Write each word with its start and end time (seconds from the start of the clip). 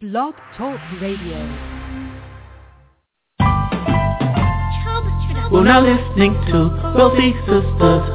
Blog 0.00 0.34
Talk 0.56 0.78
Radio. 1.02 1.42
We're 5.50 5.66
now 5.66 5.82
listening 5.82 6.38
to 6.54 6.70
Wealthy 6.94 7.34
Sistas 7.42 8.06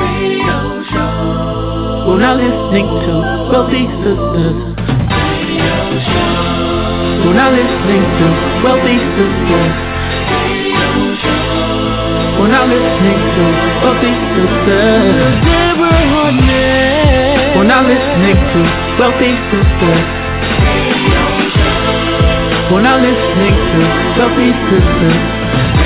Radio 0.00 0.80
Show. 0.88 2.08
We're 2.08 2.24
now 2.24 2.40
listening 2.40 2.88
to 2.88 3.14
Wealthy 3.52 3.84
Sistas 4.00 4.80
Radio 4.80 5.76
Show. 6.08 7.28
We're 7.28 7.36
now 7.36 7.52
listening 7.52 8.04
to 8.16 8.26
Wealthy 8.64 8.96
Sistas 8.96 9.76
Radio 10.40 10.88
Show. 11.20 12.40
We're 12.40 12.48
now 12.48 12.64
listening 12.64 13.20
to 13.36 13.44
Wealthy 13.84 14.12
Sistas. 14.32 15.44
Deborah 15.44 16.00
Hardnett. 16.16 17.56
We're 17.60 17.68
now 17.68 17.84
listening 17.84 18.40
to 18.40 18.60
Wealthy 18.96 19.36
Sistas 19.52 20.25
We're 22.70 22.82
now 22.82 22.98
listening 22.98 23.54
to 23.54 23.80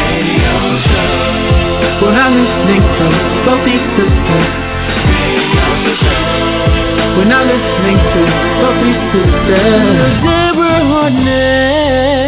Radio 0.00 0.64
Show. 0.88 1.12
We're 2.00 2.16
now 2.16 2.30
listening 2.32 2.82
to 2.96 3.06
Radio 3.44 4.06
Show. 6.00 6.20
We're 7.16 7.28
now 7.28 7.42
listening 7.44 7.98
to 8.12 8.20
Wealthy 8.60 8.92
Sistas. 9.12 10.14
Deborah 10.24 10.82
Hardnett. 10.90 12.19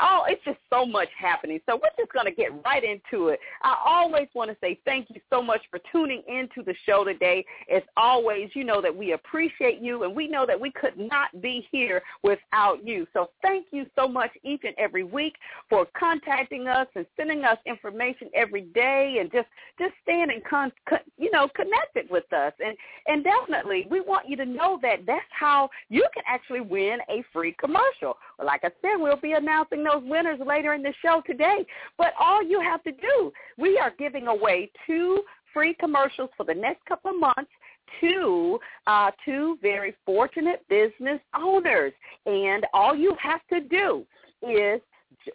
Oh, 0.00 0.24
it's 0.28 0.44
just 0.44 0.58
so 0.70 0.84
much 0.86 1.08
happening. 1.18 1.60
So 1.68 1.76
we're 1.76 1.90
just 1.98 2.12
going 2.12 2.26
to 2.26 2.32
get 2.32 2.50
right 2.64 2.82
into 2.84 3.28
it. 3.28 3.40
I 3.62 3.76
always 3.84 4.28
want 4.34 4.50
to 4.50 4.56
say 4.60 4.78
thank 4.84 5.08
you 5.10 5.20
so 5.30 5.42
much 5.42 5.62
for 5.70 5.80
tuning 5.90 6.22
into 6.28 6.62
the 6.64 6.74
show 6.86 7.04
today. 7.04 7.44
As 7.74 7.82
always, 7.96 8.50
you 8.54 8.64
know 8.64 8.80
that 8.80 8.94
we 8.94 9.12
appreciate 9.12 9.80
you 9.80 10.04
and 10.04 10.14
we 10.14 10.28
know 10.28 10.46
that 10.46 10.60
we 10.60 10.70
could 10.70 10.96
not 10.98 11.40
be 11.40 11.66
here 11.70 12.02
without 12.22 12.86
you. 12.86 13.06
So 13.12 13.30
thank 13.42 13.66
you 13.72 13.86
so 13.96 14.06
much 14.08 14.30
each 14.42 14.62
and 14.64 14.74
every 14.78 15.04
week 15.04 15.34
for 15.68 15.86
contacting 15.98 16.68
us 16.68 16.86
and 16.94 17.06
sending 17.16 17.44
us 17.44 17.55
information 17.66 18.28
every 18.34 18.62
day 18.62 19.16
and 19.20 19.30
just 19.32 19.48
just 19.78 19.94
staying 20.02 20.30
in 20.30 20.42
con, 20.48 20.72
con 20.88 20.98
you 21.16 21.30
know 21.30 21.48
connected 21.48 22.10
with 22.10 22.30
us 22.32 22.52
and 22.64 22.76
and 23.06 23.24
definitely 23.24 23.86
we 23.90 24.00
want 24.00 24.28
you 24.28 24.36
to 24.36 24.44
know 24.44 24.78
that 24.82 25.06
that's 25.06 25.24
how 25.30 25.68
you 25.88 26.04
can 26.14 26.22
actually 26.26 26.60
win 26.60 26.98
a 27.08 27.24
free 27.32 27.54
commercial. 27.58 28.16
Well, 28.38 28.46
like 28.46 28.62
I 28.64 28.70
said, 28.82 28.96
we'll 28.96 29.16
be 29.20 29.32
announcing 29.32 29.84
those 29.84 30.02
winners 30.04 30.40
later 30.44 30.74
in 30.74 30.82
the 30.82 30.94
show 31.02 31.22
today. 31.26 31.66
But 31.98 32.12
all 32.18 32.42
you 32.42 32.60
have 32.60 32.82
to 32.84 32.92
do, 32.92 33.32
we 33.56 33.78
are 33.78 33.92
giving 33.98 34.26
away 34.26 34.70
two 34.86 35.22
free 35.52 35.74
commercials 35.74 36.30
for 36.36 36.44
the 36.44 36.54
next 36.54 36.84
couple 36.86 37.10
of 37.10 37.20
months 37.20 37.50
to 38.00 38.58
uh, 38.86 39.10
two 39.24 39.58
very 39.62 39.94
fortunate 40.04 40.64
business 40.68 41.20
owners. 41.34 41.92
And 42.26 42.66
all 42.74 42.94
you 42.94 43.16
have 43.20 43.40
to 43.48 43.60
do 43.60 44.04
is 44.42 44.80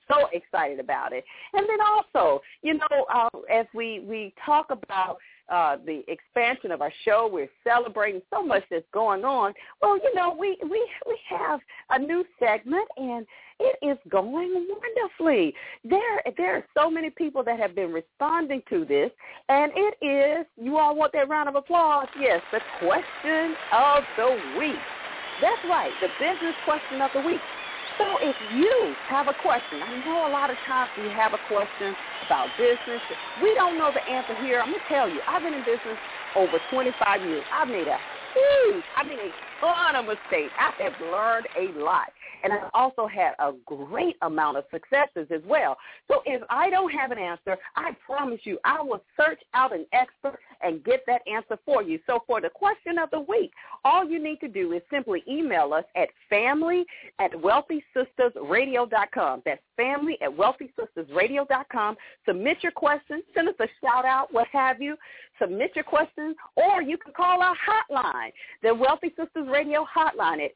so 0.07 0.27
excited 0.33 0.79
about 0.79 1.13
it. 1.13 1.23
And 1.53 1.67
then 1.67 1.79
also, 1.81 2.41
you 2.61 2.75
know, 2.75 3.05
uh, 3.13 3.29
as 3.51 3.65
we, 3.73 3.99
we 4.01 4.33
talk 4.45 4.67
about 4.69 5.17
uh, 5.51 5.75
the 5.85 6.01
expansion 6.07 6.71
of 6.71 6.81
our 6.81 6.93
show. 7.03 7.29
We're 7.31 7.49
celebrating 7.67 8.21
so 8.33 8.41
much 8.41 8.63
that's 8.71 8.85
going 8.93 9.25
on. 9.25 9.53
Well, 9.81 9.97
you 9.97 10.15
know, 10.15 10.35
we 10.39 10.57
we 10.63 10.87
we 11.05 11.19
have 11.29 11.59
a 11.89 11.99
new 11.99 12.23
segment, 12.39 12.87
and 12.95 13.25
it 13.59 13.77
is 13.81 13.97
going 14.09 14.67
wonderfully. 14.69 15.53
There 15.83 16.21
there 16.37 16.55
are 16.55 16.65
so 16.75 16.89
many 16.89 17.09
people 17.09 17.43
that 17.43 17.59
have 17.59 17.75
been 17.75 17.91
responding 17.91 18.63
to 18.69 18.85
this, 18.85 19.11
and 19.49 19.71
it 19.75 20.05
is. 20.05 20.45
You 20.55 20.77
all 20.77 20.95
want 20.95 21.11
that 21.13 21.27
round 21.27 21.49
of 21.49 21.55
applause? 21.55 22.07
Yes, 22.17 22.41
the 22.51 22.61
question 22.79 23.55
of 23.73 24.03
the 24.15 24.39
week. 24.57 24.79
That's 25.41 25.61
right, 25.65 25.99
the 25.99 26.09
business 26.19 26.55
question 26.61 27.01
of 27.01 27.11
the 27.13 27.21
week. 27.21 27.43
So 27.97 28.17
if 28.21 28.37
you 28.39 28.97
have 29.03 29.27
a 29.27 29.33
question, 29.33 29.81
I 29.83 29.91
know 29.95 30.25
a 30.27 30.29
lot 30.31 30.51
of 30.51 30.57
times 30.65 30.91
we 30.95 31.09
have 31.09 31.33
a 31.33 31.37
question 31.39 31.95
about 32.21 32.55
business. 32.57 33.01
We 33.35 33.53
don't 33.55 33.77
know 33.77 33.91
the 33.93 34.07
answer 34.09 34.35
here. 34.35 34.61
I'm 34.61 34.69
going 34.71 34.81
to 34.81 34.87
tell 34.87 35.09
you, 35.09 35.21
I've 35.27 35.43
been 35.43 35.53
in 35.55 35.63
business 35.63 35.97
over 36.35 36.59
25 36.59 37.23
years. 37.25 37.45
I've 37.51 37.67
made 37.69 37.87
a 37.87 37.97
huge, 38.33 38.85
I 38.95 39.03
mean 39.03 39.19
a 39.19 39.35
ton 39.61 39.95
of 39.95 40.05
mistakes. 40.05 40.51
I 40.59 40.71
have 40.83 40.93
learned 41.01 41.47
a 41.57 41.71
lot. 41.79 42.11
And 42.43 42.51
I've 42.51 42.69
also 42.73 43.07
had 43.07 43.35
a 43.39 43.53
great 43.65 44.17
amount 44.21 44.57
of 44.57 44.65
successes 44.71 45.27
as 45.33 45.41
well. 45.45 45.77
So 46.07 46.21
if 46.25 46.41
I 46.49 46.71
don't 46.71 46.91
have 46.91 47.11
an 47.11 47.19
answer, 47.19 47.57
I 47.75 47.91
promise 48.05 48.39
you 48.43 48.57
I 48.65 48.81
will 48.81 49.03
search 49.15 49.39
out 49.53 49.73
an 49.75 49.85
expert 49.93 50.39
and 50.61 50.83
get 50.83 51.03
that 51.07 51.21
answer 51.31 51.57
for 51.65 51.81
you. 51.83 51.99
So 52.07 52.23
for 52.25 52.41
the 52.41 52.49
question 52.49 52.97
of 52.97 53.11
the 53.11 53.19
week, 53.19 53.51
all 53.85 54.03
you 54.05 54.17
need 54.21 54.39
to 54.39 54.47
do 54.47 54.73
is 54.73 54.81
simply 54.91 55.23
email 55.29 55.71
us 55.73 55.85
at 55.95 56.09
family 56.29 56.83
at 57.19 57.31
wealthysistasradio.com. 57.31 59.43
That's 59.45 59.61
family 59.77 60.17
at 60.21 60.29
wealthysistasradio.com. 60.29 61.97
Submit 62.25 62.57
your 62.61 62.71
questions. 62.71 63.23
Send 63.35 63.49
us 63.49 63.55
a 63.59 63.67
shout 63.83 64.05
out, 64.05 64.33
what 64.33 64.47
have 64.51 64.81
you. 64.81 64.95
Submit 65.39 65.71
your 65.75 65.83
questions, 65.83 66.35
or 66.55 66.81
you 66.83 66.97
can 66.97 67.13
call 67.13 67.41
our 67.41 67.55
hotline, 67.55 68.31
the 68.61 68.75
Wealthy 68.75 69.11
Sistas 69.17 69.50
Radio 69.51 69.85
hotline 69.85 70.45
at 70.45 70.53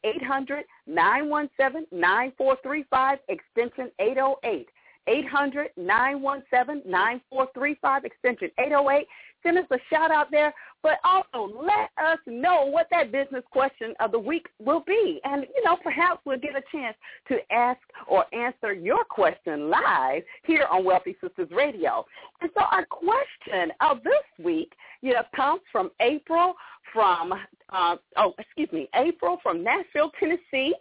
800-917-9435, 0.89 3.19
extension 3.27 3.91
808. 3.99 4.69
800-917-9435, 5.07 8.05
extension 8.05 8.49
808. 8.57 9.07
Send 9.45 9.59
us 9.59 9.65
a 9.71 9.77
shout 9.91 10.09
out 10.09 10.31
there, 10.31 10.51
but 10.81 10.97
also 11.03 11.53
let 11.61 11.91
us 12.03 12.17
know 12.25 12.65
what 12.65 12.87
that 12.89 13.11
business 13.11 13.43
question 13.51 13.93
of 13.99 14.11
the 14.11 14.19
week 14.19 14.47
will 14.59 14.83
be. 14.85 15.19
And, 15.23 15.45
you 15.55 15.63
know, 15.63 15.77
perhaps 15.83 16.21
we'll 16.25 16.39
get 16.39 16.55
a 16.55 16.63
chance 16.71 16.97
to 17.27 17.37
ask 17.51 17.79
or 18.07 18.25
answer 18.33 18.73
your 18.73 19.03
question 19.03 19.69
live 19.69 20.23
here 20.45 20.65
on 20.71 20.83
Wealthy 20.83 21.15
Sistas 21.23 21.51
Radio. 21.51 22.05
And 22.41 22.49
so 22.57 22.63
our 22.71 22.85
question 22.85 23.71
of 23.81 24.03
this 24.03 24.43
week, 24.43 24.73
you 25.01 25.13
know, 25.13 25.21
comes 25.35 25.61
from 25.71 25.91
April 25.99 26.55
from, 26.91 27.33
uh, 27.69 27.97
oh, 28.17 28.33
excuse 28.39 28.71
me, 28.71 28.89
April 28.95 29.37
from 29.43 29.63
Nashville, 29.63 30.11
Tennessee. 30.19 30.73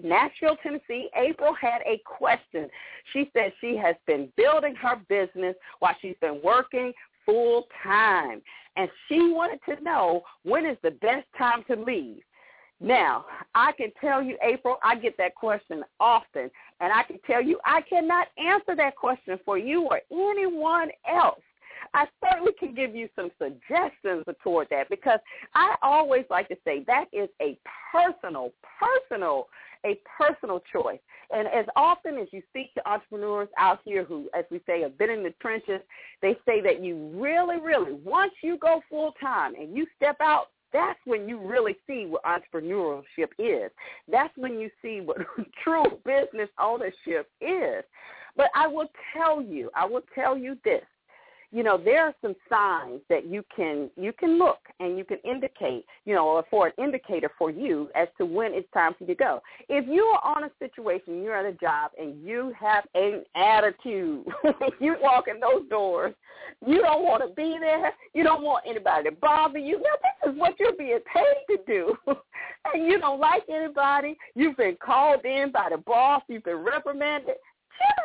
Nashville, 0.00 0.56
Tennessee, 0.62 1.08
April 1.16 1.52
had 1.54 1.80
a 1.84 2.00
question. 2.04 2.68
She 3.12 3.30
said 3.32 3.52
she 3.60 3.76
has 3.76 3.96
been 4.06 4.28
building 4.36 4.74
her 4.76 4.96
business 5.08 5.56
while 5.80 5.96
she's 6.00 6.14
been 6.20 6.40
working 6.44 6.92
full 7.28 7.66
time. 7.82 8.40
And 8.76 8.88
she 9.08 9.32
wanted 9.32 9.60
to 9.68 9.82
know 9.82 10.22
when 10.44 10.64
is 10.64 10.78
the 10.82 10.92
best 10.92 11.26
time 11.36 11.64
to 11.68 11.76
leave. 11.76 12.22
Now, 12.80 13.24
I 13.56 13.72
can 13.72 13.90
tell 14.00 14.22
you, 14.22 14.38
April, 14.42 14.78
I 14.84 14.94
get 14.94 15.16
that 15.18 15.34
question 15.34 15.82
often. 15.98 16.48
And 16.80 16.92
I 16.92 17.02
can 17.02 17.18
tell 17.26 17.42
you 17.42 17.58
I 17.64 17.80
cannot 17.82 18.28
answer 18.38 18.76
that 18.76 18.96
question 18.96 19.38
for 19.44 19.58
you 19.58 19.82
or 19.82 20.00
anyone 20.12 20.90
else. 21.10 21.40
I 21.94 22.06
certainly 22.22 22.52
can 22.58 22.74
give 22.74 22.94
you 22.94 23.08
some 23.16 23.30
suggestions 23.38 24.24
toward 24.42 24.68
that 24.70 24.88
because 24.88 25.20
I 25.54 25.74
always 25.82 26.24
like 26.30 26.48
to 26.48 26.56
say 26.64 26.84
that 26.86 27.06
is 27.12 27.28
a 27.40 27.58
personal, 27.92 28.52
personal 28.78 29.48
a 29.84 30.00
personal 30.18 30.62
choice. 30.72 31.00
And 31.30 31.46
as 31.48 31.66
often 31.76 32.18
as 32.18 32.28
you 32.32 32.42
speak 32.48 32.72
to 32.74 32.88
entrepreneurs 32.88 33.48
out 33.58 33.80
here 33.84 34.04
who, 34.04 34.28
as 34.36 34.44
we 34.50 34.60
say, 34.66 34.82
have 34.82 34.96
been 34.98 35.10
in 35.10 35.22
the 35.22 35.34
trenches, 35.40 35.80
they 36.22 36.36
say 36.46 36.60
that 36.62 36.82
you 36.82 37.10
really, 37.14 37.60
really, 37.60 37.92
once 38.04 38.32
you 38.42 38.56
go 38.58 38.82
full 38.88 39.12
time 39.20 39.54
and 39.54 39.76
you 39.76 39.86
step 39.96 40.16
out, 40.20 40.48
that's 40.72 40.98
when 41.04 41.28
you 41.28 41.38
really 41.38 41.76
see 41.86 42.06
what 42.06 42.22
entrepreneurship 42.24 43.30
is. 43.38 43.70
That's 44.10 44.36
when 44.36 44.58
you 44.58 44.70
see 44.82 45.00
what 45.00 45.18
true 45.64 45.84
business 46.04 46.50
ownership 46.60 47.30
is. 47.40 47.84
But 48.36 48.50
I 48.54 48.66
will 48.66 48.88
tell 49.16 49.42
you, 49.42 49.70
I 49.74 49.86
will 49.86 50.02
tell 50.14 50.36
you 50.36 50.56
this 50.64 50.84
you 51.50 51.62
know 51.62 51.78
there 51.78 52.04
are 52.04 52.14
some 52.20 52.34
signs 52.48 53.00
that 53.08 53.26
you 53.26 53.44
can 53.54 53.90
you 53.96 54.12
can 54.12 54.38
look 54.38 54.58
and 54.80 54.98
you 54.98 55.04
can 55.04 55.18
indicate 55.24 55.84
you 56.04 56.14
know 56.14 56.26
or 56.26 56.44
for 56.50 56.66
an 56.68 56.72
indicator 56.78 57.30
for 57.38 57.50
you 57.50 57.88
as 57.94 58.08
to 58.18 58.26
when 58.26 58.52
it's 58.52 58.70
time 58.72 58.94
for 58.94 59.04
you 59.04 59.08
to 59.08 59.14
go. 59.14 59.42
If 59.68 59.86
you 59.88 60.02
are 60.02 60.36
on 60.36 60.44
a 60.44 60.50
situation 60.58 61.22
you're 61.22 61.36
at 61.36 61.46
a 61.46 61.56
job 61.56 61.92
and 61.98 62.22
you 62.24 62.52
have 62.58 62.84
an 62.94 63.24
attitude 63.34 64.24
you 64.80 64.96
walk 65.00 65.26
in 65.28 65.40
those 65.40 65.68
doors 65.70 66.14
you 66.66 66.82
don't 66.82 67.04
want 67.04 67.22
to 67.22 67.34
be 67.34 67.56
there 67.60 67.92
you 68.14 68.22
don't 68.24 68.42
want 68.42 68.64
anybody 68.66 69.08
to 69.10 69.16
bother 69.16 69.58
you. 69.58 69.78
Now 69.78 69.96
this 70.02 70.32
is 70.32 70.38
what 70.38 70.58
you're 70.58 70.76
being 70.76 71.00
paid 71.12 71.56
to 71.56 71.58
do. 71.66 71.96
And 72.74 72.86
you 72.86 72.98
don't 72.98 73.20
like 73.20 73.42
anybody. 73.48 74.16
You've 74.34 74.56
been 74.56 74.76
called 74.84 75.24
in 75.24 75.50
by 75.52 75.68
the 75.70 75.78
boss. 75.78 76.22
You've 76.28 76.44
been 76.44 76.56
reprimanded. 76.56 77.36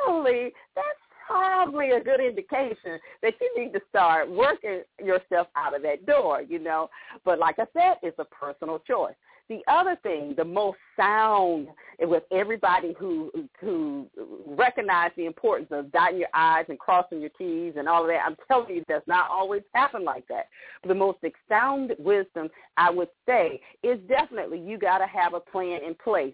Generally 0.06 0.54
that's 0.76 1.03
probably 1.34 1.92
a 1.92 2.04
good 2.04 2.20
indication 2.20 3.00
that 3.22 3.34
you 3.42 3.52
need 3.58 3.74
to 3.74 3.82
start 3.90 4.30
working 4.30 4.84
yourself 5.04 5.48
out 5.56 5.76
of 5.76 5.82
that 5.82 6.06
door, 6.06 6.42
you 6.42 6.60
know. 6.60 6.90
But 7.26 7.40
like 7.40 7.56
I 7.58 7.66
said, 7.74 7.98
it's 8.04 8.20
a 8.20 8.26
personal 8.26 8.80
choice. 8.80 9.16
The 9.50 9.60
other 9.68 9.98
thing, 10.04 10.36
the 10.38 10.46
most 10.46 10.78
sound 10.96 11.68
with 12.00 12.24
everybody 12.32 12.96
who 12.98 13.30
who 13.60 14.08
recognize 14.48 15.12
the 15.18 15.26
importance 15.26 15.68
of 15.72 15.92
dotting 15.92 16.20
your 16.20 16.30
I's 16.34 16.66
and 16.70 16.80
crossing 16.80 17.20
your 17.20 17.30
T's 17.38 17.74
and 17.78 17.90
all 17.90 18.04
of 18.04 18.08
that, 18.08 18.24
I'm 18.26 18.38
telling 18.48 18.74
you, 18.74 18.86
does 18.88 19.02
not 19.06 19.30
always 19.30 19.64
happen 19.74 20.06
like 20.06 20.26
that. 20.30 20.48
The 20.88 20.96
most 20.96 21.18
sound 21.50 21.94
wisdom, 22.00 22.50
I 22.78 22.90
would 22.90 23.10
say, 23.28 23.60
is 23.84 24.00
definitely 24.08 24.60
you 24.60 24.78
got 24.78 25.00
to 25.00 25.08
have 25.08 25.34
a 25.34 25.40
plan 25.40 25.82
in 25.86 25.96
place 25.96 26.34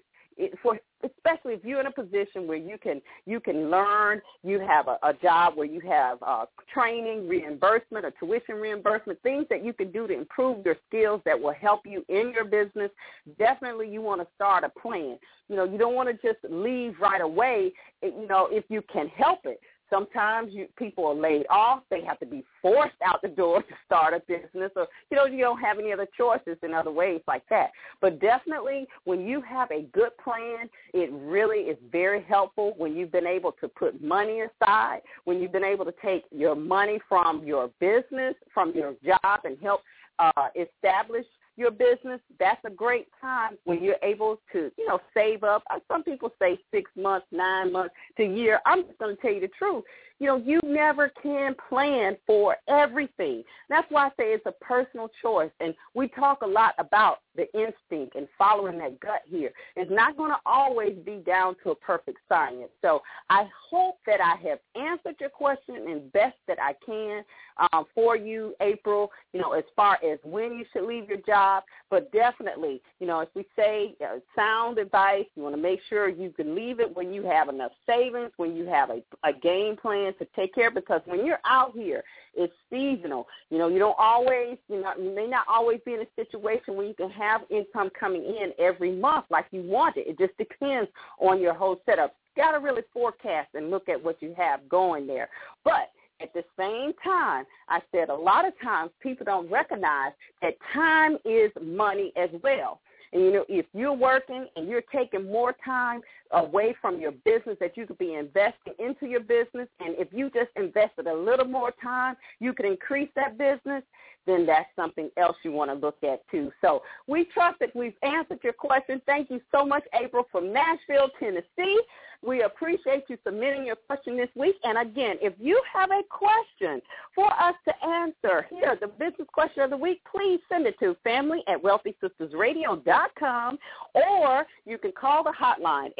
for 0.62 0.80
especially 1.04 1.54
if 1.54 1.64
you're 1.64 1.80
in 1.80 1.88
a 1.88 1.92
position 1.92 2.48
where 2.48 2.58
you 2.58 2.78
can 2.78 3.02
you 3.26 3.40
can 3.40 3.70
learn, 3.70 4.22
you 4.44 4.60
have 4.60 4.88
a, 4.88 4.98
a 5.04 5.14
job 5.14 5.56
where 5.56 5.66
you 5.66 5.80
have 5.82 6.18
uh, 6.22 6.46
training, 6.74 7.28
reimbursement, 7.28 8.06
or 8.06 8.12
tuition 8.20 8.56
reimbursement, 8.56 9.22
things 9.22 9.46
that 9.50 9.64
you 9.64 9.74
can 9.74 9.92
do 9.92 10.08
to 10.08 10.14
improve 10.14 10.66
your 10.66 10.78
skills 10.88 11.22
that 11.26 11.40
will 11.40 11.54
help 11.54 11.82
you 11.86 12.04
in 12.10 12.32
your 12.34 12.46
business. 12.46 12.92
Definitely, 13.38 13.90
you 13.90 14.02
want 14.02 14.22
to 14.22 14.28
start 14.36 14.64
a 14.64 14.70
plan. 14.70 15.18
You 15.48 15.56
know, 15.56 15.64
you 15.64 15.78
don't 15.78 15.96
want 15.96 16.10
to 16.10 16.28
just 16.28 16.40
leave 16.50 16.96
right 17.00 17.22
away. 17.22 17.72
You 18.02 18.28
know, 18.28 18.48
if 18.52 18.66
you 18.70 18.82
can 18.92 19.08
help 19.10 19.40
it. 19.46 19.60
Sometimes 19.90 20.54
you, 20.54 20.68
people 20.78 21.06
are 21.06 21.16
laid 21.16 21.46
off. 21.50 21.84
They 21.90 22.04
have 22.04 22.20
to 22.20 22.26
be 22.26 22.44
forced 22.62 22.96
out 23.04 23.22
the 23.22 23.28
door 23.28 23.62
to 23.70 23.74
start 23.86 24.14
a 24.14 24.20
business 24.22 24.72
or, 24.76 24.88
you 25.10 25.18
know, 25.18 25.26
you 25.26 25.40
don't 25.40 25.60
have 25.60 25.80
any 25.80 25.92
other 25.92 26.08
choices 26.18 26.58
in 26.64 26.74
other 26.74 26.92
ways 26.92 27.22
like 27.28 27.44
that. 27.50 27.72
But 28.02 28.20
definitely 28.20 28.88
when 29.04 29.22
you 29.26 29.42
have 29.42 29.72
a 29.72 29.84
good 29.94 30.18
plan, 30.24 30.70
it 30.94 31.12
really 31.12 31.64
is 31.64 31.78
very 31.92 32.24
helpful 32.24 32.74
when 32.78 32.96
you've 32.96 33.12
been 33.12 33.28
able 33.28 33.54
to 33.54 33.68
put 33.68 34.02
money 34.04 34.42
aside, 34.42 35.02
when 35.26 35.40
you've 35.40 35.52
been 35.52 35.64
able 35.64 35.86
to 35.86 35.94
take 36.04 36.26
your 36.32 36.56
money 36.56 37.00
from 37.08 37.44
your 37.44 37.70
business, 37.80 38.36
from 38.54 38.74
your 38.76 38.96
job 39.04 39.42
and 39.44 39.58
help 39.62 39.82
uh, 40.20 40.48
establish 40.56 41.26
your 41.60 41.72
business, 41.72 42.22
that's 42.40 42.64
a 42.66 42.70
great 42.70 43.08
time 43.22 43.58
when 43.66 43.84
you're 43.84 43.98
able 44.02 44.40
to, 44.54 44.72
you 44.78 44.88
know, 44.88 45.00
save 45.14 45.44
up. 45.44 45.64
Uh, 45.70 45.80
some 45.88 46.04
people 46.04 46.32
say 46.42 46.58
six 46.72 46.90
months, 46.96 47.28
nine 47.32 47.72
months 47.72 47.94
to 48.18 48.24
year. 48.24 48.60
I'm 48.66 48.86
just 48.86 48.98
going 48.98 49.16
to 49.16 49.22
tell 49.22 49.34
you 49.34 49.42
the 49.42 49.50
truth. 49.50 49.84
You 50.20 50.28
know, 50.28 50.38
you 50.38 50.60
never 50.64 51.12
can 51.22 51.56
plan 51.70 52.18
for 52.26 52.58
everything. 52.68 53.44
That's 53.70 53.90
why 53.90 54.08
I 54.08 54.10
say 54.10 54.34
it's 54.34 54.46
a 54.46 54.52
personal 54.64 55.10
choice. 55.22 55.52
And 55.60 55.74
we 55.94 56.08
talk 56.08 56.42
a 56.42 56.48
lot 56.48 56.74
about 56.78 57.20
the 57.36 57.46
instinct 57.54 58.16
and 58.16 58.28
following 58.38 58.78
that 58.80 59.00
gut 59.00 59.22
here 59.26 59.52
is 59.76 59.88
not 59.90 60.18
going 60.18 60.32
to 60.32 60.38
always 60.46 60.96
be 61.06 61.18
down 61.26 61.56
to 61.64 61.72
a 61.72 61.76
perfect 61.76 62.20
science. 62.28 62.70
So 62.82 63.02
I 63.30 63.48
hope 63.70 63.98
that 64.06 64.20
I 64.20 64.36
have 64.48 64.60
answered 64.76 65.16
your 65.20 65.30
question 65.30 65.76
and 65.88 66.12
best 66.12 66.38
that 66.48 66.58
I 66.62 66.74
can 66.86 67.24
um, 67.72 67.86
for 67.94 68.16
you, 68.18 68.56
April, 68.62 69.12
you 69.34 69.42
know, 69.42 69.54
as 69.54 69.64
far 69.76 69.98
as 70.04 70.20
when 70.24 70.58
you 70.58 70.66
should 70.72 70.86
leave 70.86 71.08
your 71.08 71.20
job. 71.20 71.64
But 71.90 72.12
definitely, 72.12 72.82
you 73.00 73.08
know, 73.08 73.20
as 73.20 73.28
we 73.36 73.46
say, 73.56 73.96
uh, 74.04 74.20
sound 74.36 74.78
advice, 74.78 75.26
you 75.36 75.44
want 75.44 75.56
to 75.56 75.62
make 75.62 75.80
sure 75.90 76.10
you 76.10 76.32
can 76.32 76.56
leave 76.56 76.80
it 76.80 76.96
when 76.96 77.14
you 77.14 77.24
have 77.24 77.50
enough 77.50 77.72
savings, 77.86 78.32
when 78.38 78.56
you 78.56 78.66
have 78.66 78.90
a, 78.90 79.02
a 79.24 79.34
game 79.34 79.76
plan 79.76 80.14
to 80.20 80.28
take 80.36 80.54
care, 80.54 80.72
because 80.72 81.02
when 81.06 81.26
you're 81.26 81.40
out 81.46 81.74
here, 81.76 82.04
it's 82.36 82.54
seasonal. 82.70 83.28
You 83.50 83.58
know, 83.58 83.68
you 83.68 83.80
don't 83.80 83.96
always, 83.98 84.58
you 84.68 84.82
know, 84.82 84.92
you 85.00 85.14
may 85.14 85.28
not 85.28 85.46
always 85.48 85.80
be 85.86 85.94
in 85.94 86.02
a 86.02 86.08
situation 86.16 86.76
where 86.76 86.86
you 86.86 86.94
can 86.94 87.10
have 87.12 87.42
income 87.50 87.90
coming 88.00 88.24
in 88.24 88.52
every 88.60 88.92
month 88.92 89.26
like 89.30 89.46
you 89.52 89.62
want 89.64 89.98
it. 89.98 90.08
It 90.08 90.18
just 90.18 90.38
depends 90.38 90.90
on 91.20 91.42
your 91.42 91.54
whole 91.54 91.82
setup. 91.86 92.16
You 92.36 92.44
got 92.44 92.52
to 92.52 92.60
really 92.60 92.84
forecast 92.94 93.50
and 93.54 93.70
look 93.70 93.90
at 93.90 94.02
what 94.02 94.22
you 94.22 94.34
have 94.38 94.68
going 94.70 95.08
there. 95.08 95.30
But 95.64 95.92
at 96.22 96.34
the 96.34 96.44
same 96.58 96.94
time, 97.04 97.46
I 97.70 97.80
said 97.92 98.10
a 98.10 98.16
lot 98.16 98.46
of 98.46 98.54
times 98.62 98.92
people 99.02 99.26
don't 99.26 99.50
recognize 99.50 100.12
that 100.42 100.56
time 100.74 101.18
is 101.26 101.52
money 101.62 102.12
as 102.18 102.30
well. 102.44 102.82
And 103.12 103.24
you 103.24 103.32
know, 103.32 103.46
if 103.50 103.66
you're 103.74 103.94
working 103.94 104.48
and 104.56 104.68
you're 104.68 104.84
taking 104.94 105.26
more 105.26 105.56
time 105.66 106.02
away 106.32 106.76
from 106.82 107.00
your 107.00 107.12
business 107.12 107.58
that 107.60 107.76
you 107.76 107.86
could 107.88 107.98
be 107.98 108.14
investing 108.14 108.74
into 108.80 109.08
your 109.08 109.22
business, 109.22 109.68
and 109.80 109.96
if 109.98 110.10
you 110.12 110.30
just 110.30 110.50
invested 110.56 111.08
a 111.08 111.14
little 111.14 111.48
more 111.48 111.74
time, 111.82 112.16
you 112.40 112.54
could 112.54 112.66
increase 112.66 113.10
that 113.16 113.38
business, 113.38 113.84
then 114.26 114.46
that's 114.46 114.70
something 114.76 115.10
else 115.18 115.38
you 115.44 115.52
want 115.52 115.72
to 115.72 115.76
look 115.76 115.98
at 116.04 116.22
too. 116.30 116.52
So 116.62 116.82
we 117.08 117.26
trust 117.26 117.60
that 117.60 117.76
we've 117.76 117.94
answered 118.04 118.40
your 118.44 118.54
question. 118.54 119.02
Thank 119.06 119.30
you 119.30 119.42
so 119.52 119.66
much, 119.66 119.84
April, 119.94 120.26
from 120.32 120.54
Nashville, 120.54 121.10
Tennessee. 121.20 121.80
We 122.22 122.42
appreciate 122.42 123.06
you 123.08 123.18
submitting 123.24 123.66
your 123.66 123.78
question 123.78 124.18
this 124.18 124.28
week. 124.36 124.58
And 124.66 124.78
again, 124.78 125.16
if 125.22 125.34
you 125.40 125.62
have 125.72 125.90
a 125.90 126.02
question 126.10 126.82
for 127.16 127.32
us 127.32 127.56
to 127.66 127.74
answer 127.86 128.46
here, 128.50 128.78
the 128.80 128.88
business 128.88 129.30
question 129.32 129.64
of 129.64 129.70
the 129.70 129.78
week, 129.78 130.02
please 130.10 130.42
send 130.50 130.68
it 130.68 130.78
to 130.80 130.98
family 131.02 131.42
at 131.48 131.64
wealthysistasradio.com 131.64 133.58
or 133.94 134.46
you 134.66 134.78
can 134.78 134.92
call 134.92 135.24
the 135.24 135.32
hotline, 135.32 135.92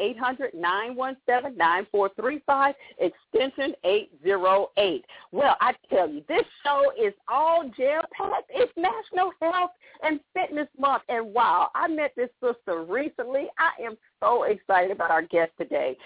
800-917-9435, 1.26 2.74
extension 2.98 3.74
808. 3.84 5.06
Well, 5.32 5.56
I 5.60 5.72
tell 5.88 6.06
you, 6.08 6.22
this 6.28 6.44
show 6.62 6.92
is 7.02 7.14
all 7.28 7.70
jam-packed. 8.18 8.50
It's 8.50 8.72
National 8.76 9.32
Health 9.40 9.70
and 10.02 10.20
Fitness 10.34 10.68
Month. 10.78 11.02
And 11.08 11.32
wow, 11.32 11.70
I 11.74 11.88
met 11.88 12.12
this 12.16 12.30
sister 12.42 12.82
recently. 12.84 13.46
I 13.58 13.82
am 13.82 13.96
so 14.20 14.44
excited 14.44 14.90
about 14.90 15.10
our 15.10 15.22
guest 15.22 15.52
today. 15.58 15.96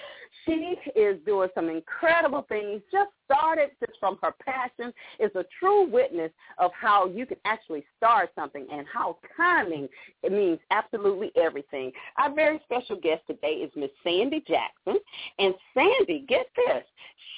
She 0.45 0.77
is 0.95 1.19
doing 1.25 1.49
some 1.55 1.69
incredible 1.69 2.45
things, 2.49 2.83
just 2.93 3.11
started 3.25 3.71
just 3.81 3.99
from 3.99 4.19
her 4.23 4.35
passion, 4.45 4.93
is 5.19 5.31
a 5.35 5.45
true 5.59 5.89
witness 5.89 6.31
of 6.59 6.71
how 6.79 7.07
you 7.07 7.25
can 7.25 7.39
actually 7.45 7.85
start 7.97 8.31
something 8.35 8.67
and 8.71 8.87
how 8.93 9.19
timing 9.37 9.89
it 10.23 10.33
means 10.33 10.59
absolutely 10.71 11.33
everything. 11.37 11.93
Our 12.19 12.35
very 12.35 12.61
special 12.65 12.97
guest 12.97 13.23
today 13.27 13.55
is 13.55 13.71
Miss 13.75 13.91
Sandi 14.03 14.45
Jackson. 14.47 15.01
And 15.39 15.55
Sandi, 15.73 16.25
get 16.29 16.47
this, 16.57 16.85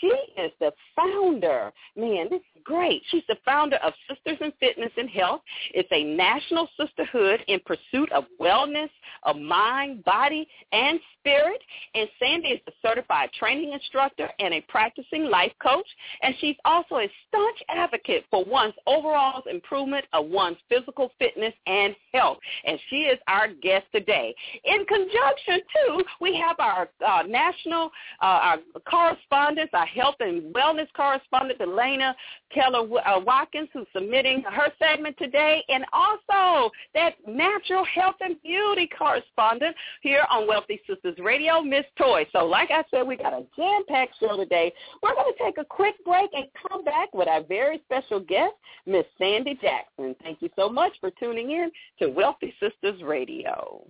she 0.00 0.12
is 0.40 0.52
the 0.60 0.72
founder. 0.94 1.72
Man, 1.96 2.26
this 2.30 2.40
is 2.40 2.62
great. 2.64 3.02
She's 3.10 3.22
the 3.28 3.36
founder 3.44 3.76
of 3.76 3.92
Sisters 4.08 4.38
in 4.40 4.52
Fitness 4.58 4.92
and 4.96 5.08
Health. 5.08 5.40
It's 5.72 5.88
a 5.92 6.04
national 6.04 6.68
sisterhood 6.78 7.40
in 7.46 7.60
pursuit 7.64 8.10
of 8.12 8.24
wellness 8.40 8.90
of 9.22 9.36
mind, 9.36 10.04
body, 10.04 10.46
and 10.72 11.00
spirit. 11.18 11.60
And 11.94 12.08
Sandi 12.18 12.48
is 12.48 12.60
a 12.68 12.72
certified 12.82 13.30
training 13.38 13.72
instructor 13.72 14.28
and 14.38 14.54
a 14.54 14.60
practicing 14.68 15.24
life 15.24 15.52
coach. 15.62 15.86
And 16.22 16.34
she's 16.40 16.56
also 16.64 16.96
a 16.96 17.10
staunch 17.28 17.58
advocate 17.68 18.24
for 18.30 18.44
one's 18.44 18.74
overall 18.86 19.42
improvement 19.50 20.04
of 20.12 20.26
one's 20.26 20.58
physical 20.68 21.10
fitness 21.18 21.54
and 21.66 21.94
health. 22.12 22.38
And 22.64 22.78
she 22.90 23.02
is 23.02 23.18
our 23.28 23.48
guest 23.48 23.86
today. 23.92 24.34
In 24.64 24.84
conjunction, 24.86 25.60
too, 25.74 26.04
we 26.20 26.36
have 26.36 26.56
our 26.58 26.88
uh, 27.06 27.22
national 27.22 27.90
uh, 28.22 28.24
our 28.46 28.58
correspondent, 28.88 29.70
our 29.72 29.86
health 29.86 30.16
and 30.20 30.54
wellness 30.54 30.86
correspondent, 30.96 31.60
Elena 31.60 32.14
Keller 32.52 32.86
uh, 33.06 33.20
Watkins, 33.20 33.68
who's 33.72 33.86
submitting 33.92 34.42
her 34.50 34.68
segment 34.78 35.16
today, 35.18 35.64
and 35.68 35.84
also 35.92 36.70
that 36.94 37.14
natural 37.26 37.84
health 37.84 38.16
and 38.20 38.40
beauty 38.42 38.88
correspondent 38.96 39.74
here 40.02 40.24
on 40.30 40.46
Wealthy 40.56 40.80
Sistas 40.88 41.22
Radio, 41.22 41.60
Miss 41.60 41.84
Toy. 41.98 42.26
So 42.32 42.46
like 42.46 42.70
I 42.70 42.82
said, 42.90 43.06
we 43.06 43.14
got 43.16 43.34
a 43.34 43.44
jam-packed 43.56 44.14
show 44.18 44.38
today. 44.38 44.72
We're 45.02 45.12
going 45.12 45.30
to 45.30 45.44
take 45.44 45.58
a 45.58 45.64
quick 45.66 46.02
break 46.02 46.30
and 46.32 46.46
come 46.66 46.82
back 46.82 47.12
with 47.12 47.28
our 47.28 47.42
very 47.42 47.78
special 47.84 48.20
guest, 48.20 48.54
Miss 48.86 49.04
Sandi 49.18 49.58
Jackson. 49.60 50.16
Thank 50.22 50.40
you 50.40 50.48
so 50.56 50.70
much 50.70 50.92
for 50.98 51.10
tuning 51.20 51.50
in 51.50 51.70
to 51.98 52.08
Wealthy 52.08 52.54
Sistas 52.62 53.04
Radio. 53.04 53.84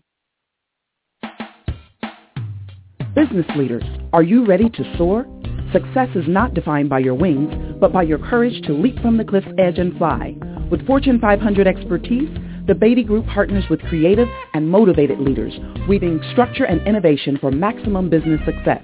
Business 3.15 3.47
leaders, 3.57 3.85
are 4.13 4.25
you 4.25 4.45
ready 4.45 4.69
to 4.69 4.97
soar? 4.99 5.25
Success 5.73 6.09
is 6.17 6.25
not 6.27 6.53
defined 6.55 6.89
by 6.89 6.99
your 6.99 7.15
wings, 7.15 7.77
but 7.81 7.93
by 7.93 8.03
your 8.03 8.19
courage 8.19 8.61
to 8.67 8.73
leap 8.73 8.99
from 9.03 9.17
the 9.17 9.25
cliff's 9.25 9.47
edge 9.57 9.79
and 9.79 9.97
fly. 9.99 10.35
With 10.69 10.85
Fortune 10.85 11.21
500 11.21 11.69
expertise, 11.69 12.29
the 12.67 12.75
Beatty 12.75 13.05
Group 13.05 13.27
partners 13.27 13.65
with 13.71 13.81
creative 13.83 14.29
and 14.55 14.69
motivated 14.71 15.21
leaders, 15.21 15.53
weaving 15.89 16.21
structure 16.33 16.65
and 16.65 16.87
innovation 16.87 17.39
for 17.41 17.51
maximum 17.51 18.11
business 18.11 18.41
success. 18.45 18.83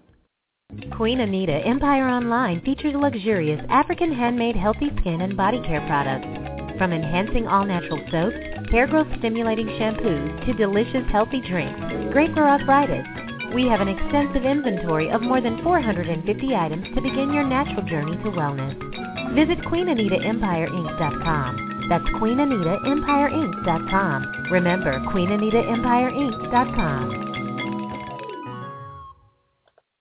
Queen 0.97 1.19
Anita 1.21 1.55
Empire 1.67 2.09
Online 2.09 2.61
features 2.63 2.95
luxurious 2.95 3.61
African 3.69 4.13
handmade 4.13 4.55
healthy 4.55 4.93
skin 5.01 5.23
and 5.23 5.37
body 5.37 5.61
care 5.63 5.85
products. 5.87 6.50
From 6.81 6.93
enhancing 6.95 7.47
all 7.47 7.67
natural 7.67 8.01
soaps, 8.11 8.39
hair 8.71 8.87
growth 8.87 9.09
stimulating 9.19 9.67
shampoos, 9.67 10.47
to 10.47 10.55
delicious 10.55 11.05
healthy 11.13 11.43
drinks, 11.43 11.79
great 12.11 12.33
for 12.33 12.49
arthritis. 12.49 13.07
We 13.55 13.67
have 13.67 13.83
an 13.83 13.89
extensive 13.89 14.47
inventory 14.47 15.11
of 15.11 15.21
more 15.21 15.43
than 15.43 15.63
450 15.63 16.57
items 16.57 16.87
to 16.95 17.03
begin 17.03 17.35
your 17.35 17.45
natural 17.45 17.83
journey 17.83 18.17
to 18.25 18.31
wellness. 18.31 18.75
Visit 19.35 19.59
QueenAnitaEmpireInc.com. 19.59 21.87
That's 21.91 22.09
QueenAnitaEmpireInc.com. 22.17 24.47
Remember, 24.51 25.01
QueenAnitaEmpireInc.com. 25.01 27.20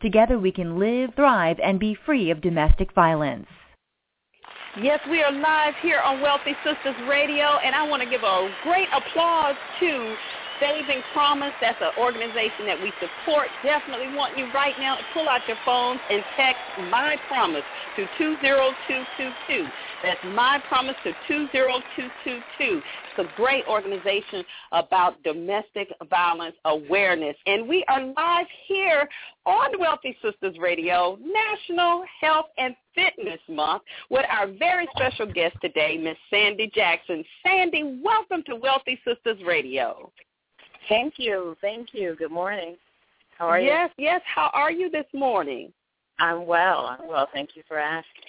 Together 0.00 0.38
we 0.38 0.52
can 0.52 0.78
live, 0.78 1.10
thrive, 1.16 1.58
and 1.62 1.80
be 1.80 1.94
free 2.06 2.30
of 2.30 2.40
domestic 2.40 2.92
violence. 2.94 3.46
Yes, 4.80 5.00
we 5.10 5.22
are 5.22 5.32
live 5.32 5.74
here 5.82 6.00
on 6.00 6.20
Wealthy 6.20 6.54
Sistas 6.64 7.08
Radio, 7.08 7.58
and 7.64 7.74
I 7.74 7.88
want 7.88 8.02
to 8.02 8.08
give 8.08 8.22
a 8.22 8.48
great 8.62 8.86
applause 8.94 9.56
to 9.80 10.14
Saving 10.60 11.02
Promise. 11.12 11.52
That's 11.60 11.80
an 11.80 11.92
organization 11.98 12.66
that 12.66 12.82
we 12.82 12.92
support. 13.00 13.48
Definitely 13.62 14.14
want 14.16 14.36
you 14.36 14.46
right 14.52 14.74
now 14.78 14.96
to 14.96 15.02
pull 15.14 15.28
out 15.28 15.40
your 15.46 15.56
phones 15.64 16.00
and 16.10 16.22
text 16.36 16.60
My 16.90 17.16
Promise 17.28 17.64
to 17.96 18.06
20222. 18.18 19.68
That's 20.02 20.20
My 20.34 20.60
Promise 20.68 20.96
to 21.04 21.12
20222. 21.28 22.42
It's 22.58 23.18
a 23.18 23.36
great 23.36 23.66
organization 23.66 24.44
about 24.72 25.22
domestic 25.22 25.92
violence 26.08 26.56
awareness. 26.64 27.36
And 27.46 27.68
we 27.68 27.84
are 27.88 28.04
live 28.04 28.46
here 28.66 29.08
on 29.46 29.78
Wealthy 29.78 30.16
Sistas 30.22 30.58
Radio, 30.60 31.18
National 31.20 32.04
Health 32.20 32.46
and 32.58 32.76
Fitness 32.94 33.40
Month, 33.48 33.82
with 34.10 34.26
our 34.30 34.46
very 34.46 34.86
special 34.96 35.26
guest 35.26 35.56
today, 35.60 35.98
Miss 35.98 36.16
Sandi 36.30 36.70
Jackson. 36.74 37.24
Sandi, 37.44 38.00
welcome 38.04 38.42
to 38.46 38.56
Wealthy 38.56 39.00
Sistas 39.06 39.44
Radio. 39.46 40.10
Thank 40.88 41.14
you. 41.16 41.56
Thank 41.60 41.88
you. 41.92 42.16
Good 42.16 42.30
morning. 42.30 42.76
How 43.36 43.46
are 43.46 43.60
yes, 43.60 43.90
you? 43.96 44.04
Yes, 44.04 44.20
yes. 44.20 44.22
How 44.34 44.50
are 44.54 44.72
you 44.72 44.90
this 44.90 45.06
morning? 45.12 45.72
I'm 46.18 46.46
well. 46.46 46.96
I'm 46.98 47.08
well. 47.08 47.28
Thank 47.32 47.50
you 47.54 47.62
for 47.68 47.78
asking. 47.78 48.22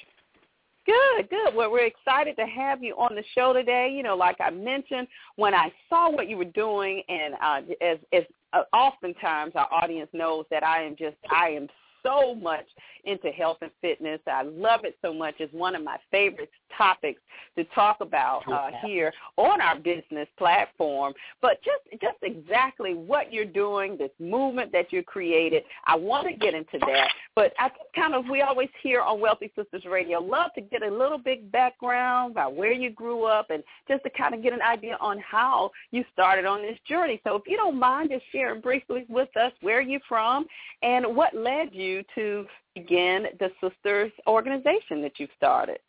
Good, 0.86 1.30
good. 1.30 1.56
Well, 1.56 1.72
we're 1.72 1.86
excited 1.86 2.36
to 2.38 2.46
have 2.46 2.84
you 2.84 2.96
on 2.96 3.16
the 3.16 3.24
show 3.36 3.54
today. 3.54 3.92
You 3.94 4.04
know, 4.04 4.16
like 4.16 4.38
I 4.40 4.50
mentioned, 4.50 5.08
when 5.36 5.54
I 5.54 5.72
saw 5.88 6.10
what 6.10 6.28
you 6.28 6.38
were 6.38 6.46
doing, 6.46 7.04
and 7.08 7.36
uh, 7.42 7.62
as 7.82 7.98
as 8.12 8.24
uh, 8.54 8.64
oftentimes 8.74 9.54
our 9.56 9.72
audience 9.72 10.10
knows 10.14 10.46
that 10.50 10.64
I 10.64 10.84
am 10.84 10.96
just 10.96 11.16
I 11.32 11.50
am 11.50 11.68
so 12.10 12.36
much 12.36 12.66
into 13.06 13.30
health 13.30 13.58
and 13.62 13.72
fitness. 13.82 14.20
I 14.28 14.44
love 14.44 14.82
it 14.84 14.98
so 15.02 15.14
much. 15.14 15.36
It's 15.40 15.54
one 15.54 15.76
of 15.76 15.84
my 15.84 15.98
favorite 16.12 16.50
topics 16.78 17.22
to 17.58 17.64
talk 17.76 17.98
about 18.02 18.42
uh, 18.52 18.70
here 18.86 19.14
on 19.38 19.62
our 19.62 19.78
business 19.78 20.28
platform. 20.38 21.14
But 21.42 21.60
just 21.64 22.02
just 22.02 22.18
exactly 22.22 22.94
what 22.94 23.32
you're 23.34 23.46
doing, 23.46 23.98
this 23.98 24.12
movement 24.20 24.72
that 24.74 24.92
you 24.92 25.04
created, 25.04 25.64
I 25.86 25.96
want 25.96 26.28
to 26.28 26.34
get 26.34 26.54
into 26.54 26.78
that. 26.80 27.10
But 27.36 27.54
I 27.58 27.70
kind 27.96 28.14
of 28.14 28.26
we 28.30 28.42
always 28.42 28.70
hear 28.82 29.02
on 29.02 29.20
Wealthy 29.20 29.52
Sistas 29.58 29.90
Radio, 29.90 30.20
love 30.20 30.52
to 30.56 30.62
get 30.62 30.84
a 30.84 30.90
little 30.90 31.18
bit 31.18 31.52
background 31.52 32.32
about 32.32 32.56
where 32.56 32.74
you 32.74 32.92
grew 32.92 33.24
up 33.24 33.50
and 33.50 33.64
just 33.88 34.04
to 34.04 34.10
kind 34.10 34.34
of 34.34 34.44
get 34.44 34.54
an 34.54 34.62
idea 34.62 34.98
on 35.00 35.20
how 35.20 35.72
you 35.92 36.04
started 36.14 36.46
on 36.46 36.62
this 36.62 36.78
journey. 36.88 37.22
So 37.24 37.36
if 37.36 37.44
you 37.48 37.58
don't 37.58 37.80
mind 37.80 38.10
just 38.12 38.26
sharing 38.32 38.62
briefly 38.62 39.06
with 39.10 39.30
us 39.38 39.52
where 39.62 39.82
you're 39.82 40.00
from 40.08 40.46
and 40.82 41.16
what 41.16 41.36
led 41.36 41.70
you 41.74 41.99
to 42.16 42.46
begin 42.76 43.28
the 43.40 43.50
sisters 43.62 44.12
organization 44.28 45.02
that 45.02 45.14
you've 45.18 45.30
started. 45.38 45.80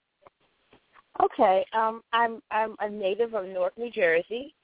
Okay, 1.22 1.64
um, 1.72 2.02
I'm 2.12 2.40
I'm 2.50 2.76
a 2.80 2.88
native 2.88 3.34
of 3.34 3.44
Newark, 3.46 3.76
New 3.76 3.90
Jersey, 3.90 4.54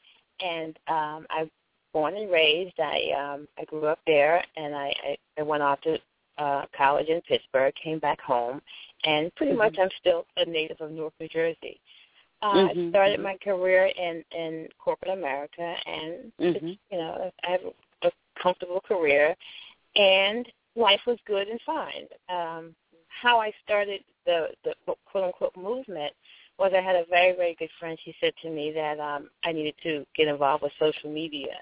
and 0.41 0.79
um, 0.89 1.27
I'm 1.31 1.51
born 1.93 2.17
and 2.17 2.31
raised. 2.31 2.79
I 2.79 3.11
um, 3.19 3.49
I 3.59 3.65
grew 3.65 3.87
up 3.87 3.99
there, 4.07 4.43
and 4.57 4.75
I, 4.75 4.95
I, 5.05 5.17
I 5.39 5.43
went 5.43 5.63
off 5.63 5.81
to 5.83 5.99
uh, 6.39 6.63
college 6.77 7.09
in 7.09 7.21
Pittsburgh, 7.23 7.75
came 7.83 7.99
back 7.99 8.21
home, 8.21 8.61
and 9.05 9.35
pretty 9.35 9.53
mm-hmm. 9.53 9.59
much 9.59 9.77
I'm 9.81 9.89
still 10.01 10.25
a 10.37 10.45
native 10.45 10.81
of 10.81 10.93
Newark, 10.93 11.15
New 11.21 11.29
Jersey. 11.29 11.81
Uh, 12.43 12.55
mm-hmm. 12.55 12.87
I 12.89 12.91
started 12.91 13.21
my 13.21 13.37
career 13.43 13.87
in 13.87 14.23
in 14.37 14.69
corporate 14.79 15.19
America, 15.19 15.75
and 15.87 16.33
mm-hmm. 16.41 16.67
you 16.67 16.99
know 16.99 17.31
I 17.45 17.51
have 17.51 17.61
a 18.03 18.11
comfortable 18.41 18.81
career, 18.87 19.35
and 19.97 20.47
life 20.77 21.01
was 21.07 21.19
good 21.27 21.49
and 21.49 21.61
fine. 21.65 22.07
Um, 22.29 22.75
how 23.09 23.41
I 23.41 23.53
started 23.65 24.03
the 24.25 24.49
the 24.65 24.75
quote 25.07 25.25
unquote 25.25 25.57
movement 25.57 26.13
was 26.59 26.73
I 26.77 26.81
had 26.81 26.97
a 26.97 27.05
very 27.09 27.35
very 27.35 27.57
good 27.59 27.71
friend. 27.79 27.99
She 28.05 28.15
said 28.21 28.33
to 28.43 28.51
me 28.51 28.73
that 28.73 29.01
um, 29.01 29.31
I 29.45 29.53
needed 29.53 29.75
to 29.83 30.05
get 30.15 30.29
involved 30.29 30.63
with 30.63 30.73
social 30.79 31.11
media, 31.11 31.55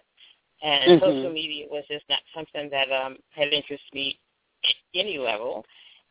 and 0.62 1.00
mm-hmm. 1.00 1.04
social 1.04 1.32
media 1.32 1.66
was 1.70 1.84
just 1.88 2.04
not 2.08 2.20
something 2.34 2.68
that 2.70 2.90
um, 2.90 3.16
had 3.30 3.52
interested 3.52 3.92
me 3.92 4.18
at 4.64 4.74
any 4.94 5.18
level. 5.18 5.64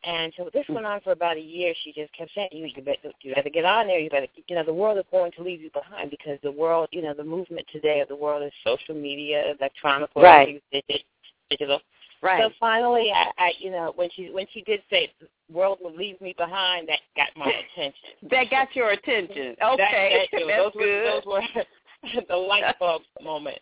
And 0.06 0.34
so 0.36 0.50
this 0.52 0.66
went 0.68 0.84
on 0.84 1.00
for 1.00 1.12
about 1.12 1.38
a 1.38 1.40
year. 1.40 1.72
She 1.82 1.92
just 1.92 2.12
kept 2.12 2.30
saying, 2.34 2.50
"You, 2.52 2.66
you 2.66 2.82
better, 2.82 3.10
you 3.22 3.34
better 3.34 3.48
get 3.48 3.64
on 3.64 3.86
there. 3.86 3.98
You 3.98 4.10
better, 4.10 4.26
you 4.46 4.54
know, 4.54 4.64
the 4.64 4.72
world 4.72 4.98
is 4.98 5.04
going 5.10 5.32
to 5.32 5.42
leave 5.42 5.62
you 5.62 5.70
behind 5.70 6.10
because 6.10 6.38
the 6.42 6.52
world, 6.52 6.88
you 6.92 7.00
know, 7.00 7.14
the 7.14 7.24
movement 7.24 7.66
today 7.72 8.00
of 8.00 8.08
the 8.08 8.16
world 8.16 8.42
is 8.42 8.52
social 8.62 8.94
media, 8.94 9.54
electronic, 9.58 10.10
right. 10.14 10.62
digital. 11.50 11.80
Right. 12.24 12.42
So 12.42 12.50
finally, 12.58 13.12
I, 13.14 13.30
I, 13.36 13.52
you 13.58 13.70
know, 13.70 13.92
when 13.96 14.08
she 14.16 14.30
when 14.30 14.46
she 14.54 14.62
did 14.62 14.80
say 14.88 15.12
the 15.20 15.28
world 15.54 15.78
will 15.82 15.94
leave 15.94 16.18
me 16.22 16.34
behind, 16.38 16.88
that 16.88 17.00
got 17.16 17.28
my 17.36 17.52
attention. 17.52 17.92
that 18.30 18.50
got 18.50 18.74
your 18.74 18.92
attention. 18.92 19.54
Okay, 19.62 20.26
that, 20.32 20.38
that, 20.38 20.44
that's 20.48 20.58
those 20.58 20.72
good. 20.72 21.24
Were, 21.26 21.42
those 21.42 21.42
were 22.16 22.22
the 22.28 22.36
light 22.36 22.78
bulb 22.80 23.02
moment. 23.22 23.58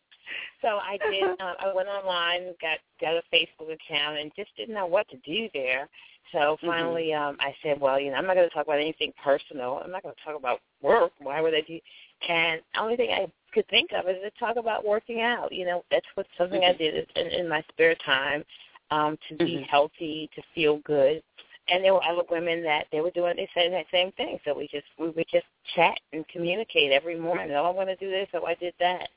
So 0.63 0.69
I 0.69 0.97
did. 1.11 1.25
Um, 1.25 1.55
I 1.59 1.73
went 1.75 1.89
online, 1.89 2.55
got 2.61 2.79
got 3.01 3.15
a 3.15 3.23
Facebook 3.35 3.75
account, 3.75 4.19
and 4.19 4.31
just 4.37 4.51
didn't 4.57 4.77
know 4.77 4.87
what 4.87 5.09
to 5.09 5.17
do 5.19 5.49
there. 5.53 5.89
So 6.31 6.39
mm-hmm. 6.39 6.67
finally, 6.67 7.11
mm-hmm. 7.13 7.31
um, 7.31 7.37
I 7.41 7.53
said, 7.65 7.81
"Well, 7.81 7.99
you 7.99 8.13
know, 8.13 8.17
I'm 8.17 8.27
not 8.29 8.37
going 8.37 8.49
to 8.49 8.55
talk 8.55 8.67
about 8.67 8.79
anything 8.79 9.13
personal. 9.25 9.83
I'm 9.85 9.91
not 9.91 10.05
going 10.05 10.15
to 10.15 10.25
talk 10.25 10.39
about 10.39 10.61
work. 10.83 11.11
Why 11.19 11.41
would 11.41 11.53
I 11.53 11.63
do?" 11.63 11.81
And 12.29 12.61
the 12.75 12.81
only 12.81 12.95
thing 12.95 13.11
I 13.11 13.27
could 13.53 13.69
think 13.69 13.91
of 13.93 14.09
is 14.09 14.17
to 14.23 14.31
talk 14.39 14.57
about 14.57 14.85
working 14.85 15.21
out. 15.21 15.53
You 15.53 15.67
know, 15.67 15.85
that's 15.91 16.07
what 16.15 16.27
something 16.37 16.61
mm-hmm. 16.61 16.75
I 16.75 16.79
did 16.79 17.07
in, 17.17 17.27
in 17.29 17.49
my 17.49 17.63
spare 17.71 17.95
time 18.05 18.45
um, 18.91 19.19
to 19.29 19.37
be 19.37 19.57
mm-hmm. 19.57 19.65
healthy, 19.65 20.31
to 20.35 20.43
feel 20.55 20.79
good. 20.79 21.23
And 21.69 21.85
there 21.85 21.95
were 21.95 22.05
other 22.05 22.23
women 22.31 22.63
that 22.65 22.87
they 22.91 23.01
were 23.01 23.13
doing 23.13 23.37
they 23.37 23.49
said 23.55 23.73
that 23.73 23.87
same 23.93 24.13
thing. 24.13 24.39
So 24.45 24.55
we 24.57 24.69
just 24.69 24.87
we 24.99 25.11
would 25.11 25.27
just 25.31 25.47
chat 25.75 25.97
and 26.13 26.27
communicate 26.29 26.91
every 26.91 27.19
morning. 27.19 27.53
Oh, 27.53 27.65
I 27.65 27.71
want 27.71 27.89
to 27.89 27.97
do 27.97 28.11
this. 28.11 28.29
Oh, 28.35 28.45
I 28.45 28.55
did 28.55 28.75
that. 28.81 29.09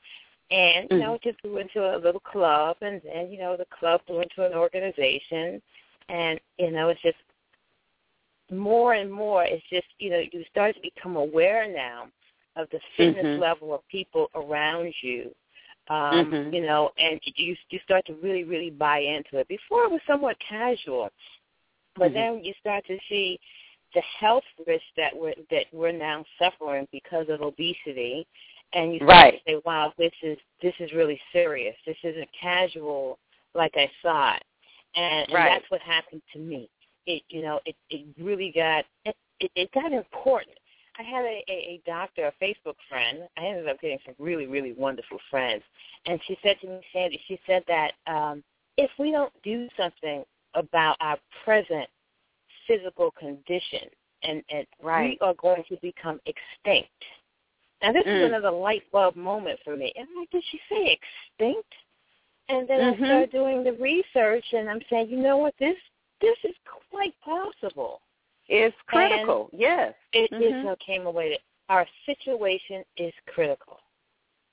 And 0.50 0.86
you 0.90 0.96
mm-hmm. 0.96 0.98
know, 1.00 1.14
it 1.14 1.22
just 1.22 1.42
grew 1.42 1.58
into 1.58 1.80
a 1.80 1.98
little 1.98 2.20
club, 2.20 2.76
and 2.80 3.00
then 3.04 3.30
you 3.30 3.38
know, 3.38 3.56
the 3.56 3.66
club 3.76 4.00
grew 4.06 4.20
into 4.20 4.46
an 4.46 4.54
organization, 4.54 5.60
and 6.08 6.38
you 6.56 6.70
know, 6.70 6.88
it's 6.88 7.02
just 7.02 7.16
more 8.52 8.94
and 8.94 9.12
more. 9.12 9.44
It's 9.44 9.64
just 9.68 9.88
you 9.98 10.10
know, 10.10 10.22
you 10.32 10.44
start 10.48 10.76
to 10.76 10.80
become 10.80 11.16
aware 11.16 11.70
now 11.70 12.06
of 12.56 12.68
the 12.70 12.80
fitness 12.96 13.24
mm-hmm. 13.24 13.40
level 13.40 13.74
of 13.74 13.86
people 13.88 14.28
around 14.34 14.92
you 15.02 15.30
um, 15.88 15.96
mm-hmm. 16.32 16.54
you 16.54 16.62
know, 16.62 16.90
and 16.98 17.20
you 17.24 17.54
you 17.70 17.78
start 17.84 18.04
to 18.06 18.14
really 18.14 18.44
really 18.44 18.70
buy 18.70 18.98
into 18.98 19.38
it. 19.38 19.48
Before 19.48 19.84
it 19.84 19.90
was 19.90 20.00
somewhat 20.06 20.36
casual, 20.46 21.10
but 21.96 22.06
mm-hmm. 22.06 22.14
then 22.14 22.44
you 22.44 22.54
start 22.60 22.84
to 22.86 22.98
see 23.08 23.38
the 23.94 24.02
health 24.18 24.44
risks 24.66 24.86
that 24.96 25.16
we're 25.16 25.34
that 25.50 25.66
we're 25.72 25.92
now 25.92 26.24
suffering 26.40 26.88
because 26.90 27.26
of 27.28 27.40
obesity, 27.40 28.26
and 28.72 28.92
you 28.92 28.98
start 28.98 29.10
right. 29.10 29.32
to 29.34 29.52
say, 29.52 29.62
"Wow, 29.64 29.92
this 29.96 30.12
is 30.22 30.38
this 30.60 30.74
is 30.80 30.92
really 30.92 31.20
serious. 31.32 31.76
This 31.86 31.98
isn't 32.02 32.28
casual 32.40 33.18
like 33.54 33.74
I 33.76 33.88
thought." 34.02 34.42
And, 34.96 35.30
right. 35.30 35.40
and 35.40 35.48
that's 35.50 35.70
what 35.70 35.82
happened 35.82 36.22
to 36.32 36.40
me. 36.40 36.68
It 37.06 37.22
you 37.28 37.42
know 37.42 37.60
it 37.64 37.76
it 37.90 38.06
really 38.20 38.50
got 38.52 38.84
it, 39.04 39.14
it, 39.38 39.52
it 39.54 39.70
got 39.72 39.92
important 39.92 40.58
I 40.98 41.02
had 41.02 41.24
a, 41.24 41.44
a, 41.48 41.52
a 41.52 41.80
doctor, 41.86 42.26
a 42.26 42.44
Facebook 42.44 42.76
friend. 42.88 43.18
I 43.36 43.46
ended 43.46 43.68
up 43.68 43.80
getting 43.80 43.98
some 44.04 44.14
really, 44.18 44.46
really 44.46 44.72
wonderful 44.72 45.18
friends. 45.30 45.62
And 46.06 46.20
she 46.26 46.38
said 46.42 46.56
to 46.60 46.68
me, 46.68 46.80
Sandi, 46.92 47.20
she 47.28 47.38
said 47.46 47.64
that 47.68 47.92
um, 48.06 48.42
if 48.76 48.90
we 48.98 49.10
don't 49.10 49.32
do 49.42 49.68
something 49.76 50.24
about 50.54 50.96
our 51.00 51.18
present 51.44 51.88
physical 52.66 53.10
condition, 53.12 53.88
and, 54.22 54.42
and 54.50 54.66
right. 54.82 55.18
we 55.20 55.26
are 55.26 55.34
going 55.34 55.62
to 55.68 55.76
become 55.82 56.18
extinct. 56.26 56.90
Now, 57.82 57.92
this 57.92 58.04
mm. 58.04 58.22
is 58.22 58.28
another 58.28 58.50
light 58.50 58.82
bulb 58.90 59.16
moment 59.16 59.58
for 59.64 59.76
me. 59.76 59.92
And 59.96 60.08
I'm 60.10 60.20
like, 60.20 60.30
did 60.30 60.42
she 60.50 60.58
say 60.70 60.98
extinct? 60.98 61.72
And 62.48 62.68
then 62.68 62.80
mm-hmm. 62.80 63.04
I 63.04 63.06
started 63.06 63.32
doing 63.32 63.64
the 63.64 63.72
research, 63.72 64.44
and 64.52 64.70
I'm 64.70 64.80
saying, 64.88 65.08
you 65.10 65.18
know 65.18 65.36
what, 65.36 65.54
this 65.58 65.76
this 66.20 66.36
is 66.44 66.54
quite 66.90 67.14
possible 67.22 68.00
is 68.48 68.72
critical. 68.86 69.48
And 69.52 69.60
yes, 69.60 69.94
it 70.12 70.30
mm-hmm. 70.30 70.68
is 70.68 70.76
came 70.84 71.06
away. 71.06 71.38
Our 71.68 71.86
situation 72.04 72.84
is 72.96 73.12
critical. 73.26 73.78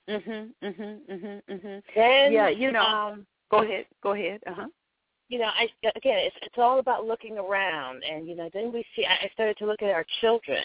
Mhm, 0.10 0.50
mhm, 0.62 1.00
mhm, 1.10 1.42
mhm. 1.50 1.84
Then 1.96 2.34
yeah, 2.34 2.50
you 2.50 2.72
know. 2.72 2.82
Um, 2.82 3.26
go 3.50 3.64
ahead. 3.64 3.86
Go 4.02 4.14
ahead. 4.14 4.42
Uh 4.46 4.54
huh. 4.54 4.68
You 5.30 5.40
know, 5.40 5.46
I 5.46 5.68
again, 5.96 6.20
it's 6.20 6.36
it's 6.42 6.58
all 6.58 6.80
about 6.80 7.06
looking 7.06 7.38
around, 7.38 8.04
and 8.04 8.28
you 8.28 8.36
know, 8.36 8.50
then 8.54 8.74
we 8.74 8.84
see. 8.96 9.06
I 9.06 9.30
started 9.34 9.58
to 9.58 9.66
look 9.66 9.82
at 9.82 9.92
our 9.92 10.06
children, 10.20 10.64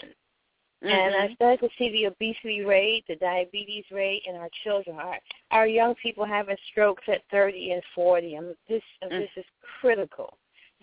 mm-hmm. 0.83 0.87
and 0.87 1.15
I 1.15 1.33
started 1.35 1.61
to 1.61 1.69
see 1.77 1.89
the 1.91 2.05
obesity 2.07 2.61
rate, 2.65 3.05
the 3.07 3.15
diabetes 3.15 3.85
rate 3.91 4.23
in 4.27 4.35
our 4.35 4.49
children. 4.63 4.97
Our 4.97 5.17
our 5.51 5.67
young 5.67 5.95
people 5.95 6.25
having 6.25 6.57
strokes 6.71 7.03
at 7.07 7.21
thirty 7.31 7.71
and 7.71 7.81
forty. 7.95 8.35
I 8.35 8.41
mean, 8.41 8.55
this 8.67 8.83
mm-hmm. 9.01 9.17
this 9.17 9.29
is 9.37 9.45
critical. 9.79 10.37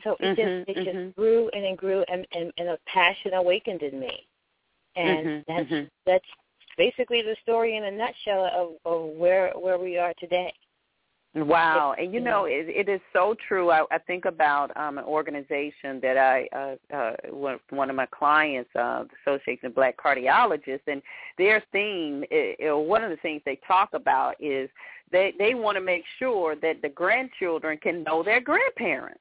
So 0.04 0.16
it 0.20 0.38
mm-hmm, 0.38 0.40
just 0.40 0.78
it 0.78 0.86
mm-hmm. 0.86 1.04
just 1.04 1.16
grew 1.16 1.48
and 1.54 1.64
it 1.64 1.76
grew 1.76 2.04
and, 2.08 2.26
and 2.32 2.52
and 2.58 2.68
a 2.68 2.78
passion 2.86 3.34
awakened 3.34 3.82
in 3.82 3.98
me. 3.98 4.26
And 4.94 5.26
mm-hmm, 5.26 5.40
that's 5.46 5.70
mm-hmm. 5.70 5.86
that's 6.04 6.26
basically 6.76 7.22
the 7.22 7.36
story 7.42 7.76
in 7.76 7.84
a 7.84 7.90
nutshell 7.90 8.44
of, 8.54 8.92
of 8.92 9.16
where 9.16 9.52
where 9.52 9.78
we 9.78 9.98
are 9.98 10.14
today. 10.18 10.52
Wow, 11.34 11.94
and 11.98 12.14
you 12.14 12.20
know 12.20 12.46
it, 12.46 12.66
it 12.66 12.88
is 12.88 13.00
so 13.12 13.36
true. 13.46 13.70
I, 13.70 13.84
I 13.90 13.98
think 13.98 14.24
about 14.24 14.74
um, 14.74 14.96
an 14.96 15.04
organization 15.04 16.00
that 16.00 16.16
I 16.16 16.48
uh, 16.56 16.96
uh, 16.96 17.12
one, 17.30 17.58
one 17.68 17.90
of 17.90 17.96
my 17.96 18.06
clients, 18.06 18.70
uh, 18.74 19.04
the 19.04 19.32
Association 19.32 19.66
of 19.66 19.74
Black 19.74 19.98
Cardiologists, 19.98 20.86
and 20.86 21.02
their 21.36 21.62
theme, 21.72 22.24
is, 22.30 22.56
one 22.60 23.04
of 23.04 23.10
the 23.10 23.18
things 23.18 23.42
they 23.44 23.60
talk 23.68 23.90
about 23.92 24.34
is 24.40 24.70
they 25.12 25.34
they 25.38 25.52
want 25.52 25.76
to 25.76 25.82
make 25.82 26.04
sure 26.18 26.56
that 26.56 26.80
the 26.80 26.88
grandchildren 26.88 27.76
can 27.76 28.02
know 28.02 28.22
their 28.22 28.40
grandparents 28.40 29.20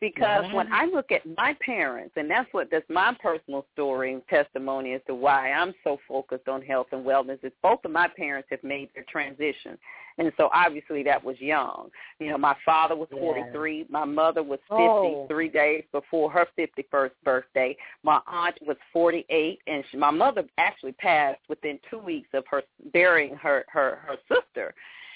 because 0.00 0.50
when 0.52 0.72
I 0.72 0.86
look 0.86 1.12
at 1.12 1.22
my 1.36 1.54
parents, 1.64 2.12
and 2.16 2.30
that's 2.30 2.48
what 2.52 2.68
that's 2.70 2.88
my 2.88 3.14
personal 3.22 3.66
story 3.74 4.14
and 4.14 4.26
testimony 4.28 4.94
as 4.94 5.02
to 5.06 5.14
why 5.14 5.52
I'm 5.52 5.74
so 5.84 5.98
focused 6.08 6.48
on 6.48 6.62
health 6.62 6.88
and 6.92 7.04
wellness 7.04 7.44
is 7.44 7.52
both 7.62 7.80
of 7.84 7.90
my 7.90 8.08
parents 8.08 8.48
have 8.50 8.64
made 8.64 8.88
their 8.94 9.04
transition. 9.10 9.78
And 10.18 10.32
so 10.36 10.50
obviously 10.52 11.02
that 11.04 11.22
was 11.22 11.40
young. 11.40 11.88
You 12.18 12.30
know, 12.30 12.38
my 12.38 12.56
father 12.64 12.96
was 12.96 13.08
43. 13.10 13.78
Yeah. 13.78 13.84
My 13.88 14.04
mother 14.04 14.42
was 14.42 14.58
53 14.68 14.78
oh. 14.80 15.50
days 15.50 15.84
before 15.92 16.30
her 16.30 16.46
51st 16.58 17.10
birthday. 17.24 17.76
My 18.02 18.20
aunt 18.26 18.56
was 18.66 18.76
48, 18.92 19.60
and 19.66 19.84
she, 19.90 19.96
my 19.96 20.10
mother 20.10 20.44
actually 20.58 20.92
passed 20.92 21.40
within 21.48 21.78
two 21.90 21.98
weeks 21.98 22.28
of 22.34 22.44
her 22.50 22.62
burying 22.92 23.34
her 23.36 23.64
her 23.68 24.00
her 24.06 24.16
sister. 24.28 24.74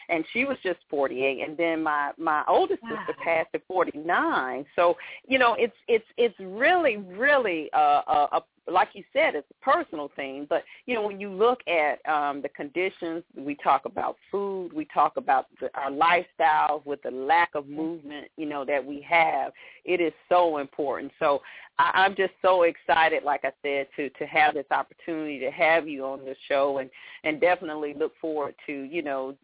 And 0.09 0.25
she 0.33 0.45
was 0.45 0.57
just 0.62 0.79
48, 0.90 1.47
and 1.47 1.57
then 1.57 1.83
my 1.83 2.12
my 2.19 2.45
oldest 2.49 2.83
wow. 2.83 2.99
sister 3.07 3.21
passed 3.23 3.51
at 3.55 3.62
49. 3.67 4.67
So 4.77 4.97
you 5.27 5.38
know, 5.38 5.55
it's 5.59 5.77
it's 5.88 6.07
it's 6.17 6.38
really 6.40 6.97
really 6.97 7.71
a, 7.73 7.79
a, 7.79 8.29
a 8.33 8.40
like 8.70 8.88
you 8.94 9.05
said, 9.12 9.35
it's 9.35 9.46
a 9.50 9.64
personal 9.64 10.11
thing. 10.16 10.46
But 10.48 10.64
you 10.87 10.94
know, 10.94 11.07
when 11.07 11.20
you 11.20 11.31
look 11.31 11.61
at 11.68 12.05
um, 12.11 12.42
the 12.42 12.48
conditions, 12.50 13.22
we 13.37 13.57
talk 13.57 13.85
about 13.85 14.16
food, 14.31 14.72
we 14.72 14.87
talk 14.87 15.16
about 15.16 15.46
the, 15.61 15.70
our 15.74 15.90
lifestyles 15.90 16.85
with 16.87 17.03
the 17.03 17.11
lack 17.11 17.55
of 17.55 17.68
movement, 17.68 18.29
you 18.37 18.46
know, 18.46 18.64
that 18.64 18.85
we 18.85 19.00
have. 19.09 19.53
It 19.85 20.00
is 20.00 20.12
so 20.29 20.59
important. 20.59 21.12
So 21.18 21.42
I, 21.79 21.90
I'm 21.94 22.14
just 22.14 22.33
so 22.42 22.62
excited, 22.62 23.22
like 23.22 23.44
I 23.44 23.53
said, 23.62 23.88
to 23.96 24.09
to 24.11 24.27
have 24.27 24.55
this 24.55 24.66
opportunity 24.70 25.38
to 25.40 25.50
have 25.50 25.88
you 25.88 26.05
on 26.05 26.24
the 26.24 26.35
show, 26.48 26.79
and 26.79 26.90
and 27.24 27.40
definitely 27.40 27.94
look 27.94 28.12
forward 28.20 28.55
to 28.66 28.72
you 28.72 29.03
know 29.03 29.35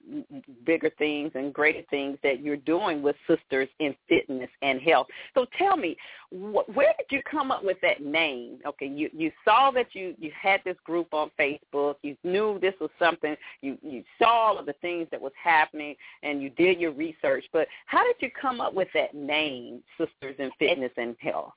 bigger 0.64 0.90
things 0.98 1.32
and 1.34 1.52
greater 1.52 1.82
things 1.90 2.18
that 2.22 2.40
you're 2.40 2.56
doing 2.56 3.02
with 3.02 3.16
sisters 3.26 3.68
in 3.78 3.94
fitness 4.08 4.50
and 4.62 4.80
health. 4.80 5.08
So 5.34 5.46
tell 5.58 5.76
me, 5.76 5.96
wh- 6.30 6.68
where 6.74 6.94
did 6.98 7.06
you 7.10 7.22
come 7.28 7.50
up 7.50 7.64
with 7.64 7.78
that 7.82 8.02
name? 8.02 8.58
Okay, 8.66 8.86
you 8.86 9.09
you 9.12 9.30
saw 9.44 9.70
that 9.72 9.94
you 9.94 10.14
you 10.18 10.30
had 10.40 10.60
this 10.64 10.76
group 10.84 11.12
on 11.12 11.30
Facebook. 11.38 11.96
You 12.02 12.16
knew 12.24 12.58
this 12.60 12.74
was 12.80 12.90
something. 12.98 13.36
You 13.62 13.78
you 13.82 14.04
saw 14.18 14.28
all 14.28 14.58
of 14.58 14.66
the 14.66 14.74
things 14.74 15.08
that 15.10 15.20
was 15.20 15.32
happening, 15.42 15.94
and 16.22 16.42
you 16.42 16.50
did 16.50 16.80
your 16.80 16.92
research. 16.92 17.44
But 17.52 17.68
how 17.86 18.04
did 18.04 18.16
you 18.20 18.30
come 18.40 18.60
up 18.60 18.74
with 18.74 18.88
that 18.94 19.14
name, 19.14 19.82
Sisters 19.98 20.36
in 20.38 20.50
Fitness 20.58 20.92
and 20.96 21.16
Health? 21.20 21.52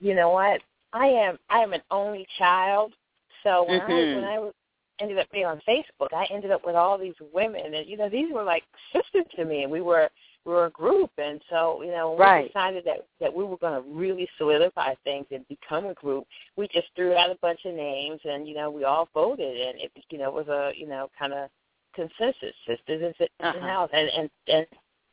You 0.00 0.14
know 0.14 0.30
what? 0.30 0.60
I 0.92 1.06
am 1.06 1.38
I 1.48 1.58
am 1.58 1.72
an 1.72 1.82
only 1.90 2.26
child, 2.38 2.94
so 3.42 3.64
when 3.68 3.80
mm-hmm. 3.80 3.92
I 3.92 4.14
when 4.16 4.24
I 4.24 4.38
was 4.38 4.54
ended 5.00 5.18
up 5.18 5.30
being 5.32 5.46
on 5.46 5.60
Facebook, 5.68 6.12
I 6.12 6.26
ended 6.30 6.50
up 6.50 6.64
with 6.64 6.74
all 6.74 6.98
these 6.98 7.14
women, 7.32 7.74
and 7.74 7.88
you 7.88 7.96
know 7.96 8.08
these 8.08 8.32
were 8.32 8.44
like 8.44 8.64
sisters 8.92 9.26
to 9.36 9.44
me, 9.44 9.62
and 9.62 9.72
we 9.72 9.80
were 9.80 10.02
we 10.04 10.10
were 10.44 10.66
a 10.66 10.70
group, 10.70 11.10
and 11.18 11.40
so 11.50 11.82
you 11.82 11.90
know 11.90 12.10
when 12.10 12.20
right. 12.20 12.42
we 12.42 12.48
decided 12.48 12.84
that 12.84 13.06
that 13.20 13.34
we 13.34 13.44
were 13.44 13.56
going 13.56 13.82
to 13.82 13.88
really 13.88 14.28
solidify 14.38 14.94
things 15.04 15.26
and 15.30 15.46
become 15.48 15.86
a 15.86 15.94
group, 15.94 16.26
we 16.56 16.68
just 16.68 16.88
threw 16.96 17.14
out 17.14 17.30
a 17.30 17.38
bunch 17.42 17.60
of 17.64 17.74
names, 17.74 18.20
and 18.24 18.48
you 18.48 18.54
know 18.54 18.70
we 18.70 18.84
all 18.84 19.08
voted, 19.14 19.56
and 19.60 19.80
it 19.80 19.92
you 20.10 20.18
know 20.18 20.30
was 20.30 20.48
a 20.48 20.72
you 20.76 20.86
know 20.86 21.10
kind 21.18 21.32
of 21.32 21.48
consensus, 21.94 22.54
sisters 22.66 23.02
in 23.02 23.12
fitness 23.12 23.30
uh-huh. 23.40 23.52
and 23.56 23.66
health, 23.66 23.90
and 23.92 24.08
and 24.16 24.30
and 24.48 24.66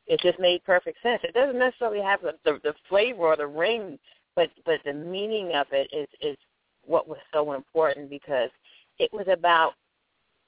it 0.08 0.20
just 0.22 0.40
made 0.40 0.64
perfect 0.64 1.02
sense. 1.04 1.22
It 1.24 1.34
doesn't 1.34 1.60
necessarily 1.60 2.02
have 2.02 2.22
the, 2.22 2.34
the 2.46 2.60
the 2.64 2.74
flavor 2.88 3.24
or 3.24 3.36
the 3.36 3.48
ring, 3.48 4.00
but 4.36 4.50
but 4.66 4.80
the 4.86 4.94
meaning 4.94 5.54
of 5.54 5.68
it 5.72 5.90
is 5.94 6.08
is 6.22 6.38
what 6.86 7.08
was 7.08 7.20
so 7.34 7.54
important 7.54 8.10
because 8.10 8.50
it 9.00 9.12
was 9.12 9.28
about 9.30 9.74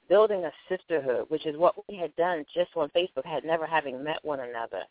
building 0.09 0.45
a 0.45 0.51
sisterhood, 0.67 1.25
which 1.29 1.45
is 1.45 1.55
what 1.55 1.75
we 1.87 1.95
had 1.95 2.15
done 2.15 2.45
just 2.53 2.71
on 2.75 2.89
Facebook, 2.89 3.25
had 3.25 3.45
never 3.45 3.65
having 3.65 4.03
met 4.03 4.19
one 4.23 4.41
another, 4.41 4.81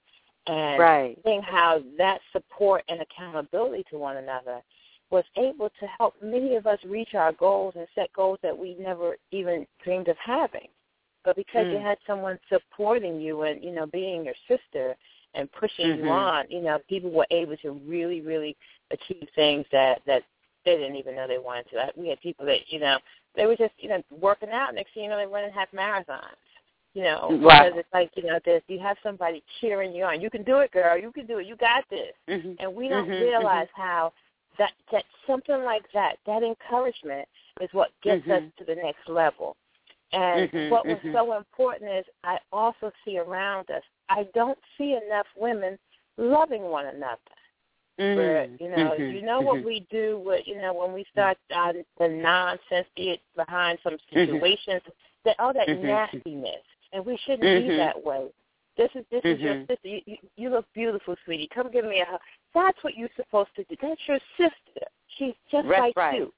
and 0.47 0.79
right. 0.79 1.19
seeing 1.25 1.43
how 1.43 1.83
that 1.99 2.21
support 2.33 2.85
and 2.89 3.01
accountability 3.03 3.85
to 3.91 3.99
one 3.99 4.17
another 4.17 4.63
was 5.11 5.25
able 5.37 5.71
to 5.81 5.87
help 5.99 6.15
many 6.23 6.57
of 6.57 6.67
us 6.67 6.79
reach 6.85 7.15
our 7.15 7.33
goals 7.33 7.75
and 7.77 7.87
set 7.95 8.13
goals 8.13 8.39
that 8.43 8.57
we 8.57 8.77
never 8.79 9.17
even 9.31 9.67
dreamed 9.83 10.09
of 10.09 10.17
having. 10.19 10.69
But 11.25 11.37
because 11.37 11.67
mm. 11.67 11.73
you 11.73 11.79
had 11.79 11.99
someone 12.07 12.39
supporting 12.49 13.21
you 13.21 13.43
and 13.43 13.63
you 13.63 13.73
know 13.73 13.87
being 13.87 14.25
your 14.25 14.35
sister 14.47 14.97
and 15.35 15.51
pushing 15.53 15.87
mm-hmm. 15.87 16.05
you 16.05 16.11
on, 16.11 16.45
you 16.49 16.63
know 16.63 16.79
people 16.89 17.11
were 17.11 17.27
able 17.31 17.57
to 17.59 17.73
really, 17.87 18.21
really 18.21 18.57
achieve 18.91 19.29
things 19.35 19.67
that 19.73 20.01
that 20.07 20.23
they 20.65 20.77
didn't 20.77 20.97
even 20.97 21.17
know 21.17 21.27
they 21.27 21.39
wanted 21.39 21.69
to. 21.71 21.91
We 21.97 22.09
had 22.09 22.21
people 22.21 22.47
that 22.47 22.69
you 22.69 22.81
know 22.81 22.99
they 23.37 23.47
were 23.47 23.57
just 23.57 23.75
you 23.79 23.89
know 23.89 24.03
working 24.11 24.51
out. 24.51 24.75
Next 24.75 24.95
thing 24.95 25.05
you 25.05 25.11
know, 25.11 25.17
they're 25.17 25.29
running 25.29 25.53
half 25.53 25.71
marathons. 25.73 26.21
You 26.95 27.05
know, 27.05 27.29
right. 27.43 27.71
because 27.71 27.79
it's 27.79 27.95
like 27.95 28.11
you 28.17 28.25
know, 28.25 28.39
this 28.45 28.63
you 28.67 28.79
have 28.81 28.97
somebody 29.03 29.43
cheering 29.61 29.93
you 29.93 30.05
on. 30.05 30.21
You 30.21 30.31
can 30.31 30.43
do 30.43 30.59
it, 30.59 30.73
girl. 30.73 30.99
You 30.99 31.13
can 31.13 31.27
do 31.27 31.39
it. 31.39 31.47
You 31.47 31.57
got 31.57 31.85
this. 31.91 32.13
Mm-hmm. 32.29 32.53
And 32.59 32.75
we 32.75 32.89
don't 32.89 33.09
mm-hmm. 33.09 33.23
realize 33.23 33.69
mm-hmm. 33.69 33.83
how 33.83 34.13
that 34.59 34.73
that 34.91 35.05
something 35.27 35.63
like 35.65 35.85
that, 35.95 36.17
that 36.27 36.43
encouragement, 36.43 37.29
is 37.61 37.69
what 37.73 37.91
gets 38.03 38.23
us 38.23 38.43
Mm-hmm. 38.43 38.59
to 38.59 38.65
the 38.65 38.75
next 38.75 39.09
level. 39.09 39.57
And 40.13 40.51
Mhm, 40.51 40.71
what 40.71 40.87
was 40.87 40.97
mhm. 40.99 41.13
so 41.13 41.37
important 41.37 41.91
is 41.93 42.05
I 42.25 42.39
also 42.51 42.91
see 43.05 43.19
around 43.19 43.71
us. 43.71 43.83
I 44.09 44.25
don't 44.35 44.59
see 44.79 44.95
enough 44.95 45.27
women 45.37 45.79
loving 46.17 46.63
one 46.63 46.87
another. 46.87 47.21
Where 47.99 48.47
Mm, 48.47 48.61
you 48.61 48.71
know, 48.71 48.95
mhm, 48.97 49.15
you 49.15 49.23
know 49.23 49.41
what 49.41 49.59
mhm. 49.59 49.65
we 49.65 49.81
do. 49.91 50.23
With 50.25 50.47
you 50.47 50.57
know, 50.61 50.73
when 50.73 50.93
we 50.93 51.05
start 51.11 51.37
uh, 51.55 51.73
the 51.99 52.09
nonsense 52.09 52.87
it 52.97 53.21
behind 53.35 53.81
some 53.83 53.99
situations, 54.13 54.83
that 55.25 55.39
all 55.41 55.53
that 55.53 55.67
Mhm. 55.67 55.83
nastiness, 55.83 56.63
and 56.93 57.05
we 57.05 57.17
shouldn't 57.17 57.43
be 57.43 57.77
that 57.77 58.01
way. 58.05 58.33
This 58.77 58.95
is 58.95 59.05
this 59.11 59.25
is 59.25 59.41
your 59.41 59.57
sister. 59.67 59.89
You, 59.89 60.01
you 60.07 60.17
you 60.37 60.51
look 60.51 60.73
beautiful, 60.75 61.17
sweetie. 61.25 61.49
Come 61.49 61.73
give 61.73 61.85
me 61.85 62.01
a 62.01 62.05
hug. 62.05 62.21
That's 62.55 62.83
what 62.85 62.95
you're 62.97 63.11
supposed 63.17 63.53
to 63.57 63.65
do. 63.65 63.77
That's 63.83 64.01
your 64.07 64.21
sister. 64.37 64.87
She's 65.17 65.35
just 65.51 65.67
That's 65.67 65.81
like 65.81 65.97
right. 65.97 66.19
you. 66.19 66.33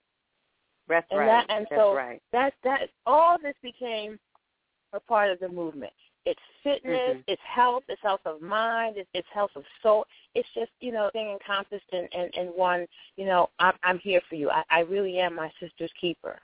That's 0.88 1.07
And 1.11 1.20
right. 1.20 1.27
that 1.27 1.46
and 1.51 1.66
That's 1.68 1.79
so 1.79 1.94
right. 1.94 2.23
that 2.33 2.55
that 2.64 2.88
all 3.05 3.37
this 3.38 3.55
became 3.62 4.18
a 4.94 5.01
part 5.01 5.31
of 5.31 5.38
the 5.40 5.49
movement. 5.51 5.92
It's 6.26 6.40
fitness, 6.62 7.16
Mhm. 7.16 7.24
it's 7.26 7.42
health, 7.42 7.85
it's 7.88 8.02
health 8.02 8.20
of 8.26 8.42
mind, 8.42 8.96
it's, 8.98 9.09
it's 9.14 9.28
health 9.33 9.52
of 9.56 9.64
soul. 9.83 10.06
It's 10.35 10.48
just 10.54 10.70
you 10.80 10.92
know 10.92 11.11
being 11.12 11.30
encompassed 11.30 11.90
in, 11.92 12.06
in, 12.12 12.30
in 12.35 12.46
one. 12.48 12.87
You 13.16 13.26
know, 13.26 13.50
I'm 13.59 13.74
I'm 13.83 13.98
here 13.98 14.20
for 14.28 14.35
you. 14.35 14.50
I, 14.50 14.62
I 14.70 14.80
really 14.80 15.18
am 15.18 15.35
my 15.35 15.50
sister's 15.61 15.92
keeper. 16.00 16.38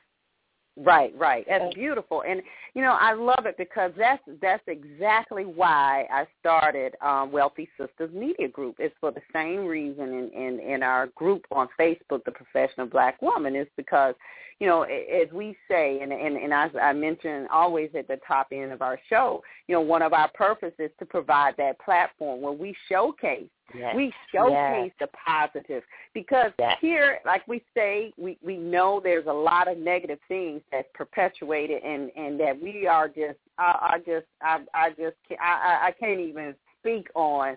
Right, 0.79 1.15
right. 1.17 1.47
That's 1.49 1.75
beautiful, 1.75 2.23
and 2.29 2.43
you 2.75 2.83
know 2.83 2.99
I 3.01 3.15
love 3.15 3.47
it 3.47 3.57
because 3.57 3.93
that's 3.97 4.23
that's 4.43 4.62
exactly 4.67 5.45
why 5.45 6.07
I 6.12 6.27
started 6.39 6.95
um, 7.01 7.33
Wealthy 7.33 7.67
Sistas 7.81 8.12
Media 8.12 8.47
Group. 8.49 8.77
It's 8.79 8.95
for 9.01 9.11
the 9.11 9.23
same 9.33 9.65
reason 9.65 10.12
in, 10.12 10.31
in 10.33 10.61
in 10.61 10.83
our 10.83 11.07
group 11.15 11.47
on 11.51 11.69
Facebook, 11.81 12.25
the 12.27 12.33
Professional 12.33 12.87
Black 12.87 13.23
Woman, 13.23 13.57
is 13.57 13.69
because 13.79 14.15
you 14.61 14.66
know 14.66 14.83
as 14.83 15.31
we 15.33 15.57
say, 15.69 16.01
and 16.01 16.12
and 16.12 16.37
and 16.37 16.53
as 16.53 16.71
I 16.81 16.92
mentioned 16.92 17.49
always 17.53 17.90
at 17.95 18.09
the 18.09 18.19
top 18.27 18.49
end 18.53 18.73
of 18.73 18.83
our 18.83 18.99
show, 19.09 19.42
you 19.69 19.75
know 19.75 19.81
one 19.81 20.03
of 20.03 20.12
our 20.12 20.31
purposes 20.33 20.73
is 20.79 20.90
to 20.99 21.07
provide 21.07 21.57
that 21.59 21.79
platform 21.81 22.40
where 22.40 22.53
we 22.53 22.75
showcase 22.88 23.49
Yes. 23.75 23.95
we 23.97 24.12
showcase 24.33 24.92
the 25.01 25.09
positive 25.27 25.83
because 26.14 26.53
Yes. 26.59 26.79
here, 26.81 27.19
like 27.25 27.47
we 27.49 27.62
say, 27.75 28.12
we 28.16 28.38
we 28.42 28.57
know 28.57 29.01
there's 29.03 29.27
a 29.27 29.33
lot 29.33 29.69
of 29.69 29.77
negative 29.77 30.19
things 30.29 30.62
that's 30.71 30.88
perpetuated, 30.95 31.83
and 31.83 32.11
and 32.16 32.38
that 32.38 32.61
we 32.61 32.87
are 32.87 33.09
just, 33.09 33.38
I, 33.59 33.95
I 33.95 33.99
just, 33.99 34.27
I, 34.40 34.61
I 34.73 34.90
just, 34.90 35.16
I, 35.31 35.45
I 35.45 35.87
I 35.88 35.90
can't 35.99 36.21
even 36.21 36.55
speak 36.81 37.09
on, 37.14 37.57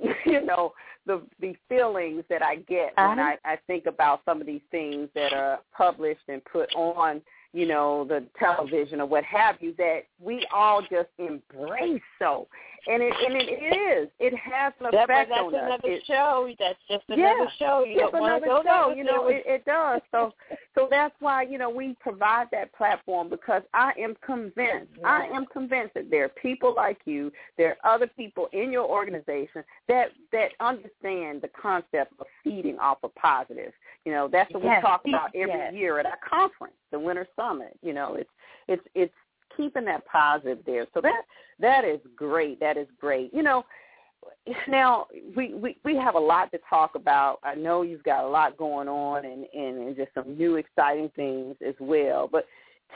you 0.26 0.44
know, 0.44 0.72
the 1.06 1.22
the 1.40 1.54
feelings 1.68 2.24
that 2.28 2.42
I 2.42 2.56
get 2.56 2.92
when 2.96 3.18
Uh-huh. 3.18 3.36
I 3.44 3.52
I 3.52 3.58
think 3.66 3.86
about 3.86 4.22
some 4.24 4.40
of 4.40 4.46
these 4.46 4.60
things 4.70 5.08
that 5.14 5.32
are 5.32 5.60
published 5.76 6.22
and 6.28 6.44
put 6.44 6.74
on 6.74 7.22
you 7.52 7.66
know, 7.66 8.04
the 8.04 8.24
television 8.38 9.00
or 9.00 9.06
what 9.06 9.24
have 9.24 9.56
you, 9.60 9.74
that 9.78 10.00
we 10.20 10.46
all 10.54 10.82
just 10.82 11.08
embrace 11.18 12.02
so. 12.18 12.46
And 12.86 13.02
it 13.02 13.12
and 13.26 13.34
it 13.36 13.52
is. 13.74 14.08
It 14.18 14.34
has 14.36 14.72
an 14.80 14.88
That, 14.92 15.04
effect 15.04 15.30
that's 15.30 15.40
on 15.42 15.54
us. 15.54 15.60
another 15.64 15.88
It- 15.90 16.06
show. 16.06 16.48
That's 16.58 16.78
just 16.88 17.04
yeah, 17.08 17.34
another 17.34 17.50
show. 17.58 17.84
You 17.84 17.92
it's 18.00 18.12
don't 18.12 18.20
want 18.20 18.42
to 18.44 18.50
another 18.50 18.62
go 18.62 18.88
show. 18.88 18.94
You 18.94 19.04
know, 19.04 19.28
it. 19.28 19.36
it, 19.36 19.46
it 19.46 19.64
does. 19.64 20.00
So, 20.10 20.32
so 20.74 20.86
that's 20.90 21.14
why 21.20 21.42
you 21.42 21.58
know 21.58 21.68
we 21.70 21.96
provide 22.00 22.46
that 22.52 22.72
platform 22.72 23.28
because 23.28 23.62
I 23.74 23.92
am 23.98 24.14
convinced. 24.24 24.92
I 25.04 25.26
am 25.26 25.46
convinced 25.46 25.94
that 25.94 26.10
there 26.10 26.24
are 26.24 26.28
people 26.30 26.74
like 26.76 26.98
you. 27.04 27.32
There 27.56 27.76
are 27.82 27.94
other 27.94 28.06
people 28.06 28.48
in 28.52 28.70
your 28.72 28.84
organization 28.86 29.64
that 29.88 30.08
that 30.32 30.52
understand 30.60 31.42
the 31.42 31.50
concept 31.60 32.12
of 32.20 32.26
feeding 32.44 32.78
off 32.78 32.98
of 33.02 33.14
positive. 33.16 33.72
You 34.04 34.12
know, 34.12 34.28
that's 34.28 34.52
what 34.54 34.62
Yes, 34.64 34.82
we 34.82 34.88
talk 34.88 35.02
about 35.06 35.30
every 35.34 35.52
yes. 35.52 35.74
year 35.74 35.98
at 35.98 36.06
our 36.06 36.18
conference, 36.28 36.74
the 36.92 36.98
Winter 36.98 37.26
Summit. 37.36 37.76
You 37.82 37.92
know, 37.92 38.14
it's 38.14 38.30
it's 38.68 38.82
it's 38.94 39.12
keeping 39.56 39.84
that 39.86 40.06
positive 40.06 40.58
there. 40.66 40.86
So 40.94 41.00
that 41.00 41.22
that 41.60 41.84
is 41.84 42.00
great. 42.16 42.60
That 42.60 42.76
is 42.76 42.86
great. 43.00 43.32
You 43.32 43.42
know, 43.42 43.64
now 44.68 45.06
we, 45.36 45.54
we 45.54 45.76
we 45.84 45.96
have 45.96 46.14
a 46.14 46.20
lot 46.20 46.50
to 46.52 46.58
talk 46.68 46.94
about. 46.94 47.38
I 47.42 47.54
know 47.54 47.82
you've 47.82 48.04
got 48.04 48.24
a 48.24 48.28
lot 48.28 48.56
going 48.56 48.88
on 48.88 49.24
and 49.24 49.46
and, 49.54 49.88
and 49.88 49.96
just 49.96 50.12
some 50.14 50.36
new 50.36 50.56
exciting 50.56 51.10
things 51.16 51.56
as 51.66 51.74
well. 51.80 52.28
But 52.30 52.46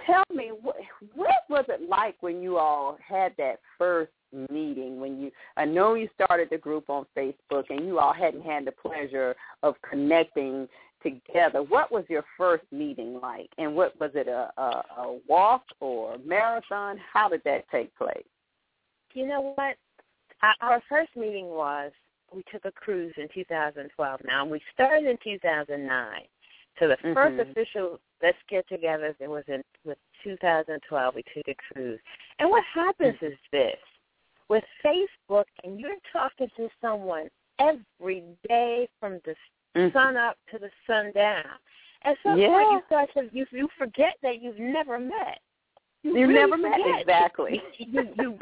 tell 0.06 0.24
me 0.34 0.52
what 0.62 0.76
what 1.14 1.44
was 1.48 1.64
it 1.68 1.88
like 1.88 2.16
when 2.20 2.42
you 2.42 2.58
all 2.58 2.96
had 3.06 3.32
that 3.38 3.60
first 3.78 4.12
meeting 4.50 4.98
when 4.98 5.20
you 5.20 5.30
I 5.56 5.64
know 5.64 5.94
you 5.94 6.08
started 6.14 6.48
the 6.50 6.58
group 6.58 6.88
on 6.88 7.04
Facebook 7.16 7.64
and 7.68 7.86
you 7.86 7.98
all 7.98 8.14
hadn't 8.14 8.42
had 8.42 8.64
the 8.64 8.72
pleasure 8.72 9.34
of 9.62 9.74
connecting 9.88 10.68
together. 11.02 11.62
What 11.62 11.90
was 11.92 12.04
your 12.08 12.24
first 12.36 12.64
meeting 12.70 13.18
like? 13.20 13.50
And 13.58 13.74
what 13.74 13.98
was 14.00 14.10
it 14.14 14.28
a 14.28 14.50
a, 14.56 14.82
a 14.98 15.18
walk 15.28 15.62
or 15.80 16.14
a 16.14 16.18
marathon? 16.18 16.98
How 17.12 17.28
did 17.28 17.42
that 17.44 17.68
take 17.70 17.94
place? 17.96 18.24
You 19.14 19.26
know 19.26 19.54
what? 19.56 19.76
Our, 20.60 20.82
first 20.88 21.14
meeting 21.16 21.46
was 21.46 21.92
we 22.34 22.42
took 22.50 22.64
a 22.64 22.72
cruise 22.72 23.14
in 23.16 23.28
2012. 23.32 24.20
Now 24.26 24.44
we 24.44 24.60
started 24.74 25.08
in 25.08 25.16
2009, 25.22 26.20
So 26.80 26.88
the 26.88 26.94
mm-hmm. 26.94 27.12
first 27.14 27.48
official 27.48 28.00
let's 28.22 28.38
get 28.48 28.68
together 28.68 29.14
it 29.20 29.28
was 29.28 29.44
in 29.48 29.62
with 29.84 29.98
2012. 30.24 31.14
We 31.14 31.22
took 31.34 31.48
a 31.48 31.54
cruise, 31.72 32.00
and 32.38 32.50
what 32.50 32.64
happens 32.74 33.16
mm-hmm. 33.16 33.26
is 33.26 33.38
this: 33.52 33.76
with 34.48 34.64
Facebook, 34.84 35.44
and 35.62 35.78
you're 35.78 35.90
talking 36.12 36.48
to 36.56 36.68
someone 36.80 37.28
every 37.58 38.24
day 38.48 38.88
from 38.98 39.20
the 39.24 39.34
mm-hmm. 39.76 39.96
sun 39.96 40.16
up 40.16 40.36
to 40.50 40.58
the 40.58 40.70
sun 40.86 41.12
down. 41.12 41.44
At 42.04 42.16
some 42.22 42.38
yeah. 42.38 42.48
point, 42.48 42.72
you 42.72 42.80
start 42.86 43.10
to 43.14 43.36
you 43.36 43.46
you 43.50 43.68
forget 43.78 44.16
that 44.22 44.42
you've 44.42 44.58
never 44.58 44.98
met. 44.98 45.40
You, 46.02 46.16
you 46.18 46.26
really 46.26 46.34
never 46.34 46.56
forget. 46.56 46.80
met 46.80 47.00
exactly. 47.00 47.62
you, 47.78 48.08
you, 48.18 48.38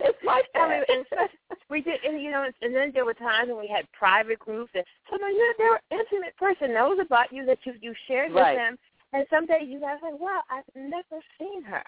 it's 0.00 0.24
like 0.24 0.44
that. 0.52 0.60
I 0.60 0.68
mean, 0.68 0.82
and 0.88 1.06
so 1.10 1.56
we 1.70 1.80
did, 1.80 2.04
and 2.04 2.22
you 2.22 2.30
know, 2.30 2.46
and 2.60 2.74
then 2.74 2.90
there 2.92 3.04
were 3.04 3.14
times 3.14 3.48
when 3.48 3.58
we 3.58 3.68
had 3.68 3.90
private 3.92 4.38
groups, 4.38 4.72
and 4.74 4.84
so 5.10 5.16
you 5.16 5.38
know, 5.38 5.52
there 5.56 5.70
were 5.70 5.80
intimate 5.90 6.36
person 6.36 6.74
knows 6.74 6.98
about 7.00 7.32
you 7.32 7.46
that 7.46 7.58
you 7.64 7.72
you 7.80 7.94
shared 8.06 8.32
right. 8.32 8.52
with 8.52 8.58
them, 8.58 8.78
and 9.12 9.26
someday 9.30 9.64
you 9.64 9.80
guys 9.80 9.98
like, 10.02 10.20
wow, 10.20 10.40
I've 10.50 10.64
never 10.74 11.22
seen 11.38 11.62
her. 11.62 11.84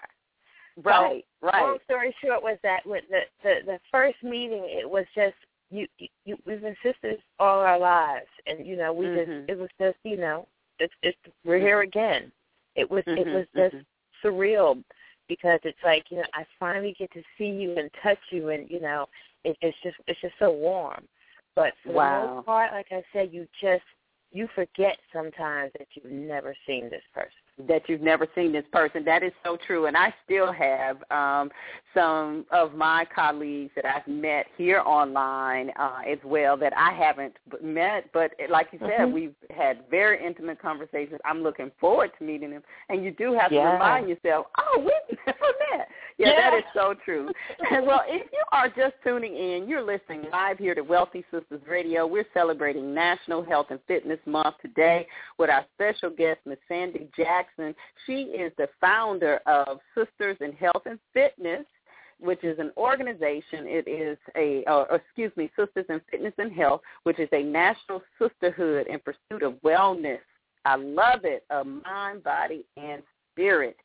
Right, 0.83 1.25
so, 1.41 1.47
right. 1.47 1.61
Long 1.61 1.77
story 1.85 2.15
short 2.23 2.43
was 2.43 2.57
that 2.63 2.81
with 2.85 3.03
the 3.09 3.21
the 3.43 3.55
the 3.65 3.79
first 3.91 4.17
meeting, 4.23 4.65
it 4.65 4.89
was 4.89 5.05
just 5.15 5.35
you, 5.69 5.87
you 6.25 6.37
we've 6.45 6.61
been 6.61 6.75
sisters 6.83 7.19
all 7.39 7.59
our 7.59 7.79
lives, 7.79 8.27
and 8.45 8.65
you 8.65 8.75
know 8.75 8.93
we 8.93 9.05
mm-hmm. 9.05 9.31
just 9.31 9.49
it 9.49 9.57
was 9.57 9.69
just 9.79 9.97
you 10.03 10.17
know 10.17 10.47
it's 10.79 10.93
it's 11.03 11.17
we're 11.45 11.59
here 11.59 11.81
again. 11.81 12.31
It 12.75 12.89
was 12.89 13.03
mm-hmm, 13.05 13.19
it 13.19 13.33
was 13.33 13.45
just 13.55 13.75
mm-hmm. 13.75 14.27
surreal 14.27 14.83
because 15.27 15.59
it's 15.63 15.77
like 15.83 16.05
you 16.09 16.17
know 16.17 16.25
I 16.33 16.45
finally 16.59 16.95
get 16.97 17.11
to 17.13 17.23
see 17.37 17.47
you 17.47 17.75
and 17.77 17.89
touch 18.01 18.19
you, 18.31 18.49
and 18.49 18.69
you 18.69 18.79
know 18.79 19.07
it, 19.43 19.57
it's 19.61 19.77
just 19.83 19.97
it's 20.07 20.21
just 20.21 20.35
so 20.39 20.51
warm. 20.51 21.03
But 21.55 21.73
for 21.83 21.93
wow. 21.93 22.21
the 22.21 22.35
most 22.35 22.45
part, 22.45 22.71
like 22.71 22.87
I 22.91 23.03
said, 23.11 23.33
you 23.33 23.47
just 23.61 23.83
you 24.31 24.47
forget 24.55 24.97
sometimes 25.11 25.71
that 25.77 25.87
you've 25.93 26.11
never 26.11 26.55
seen 26.65 26.89
this 26.89 27.03
person 27.13 27.31
that 27.67 27.83
you've 27.87 28.01
never 28.01 28.27
seen 28.35 28.51
this 28.51 28.65
person. 28.71 29.03
That 29.03 29.23
is 29.23 29.31
so 29.43 29.57
true. 29.65 29.87
And 29.87 29.97
I 29.97 30.13
still 30.25 30.51
have 30.51 30.97
um, 31.09 31.49
some 31.93 32.45
of 32.51 32.75
my 32.75 33.05
colleagues 33.13 33.71
that 33.75 33.85
I've 33.85 34.07
met 34.07 34.45
here 34.57 34.81
online 34.85 35.71
uh, 35.79 36.01
as 36.07 36.19
well 36.23 36.55
that 36.57 36.73
I 36.77 36.93
haven't 36.93 37.35
met. 37.63 38.11
But 38.13 38.31
like 38.49 38.67
you 38.71 38.79
said, 38.79 38.89
mm-hmm. 38.99 39.13
we've 39.13 39.35
had 39.55 39.79
very 39.89 40.23
intimate 40.23 40.61
conversations. 40.61 41.19
I'm 41.25 41.41
looking 41.41 41.71
forward 41.79 42.11
to 42.19 42.23
meeting 42.23 42.51
them. 42.51 42.63
And 42.89 43.03
you 43.03 43.11
do 43.11 43.33
have 43.33 43.51
yeah. 43.51 43.63
to 43.63 43.69
remind 43.73 44.09
yourself, 44.09 44.47
oh, 44.59 44.79
we've 44.79 45.17
never 45.25 45.39
met. 45.77 45.87
Yeah, 46.17 46.27
yeah. 46.37 46.49
that 46.49 46.57
is 46.57 46.63
so 46.73 46.93
true. 47.05 47.29
well, 47.83 48.01
if 48.07 48.27
you 48.31 48.43
are 48.51 48.69
just 48.69 48.95
tuning 49.03 49.35
in, 49.35 49.67
you're 49.67 49.83
listening 49.83 50.25
live 50.31 50.57
here 50.57 50.75
to 50.75 50.81
Wealthy 50.81 51.23
Sistas 51.31 51.65
Radio. 51.67 52.05
We're 52.05 52.25
celebrating 52.33 52.93
National 52.93 53.43
Health 53.43 53.67
and 53.69 53.79
Fitness 53.87 54.19
Month 54.25 54.55
today 54.61 55.07
with 55.37 55.49
our 55.49 55.65
special 55.75 56.09
guest, 56.09 56.39
Miss 56.45 56.57
Sandi 56.67 57.07
Jackson. 57.15 57.75
She 58.05 58.23
is 58.23 58.51
the 58.57 58.67
founder 58.81 59.39
of 59.45 59.79
Sisters 59.95 60.37
in 60.41 60.53
Health 60.53 60.83
and 60.85 60.99
Fitness, 61.13 61.65
which 62.19 62.43
is 62.43 62.57
an 62.59 62.71
organization. 62.77 63.65
It 63.67 63.87
is 63.87 64.17
a, 64.35 64.63
uh, 64.65 64.85
excuse 64.95 65.31
me, 65.35 65.51
Sisters 65.57 65.85
in 65.89 66.01
Fitness 66.09 66.33
and 66.37 66.51
Health, 66.51 66.81
which 67.03 67.19
is 67.19 67.29
a 67.31 67.43
national 67.43 68.01
sisterhood 68.19 68.87
in 68.87 68.99
pursuit 68.99 69.43
of 69.43 69.53
wellness. 69.63 70.19
I 70.65 70.75
love 70.75 71.21
it, 71.23 71.45
of 71.49 71.65
mind, 71.67 72.23
body, 72.23 72.65
and 72.75 73.01
spirit 73.31 73.77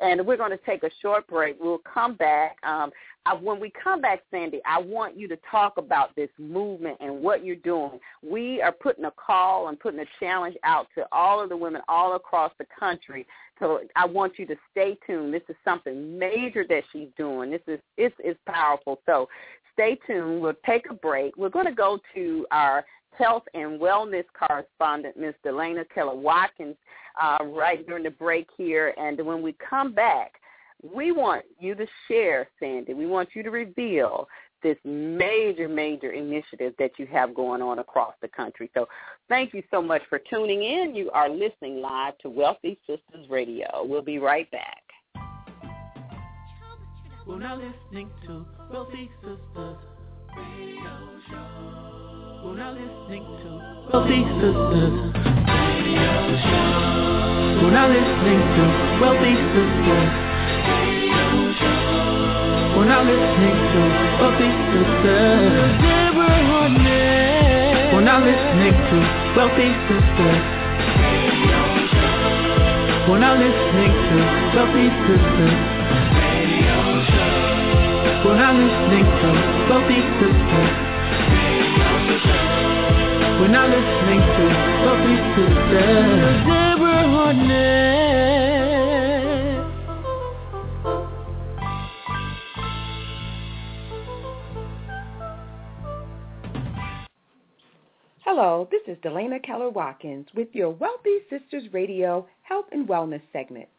and 0.00 0.26
we're 0.26 0.36
going 0.36 0.50
to 0.50 0.60
take 0.64 0.82
a 0.82 0.90
short 1.02 1.26
break. 1.26 1.56
We'll 1.60 1.82
come 1.92 2.14
back. 2.14 2.56
Um, 2.62 2.90
I, 3.26 3.34
when 3.34 3.60
we 3.60 3.70
come 3.82 4.00
back, 4.00 4.20
Sandi, 4.30 4.60
I 4.66 4.80
want 4.80 5.16
you 5.16 5.28
to 5.28 5.38
talk 5.50 5.76
about 5.76 6.16
this 6.16 6.30
movement 6.38 6.96
and 7.00 7.20
what 7.22 7.44
you're 7.44 7.56
doing. 7.56 8.00
We 8.22 8.62
are 8.62 8.72
putting 8.72 9.04
a 9.04 9.12
call 9.12 9.68
and 9.68 9.78
putting 9.78 10.00
a 10.00 10.06
challenge 10.18 10.56
out 10.64 10.86
to 10.96 11.06
all 11.12 11.42
of 11.42 11.50
the 11.50 11.56
women 11.56 11.82
all 11.88 12.16
across 12.16 12.52
the 12.58 12.66
country. 12.78 13.26
So 13.58 13.80
I 13.94 14.06
want 14.06 14.38
you 14.38 14.46
to 14.46 14.56
stay 14.70 14.96
tuned. 15.06 15.34
This 15.34 15.42
is 15.50 15.56
something 15.64 16.18
major 16.18 16.64
that 16.68 16.82
she's 16.92 17.08
doing. 17.18 17.50
This 17.50 17.60
is 17.66 17.78
it's, 17.98 18.14
it's 18.20 18.40
powerful. 18.46 19.02
So 19.04 19.28
stay 19.74 19.98
tuned. 20.06 20.40
We'll 20.40 20.54
take 20.64 20.88
a 20.90 20.94
break. 20.94 21.36
We're 21.36 21.50
going 21.50 21.66
to 21.66 21.74
go 21.74 21.98
to 22.14 22.46
our 22.50 22.84
health 23.16 23.44
and 23.54 23.80
wellness 23.80 24.24
correspondent, 24.38 25.16
Ms. 25.16 25.34
Delana 25.44 25.84
Keller 25.94 26.14
Watkins, 26.14 26.76
uh, 27.20 27.38
right 27.44 27.86
during 27.86 28.04
the 28.04 28.10
break 28.10 28.48
here. 28.56 28.94
And 28.96 29.20
when 29.24 29.42
we 29.42 29.54
come 29.68 29.92
back, 29.92 30.34
we 30.82 31.12
want 31.12 31.44
you 31.58 31.74
to 31.74 31.86
share, 32.08 32.48
Sandi. 32.58 32.94
We 32.94 33.06
want 33.06 33.30
you 33.34 33.42
to 33.42 33.50
reveal 33.50 34.26
this 34.62 34.76
major, 34.84 35.68
major 35.68 36.12
initiative 36.12 36.74
that 36.78 36.92
you 36.98 37.06
have 37.06 37.34
going 37.34 37.62
on 37.62 37.78
across 37.78 38.14
the 38.20 38.28
country. 38.28 38.70
So 38.74 38.88
thank 39.28 39.54
you 39.54 39.62
so 39.70 39.80
much 39.80 40.02
for 40.08 40.18
tuning 40.18 40.62
in. 40.62 40.94
You 40.94 41.10
are 41.12 41.28
listening 41.28 41.80
live 41.80 42.16
to 42.18 42.28
Wealthy 42.28 42.78
Sistas 42.88 43.28
Radio. 43.30 43.68
We'll 43.84 44.02
be 44.02 44.18
right 44.18 44.50
back. 44.50 44.82
We're 47.26 47.38
now 47.38 47.56
listening 47.56 48.10
to 48.26 48.46
Wealthy 48.72 49.10
Sistas 49.22 49.78
Radio 50.36 51.20
Show. 51.28 52.09
We're 52.42 52.56
now 52.56 52.72
listening 52.72 53.20
to 53.20 53.50
Wealthy 53.92 54.24
Sistas. 54.40 54.94
We're 57.60 57.68
now 57.68 57.84
listening 57.92 58.40
to 58.40 58.62
Wealthy 58.96 59.34
Sistas. 59.52 60.08
We're 62.72 62.88
now 62.88 63.04
listening 63.04 63.56
to 63.72 63.80
Wealthy 64.24 64.48
Sistas. 64.72 65.50
We're 67.92 68.08
now 68.08 68.24
listening 68.24 68.72
to 68.88 68.96
Wealthy 69.36 69.68
Sistas. 69.84 70.40
We're 73.06 73.20
now 73.20 73.34
listening 73.36 73.92
to 74.08 74.16
Wealthy 74.56 74.88
Sistas. 75.04 75.60
We're 78.24 78.38
now 78.40 78.52
listening 78.56 79.04
to 79.04 79.28
Wealthy 79.68 80.00
Sistas. 80.16 80.90
We're 83.40 83.48
now 83.48 83.64
listening 83.64 84.20
to. 84.20 84.44
Deborah 85.72 87.04
Hardnett. 87.08 87.70
Hello, 98.20 98.68
this 98.70 98.82
is 98.86 98.98
Delana 98.98 99.42
Keller 99.42 99.70
Watkins 99.70 100.26
with 100.34 100.48
your 100.52 100.68
Wealthy 100.68 101.20
Sistas 101.32 101.72
Radio 101.72 102.26
Health 102.42 102.66
and 102.72 102.86
Wellness 102.86 103.22
segment. 103.32 103.70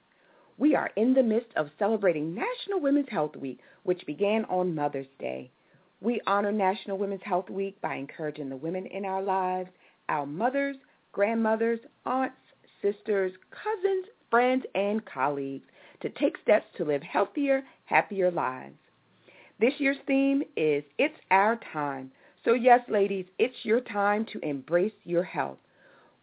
We 0.58 0.74
are 0.76 0.90
in 0.96 1.14
the 1.14 1.22
midst 1.22 1.56
of 1.56 1.70
celebrating 1.78 2.34
National 2.34 2.82
Women's 2.82 3.10
Health 3.10 3.36
Week, 3.36 3.60
which 3.84 4.08
began 4.08 4.44
on 4.46 4.74
Mother's 4.74 5.06
Day. 5.20 5.52
We 6.04 6.20
honor 6.26 6.52
National 6.52 6.98
Women's 6.98 7.22
Health 7.24 7.48
Week 7.52 7.80
by 7.80 7.94
encouraging 7.94 8.50
the 8.50 8.56
women 8.56 8.88
in 8.88 9.06
our 9.06 9.22
lives, 9.22 9.70
our 10.10 10.26
mothers, 10.26 10.76
grandmothers, 11.12 11.80
aunts, 12.08 12.36
sisters, 12.82 13.32
cousins, 13.52 14.08
friends, 14.32 14.66
and 14.74 15.06
colleagues 15.06 15.68
to 16.02 16.10
take 16.10 16.40
steps 16.42 16.66
to 16.78 16.86
live 16.86 17.04
healthier, 17.04 17.62
happier 17.86 18.32
lives. 18.32 18.74
This 19.60 19.74
year's 19.78 20.00
theme 20.08 20.42
is 20.58 20.84
It's 20.98 21.14
Our 21.30 21.60
Time. 21.72 22.12
So 22.44 22.56
yes, 22.56 22.82
ladies, 22.90 23.28
it's 23.38 23.64
your 23.64 23.82
time 23.82 24.26
to 24.34 24.40
embrace 24.40 24.94
your 25.04 25.24
health. 25.24 25.60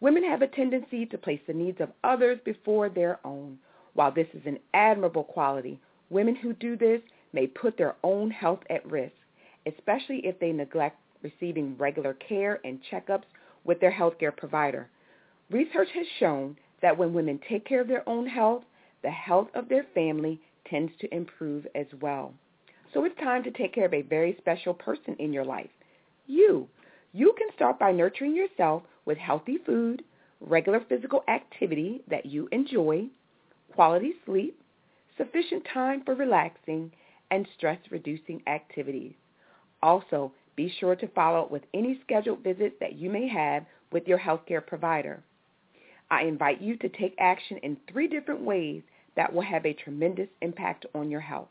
Women 0.01 0.25
have 0.25 0.41
a 0.41 0.47
tendency 0.47 1.05
to 1.05 1.17
place 1.17 1.39
the 1.47 1.53
needs 1.53 1.79
of 1.79 1.93
others 2.03 2.39
before 2.43 2.89
their 2.89 3.21
own. 3.23 3.57
While 3.93 4.11
this 4.11 4.27
is 4.33 4.45
an 4.45 4.59
admirable 4.73 5.23
quality, 5.23 5.79
women 6.09 6.35
who 6.35 6.51
do 6.51 6.75
this 6.75 6.99
may 7.31 7.47
put 7.47 7.77
their 7.77 7.95
own 8.03 8.29
health 8.29 8.59
at 8.69 8.85
risk 8.85 9.13
especially 9.77 10.25
if 10.25 10.39
they 10.39 10.51
neglect 10.51 10.97
receiving 11.21 11.75
regular 11.77 12.13
care 12.13 12.59
and 12.63 12.79
checkups 12.91 13.25
with 13.63 13.79
their 13.79 13.91
healthcare 13.91 14.35
provider. 14.35 14.87
Research 15.49 15.89
has 15.93 16.05
shown 16.19 16.55
that 16.81 16.97
when 16.97 17.13
women 17.13 17.39
take 17.49 17.65
care 17.65 17.81
of 17.81 17.87
their 17.87 18.07
own 18.07 18.25
health, 18.25 18.63
the 19.03 19.09
health 19.09 19.47
of 19.53 19.69
their 19.69 19.85
family 19.93 20.39
tends 20.69 20.91
to 21.01 21.13
improve 21.13 21.65
as 21.75 21.87
well. 22.01 22.33
So 22.93 23.03
it's 23.05 23.17
time 23.19 23.43
to 23.43 23.51
take 23.51 23.73
care 23.73 23.85
of 23.85 23.93
a 23.93 24.01
very 24.01 24.35
special 24.39 24.73
person 24.73 25.15
in 25.19 25.33
your 25.33 25.45
life. 25.45 25.69
You. 26.27 26.67
You 27.11 27.33
can 27.37 27.47
start 27.55 27.79
by 27.79 27.91
nurturing 27.91 28.35
yourself 28.35 28.83
with 29.05 29.17
healthy 29.17 29.57
food, 29.65 30.03
regular 30.39 30.81
physical 30.87 31.23
activity 31.27 32.01
that 32.09 32.25
you 32.25 32.47
enjoy, 32.51 33.07
quality 33.73 34.13
sleep, 34.25 34.59
sufficient 35.17 35.65
time 35.73 36.03
for 36.05 36.15
relaxing, 36.15 36.91
and 37.31 37.47
stress-reducing 37.57 38.41
activities. 38.47 39.13
Also, 39.81 40.31
be 40.55 40.69
sure 40.79 40.95
to 40.95 41.07
follow 41.09 41.41
up 41.41 41.51
with 41.51 41.63
any 41.73 41.99
scheduled 42.03 42.43
visits 42.43 42.75
that 42.79 42.93
you 42.93 43.09
may 43.09 43.27
have 43.27 43.65
with 43.91 44.07
your 44.07 44.19
healthcare 44.19 44.65
provider. 44.65 45.23
I 46.11 46.23
invite 46.23 46.61
you 46.61 46.75
to 46.77 46.89
take 46.89 47.15
action 47.19 47.57
in 47.57 47.77
three 47.91 48.07
different 48.07 48.41
ways 48.41 48.81
that 49.15 49.33
will 49.33 49.41
have 49.41 49.65
a 49.65 49.73
tremendous 49.73 50.29
impact 50.41 50.85
on 50.95 51.09
your 51.09 51.21
health. 51.21 51.49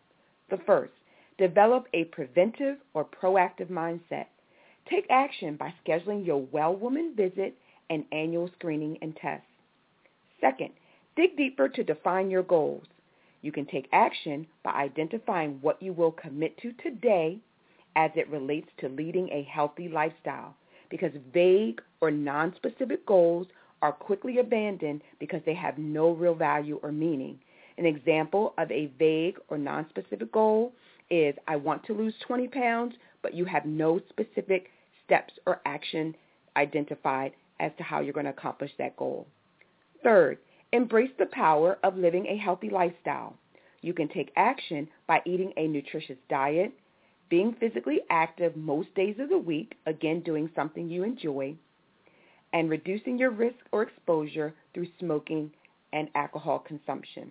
The 0.51 0.59
first, 0.67 0.93
develop 1.39 1.87
a 1.95 2.05
preventive 2.05 2.79
or 2.95 3.05
proactive 3.05 3.71
mindset. 3.71 4.27
Take 4.91 5.07
action 5.11 5.57
by 5.57 5.75
scheduling 5.87 6.27
your 6.27 6.47
well 6.51 6.75
woman 6.75 7.15
visit 7.17 7.55
and 7.91 8.05
annual 8.13 8.51
screening 8.59 8.99
and 9.01 9.17
tests. 9.17 9.47
Second, 10.41 10.71
dig 11.17 11.37
deeper 11.37 11.69
to 11.69 11.85
define 11.85 12.31
your 12.31 12.43
goals. 12.43 12.85
You 13.43 13.53
can 13.53 13.67
take 13.67 13.89
action 13.93 14.47
by 14.65 14.73
identifying 14.73 15.59
what 15.61 15.83
you 15.83 15.93
will 15.93 16.13
commit 16.13 16.59
to 16.59 16.73
today 16.73 17.39
as 17.99 18.13
it 18.15 18.31
relates 18.31 18.69
to 18.79 18.89
leading 18.89 19.29
a 19.31 19.43
healthy 19.51 19.89
lifestyle 19.89 20.55
because 20.89 21.11
vague 21.35 21.83
or 22.01 22.11
nonspecific 22.11 23.05
goals 23.07 23.49
are 23.83 23.93
quickly 23.93 24.39
abandoned 24.39 25.03
because 25.19 25.41
they 25.45 25.55
have 25.55 25.77
no 25.79 26.13
real 26.13 26.35
value 26.35 26.79
or 26.85 26.93
meaning. 26.93 27.39
An 27.77 27.85
example 27.85 28.55
of 28.57 28.71
a 28.71 28.91
vague 29.01 29.37
or 29.49 29.57
nonspecific 29.59 30.31
goal 30.31 30.73
is 31.11 31.35
I 31.49 31.57
want 31.57 31.85
to 31.87 31.93
lose 31.93 32.15
20 32.25 32.47
pounds, 32.49 32.95
but 33.21 33.35
you 33.35 33.45
have 33.45 33.67
no 33.67 34.01
specific 34.09 34.71
steps 35.05 35.35
or 35.45 35.61
action 35.67 36.15
identified 36.57 37.33
as 37.59 37.73
to 37.79 37.83
how 37.83 38.01
you're 38.01 38.13
going 38.13 38.27
to 38.27 38.31
accomplish 38.31 38.71
that 38.79 38.97
goal. 38.97 39.27
Third, 40.05 40.39
embrace 40.73 41.11
the 41.19 41.27
power 41.27 41.79
of 41.83 41.97
living 41.97 42.27
a 42.27 42.37
healthy 42.37 42.71
lifestyle. 42.71 43.35
You 43.81 43.93
can 43.93 44.09
take 44.09 44.31
action 44.37 44.89
by 45.09 45.21
eating 45.25 45.53
a 45.57 45.67
nutritious 45.67 46.19
diet, 46.29 46.73
being 47.29 47.55
physically 47.61 48.01
active 48.11 48.57
most 48.57 48.95
days 48.95 49.17
of 49.19 49.29
the 49.29 49.39
week, 49.39 49.75
again 49.87 50.21
doing 50.21 50.51
something 50.55 50.89
you 50.89 51.05
enjoy, 51.05 51.55
and 52.53 52.71
reducing 52.71 53.19
your 53.19 53.31
risk 53.31 53.59
or 53.73 53.83
exposure 53.83 54.55
through 54.73 54.87
smoking 54.99 55.51
and 55.93 56.09
alcohol 56.15 56.59
consumption. 56.59 57.31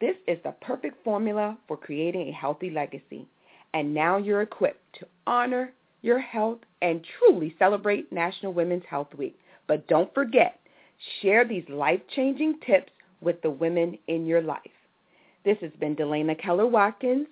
This 0.00 0.16
is 0.26 0.38
the 0.44 0.52
perfect 0.60 1.02
formula 1.04 1.56
for 1.66 1.76
creating 1.76 2.28
a 2.28 2.32
healthy 2.32 2.70
legacy. 2.70 3.26
And 3.74 3.92
now 3.92 4.16
you're 4.16 4.42
equipped 4.42 4.94
to 5.00 5.06
honor 5.26 5.72
your 6.02 6.18
health 6.18 6.58
and 6.82 7.04
truly 7.18 7.54
celebrate 7.58 8.12
National 8.12 8.52
Women's 8.52 8.84
Health 8.88 9.12
Week. 9.16 9.38
But 9.66 9.86
don't 9.88 10.12
forget, 10.14 10.60
share 11.20 11.46
these 11.46 11.64
life-changing 11.68 12.60
tips 12.66 12.92
with 13.20 13.40
the 13.42 13.50
women 13.50 13.98
in 14.06 14.26
your 14.26 14.42
life. 14.42 14.60
This 15.44 15.58
has 15.60 15.72
been 15.80 15.96
Delana 15.96 16.38
Keller 16.40 16.66
Watkins 16.66 17.26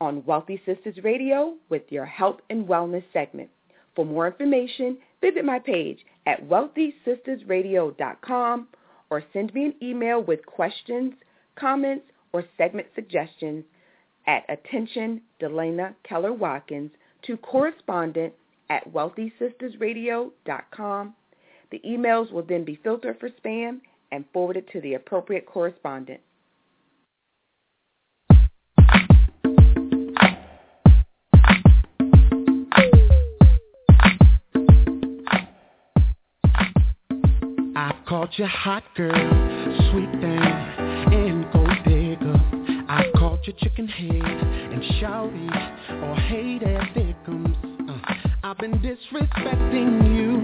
on 0.00 0.24
Wealthy 0.24 0.60
Sistas 0.66 1.04
Radio 1.04 1.54
with 1.68 1.82
your 1.90 2.06
health 2.06 2.40
and 2.48 2.66
wellness 2.66 3.04
segment. 3.12 3.50
For 3.94 4.04
more 4.04 4.26
information, 4.26 4.98
visit 5.20 5.44
my 5.44 5.58
page 5.58 5.98
at 6.26 6.48
wealthysistasradio.com 6.48 8.68
or 9.10 9.22
send 9.32 9.52
me 9.52 9.64
an 9.66 9.74
email 9.82 10.22
with 10.22 10.46
questions, 10.46 11.12
comments, 11.56 12.06
or 12.32 12.44
segment 12.56 12.86
suggestions 12.94 13.64
at 14.26 14.44
attention 14.48 15.20
Delana 15.40 15.94
Keller 16.04 16.32
Watkins 16.32 16.92
to 17.26 17.36
correspondent 17.36 18.32
at 18.68 18.92
wealthysistasradio.com. 18.92 21.14
The 21.70 21.80
emails 21.86 22.32
will 22.32 22.42
then 22.42 22.64
be 22.64 22.80
filtered 22.82 23.20
for 23.20 23.30
spam 23.30 23.80
and 24.12 24.24
forwarded 24.32 24.68
to 24.72 24.80
the 24.80 24.94
appropriate 24.94 25.46
correspondent. 25.46 26.20
Caught 38.20 38.38
you 38.38 38.46
hot 38.48 38.82
girl, 38.98 39.14
sweet 39.90 40.10
thing, 40.20 40.42
and 41.10 41.50
gold 41.54 41.70
digger. 41.86 42.36
I 42.86 43.04
caught 43.16 43.46
you 43.46 43.54
chicken 43.54 43.88
head 43.88 44.20
and 44.20 44.82
shouty 45.00 46.02
or 46.02 46.14
hated 46.16 46.82
victims. 46.92 47.56
Uh, 47.88 47.98
I've 48.44 48.58
been 48.58 48.74
disrespecting 48.74 50.14
you 50.14 50.34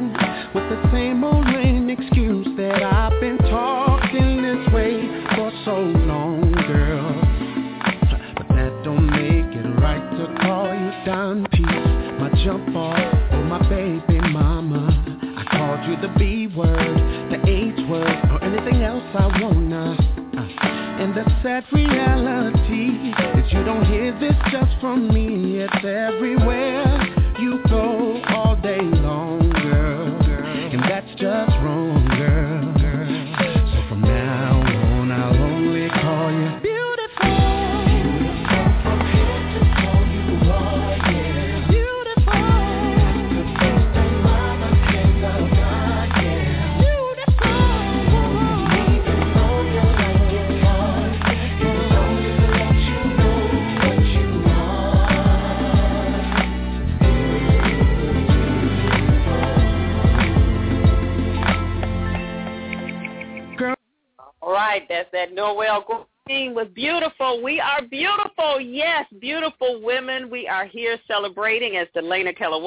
with 0.54 0.70
the 0.70 0.90
same 0.90 1.22
old 1.22 1.44
lame 1.48 1.90
excuse 1.90 2.46
that 2.56 2.82
I've 2.82 3.20
been 3.20 3.36
talking 3.36 4.40
this 4.40 4.72
way 4.72 5.02
for 5.36 5.52
so 5.66 5.76
long, 5.76 6.52
girl. 6.52 7.12
But 8.38 8.56
that 8.56 8.84
don't 8.84 9.04
make 9.04 9.54
it 9.54 9.68
right 9.82 10.10
to 10.16 10.34
call 10.40 10.72
you 10.72 11.04
down 11.04 11.46
piece, 11.52 11.68
my 12.18 12.30
jump 12.42 12.74
off, 12.74 13.32
or 13.34 13.44
my 13.44 13.60
baby 13.68 13.95
sad 21.46 21.64
reality 21.72 23.12
is 23.38 23.52
you 23.52 23.62
don't 23.62 23.84
hear 23.84 24.10
this 24.18 24.34
just 24.50 24.72
from 24.80 25.06
me. 25.06 25.60
It's 25.60 25.84
everywhere 25.84 27.06
you 27.38 27.62
go 27.68 28.15
Noel 65.36 66.06
Green 66.26 66.54
was 66.54 66.66
beautiful. 66.74 67.40
We 67.40 67.60
are 67.60 67.82
beautiful. 67.82 68.58
Yes, 68.58 69.04
beautiful 69.20 69.80
women. 69.80 70.28
We 70.28 70.48
are 70.48 70.64
here 70.64 70.98
celebrating, 71.06 71.76
as 71.76 71.86
Delana 71.94 72.36
Keller 72.36 72.60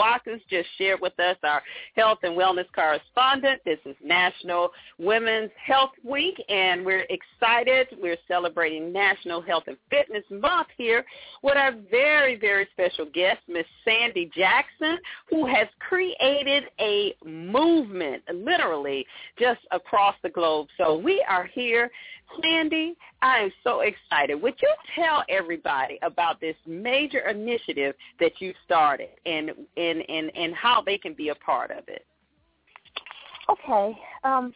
just 0.50 0.70
shared 0.78 1.02
with 1.02 1.20
us, 1.20 1.36
our 1.44 1.62
health 1.96 2.20
and 2.24 2.38
wellness 2.38 2.68
correspondent. 2.74 3.60
This 3.66 3.80
is 3.86 3.96
National 4.02 4.70
Women's 4.98 5.50
Health 5.62 5.92
Week, 6.06 6.42
and 6.48 6.86
we're 6.86 7.06
excited. 7.10 7.88
We're 8.02 8.18
celebrating 8.30 8.94
National 8.94 9.42
Health 9.42 9.64
and 9.68 9.76
Fitness 9.90 10.24
Month 10.30 10.68
here 10.78 11.04
with 11.42 11.58
our 11.58 11.74
very, 11.92 12.38
very 12.38 12.68
special 12.72 13.08
guest, 13.14 13.40
Miss 13.50 13.66
Sandi 13.84 14.32
Jackson, 14.34 15.00
who 15.30 15.46
has 15.48 15.68
created 15.80 16.66
a 16.80 17.14
movement, 17.26 18.24
literally, 18.34 19.06
just 19.38 19.60
across 19.72 20.16
the 20.24 20.30
globe. 20.30 20.68
So 20.78 20.98
we 20.98 21.26
are 21.28 21.46
here. 21.46 21.92
Sandi, 22.42 22.96
I 23.22 23.40
am 23.40 23.52
so 23.64 23.82
excited. 23.82 24.36
Would 24.42 24.56
you 24.62 24.74
tell 24.96 25.24
everybody 25.30 26.00
about 26.02 26.40
this 26.40 26.56
major 26.66 27.28
initiative 27.28 27.96
that 28.20 28.40
you 28.40 28.54
started 28.66 29.10
and 29.26 29.52
and 29.78 30.04
and, 30.10 30.32
and 30.36 30.54
how 30.56 30.82
they 30.82 30.98
can 30.98 31.14
be 31.14 31.30
a 31.30 31.36
part 31.36 31.72
of 31.72 31.88
it? 31.88 32.06
Okay. 33.50 33.98
Um, 34.24 34.54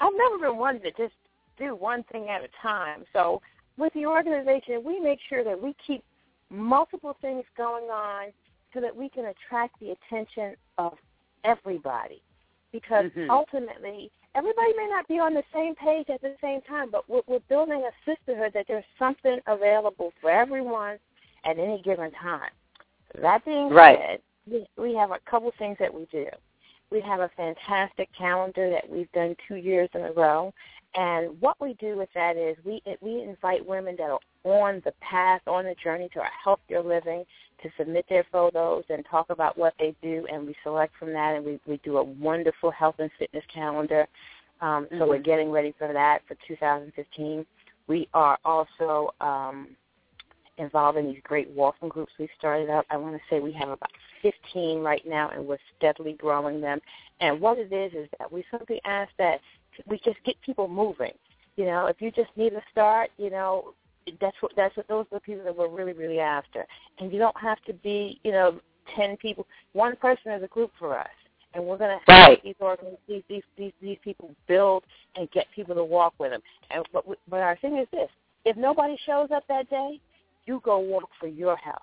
I've 0.00 0.12
never 0.16 0.38
been 0.38 0.58
one 0.58 0.80
to 0.80 0.90
just 0.92 1.14
do 1.58 1.74
one 1.74 2.04
thing 2.12 2.28
at 2.28 2.42
a 2.42 2.48
time. 2.62 3.04
So 3.12 3.40
with 3.76 3.92
the 3.94 4.06
organization, 4.06 4.82
we 4.84 5.00
make 5.00 5.18
sure 5.28 5.42
that 5.44 5.60
we 5.60 5.74
keep 5.84 6.04
multiple 6.50 7.16
things 7.20 7.44
going 7.56 7.84
on 7.84 8.32
so 8.74 8.80
that 8.80 8.94
we 8.94 9.08
can 9.08 9.26
attract 9.26 9.78
the 9.80 9.90
attention 9.90 10.54
of 10.76 10.94
everybody. 11.44 12.22
Because 12.70 13.10
Mhm. 13.12 13.30
ultimately, 13.30 14.10
everybody 14.34 14.72
may 14.76 14.86
not 14.88 15.06
be 15.08 15.18
on 15.18 15.34
the 15.34 15.42
same 15.52 15.74
page 15.74 16.08
at 16.10 16.20
the 16.20 16.34
same 16.40 16.60
time, 16.62 16.90
but 16.90 17.08
we're, 17.08 17.22
we're 17.26 17.40
building 17.48 17.86
a 17.88 18.10
sisterhood 18.10 18.52
that 18.54 18.66
there's 18.68 18.84
something 18.98 19.38
available 19.46 20.12
for 20.20 20.30
everyone 20.30 20.98
at 21.44 21.58
any 21.58 21.80
given 21.82 22.10
time. 22.12 22.50
That 23.20 23.44
being 23.44 23.70
Right. 23.70 23.98
said, 23.98 24.20
we, 24.50 24.66
we 24.82 24.94
have 24.94 25.10
a 25.10 25.18
couple 25.28 25.52
things 25.58 25.76
that 25.80 25.92
we 25.92 26.06
do. 26.12 26.26
We 26.90 27.00
have 27.02 27.20
a 27.20 27.30
fantastic 27.36 28.08
calendar 28.16 28.70
that 28.70 28.88
we've 28.88 29.12
done 29.12 29.36
two 29.46 29.56
years 29.56 29.90
in 29.94 30.02
a 30.02 30.12
row, 30.12 30.54
and 30.94 31.38
what 31.40 31.60
we 31.60 31.74
do 31.74 31.98
with 31.98 32.08
that 32.14 32.36
is 32.38 32.56
we 32.64 32.82
we 33.02 33.20
invite 33.22 33.64
women 33.66 33.94
that 33.98 34.08
are 34.10 34.20
on 34.44 34.80
the 34.86 34.92
path, 35.00 35.42
on 35.46 35.64
the 35.64 35.74
journey 35.74 36.08
to 36.14 36.20
a 36.20 36.30
healthier 36.42 36.82
living, 36.82 37.24
to 37.62 37.70
submit 37.76 38.06
their 38.08 38.24
photos 38.30 38.84
and 38.88 39.04
talk 39.10 39.30
about 39.30 39.58
what 39.58 39.74
they 39.78 39.94
do, 40.02 40.26
and 40.30 40.46
we 40.46 40.54
select 40.62 40.94
from 40.98 41.12
that, 41.12 41.36
and 41.36 41.44
we 41.44 41.60
we 41.66 41.78
do 41.78 41.98
a 41.98 42.02
wonderful 42.02 42.70
health 42.70 42.96
and 42.98 43.10
fitness 43.18 43.44
calendar. 43.52 44.06
Um, 44.60 44.88
so 44.98 45.06
we're 45.06 45.18
Mhm. 45.18 45.24
getting 45.24 45.50
ready 45.50 45.72
for 45.72 45.92
that 45.92 46.24
for 46.26 46.34
2015. 46.46 47.46
We 47.86 48.08
are 48.12 48.38
also 48.44 49.14
um, 49.20 49.76
involved 50.58 50.98
in 50.98 51.06
these 51.06 51.22
great 51.22 51.48
walking 51.50 51.88
groups 51.88 52.12
we've 52.18 52.28
started 52.38 52.68
up. 52.68 52.84
I 52.90 52.96
want 52.96 53.16
to 53.16 53.22
say 53.28 53.40
we 53.40 53.52
have 53.52 53.68
about 53.68 53.92
15 54.22 54.80
right 54.80 55.06
now, 55.06 55.30
and 55.30 55.46
we're 55.46 55.58
steadily 55.76 56.14
growing 56.14 56.60
them. 56.60 56.80
And 57.20 57.40
what 57.40 57.58
it 57.58 57.72
is 57.72 57.92
is 57.94 58.08
that 58.18 58.30
we 58.30 58.44
simply 58.50 58.80
ask 58.84 59.10
that 59.18 59.40
we 59.86 59.98
just 59.98 60.22
get 60.24 60.40
people 60.40 60.68
moving. 60.68 61.12
You 61.56 61.64
know, 61.66 61.86
if 61.86 62.00
you 62.00 62.10
just 62.10 62.30
need 62.36 62.52
a 62.52 62.62
start, 62.70 63.10
you 63.16 63.30
know, 63.30 63.74
that's 64.20 64.36
what 64.40 64.52
that's 64.56 64.76
what 64.76 64.88
those 64.88 65.06
are 65.12 65.16
the 65.16 65.20
people 65.20 65.44
that 65.44 65.56
we're 65.56 65.68
really 65.68 65.92
really 65.92 66.20
after. 66.20 66.66
And 66.98 67.12
you 67.12 67.18
don't 67.18 67.36
have 67.40 67.62
to 67.66 67.72
be, 67.72 68.20
you 68.24 68.32
know, 68.32 68.60
10 68.96 69.16
people. 69.18 69.46
One 69.72 69.96
person 69.96 70.32
is 70.32 70.42
a 70.42 70.48
group 70.48 70.70
for 70.78 70.98
us, 70.98 71.06
and 71.54 71.64
we're 71.64 71.78
going 71.78 71.98
to 71.98 72.12
have 72.12 72.28
Right. 72.28 72.42
these 72.42 72.54
these, 73.08 73.22
these 73.28 73.42
these 73.56 73.72
these 73.80 73.98
people 74.02 74.34
build 74.46 74.84
and 75.16 75.30
get 75.30 75.46
people 75.54 75.74
to 75.74 75.84
walk 75.84 76.14
with 76.18 76.30
them. 76.30 76.42
And 76.70 76.84
but 76.92 77.04
but 77.28 77.40
our 77.40 77.56
thing 77.56 77.78
is 77.78 77.88
this: 77.92 78.10
if 78.44 78.56
nobody 78.56 78.96
shows 79.04 79.30
up 79.30 79.44
that 79.48 79.68
day, 79.70 80.00
you 80.46 80.60
go 80.64 80.78
walk 80.78 81.10
for 81.20 81.26
your 81.26 81.56
health. 81.56 81.82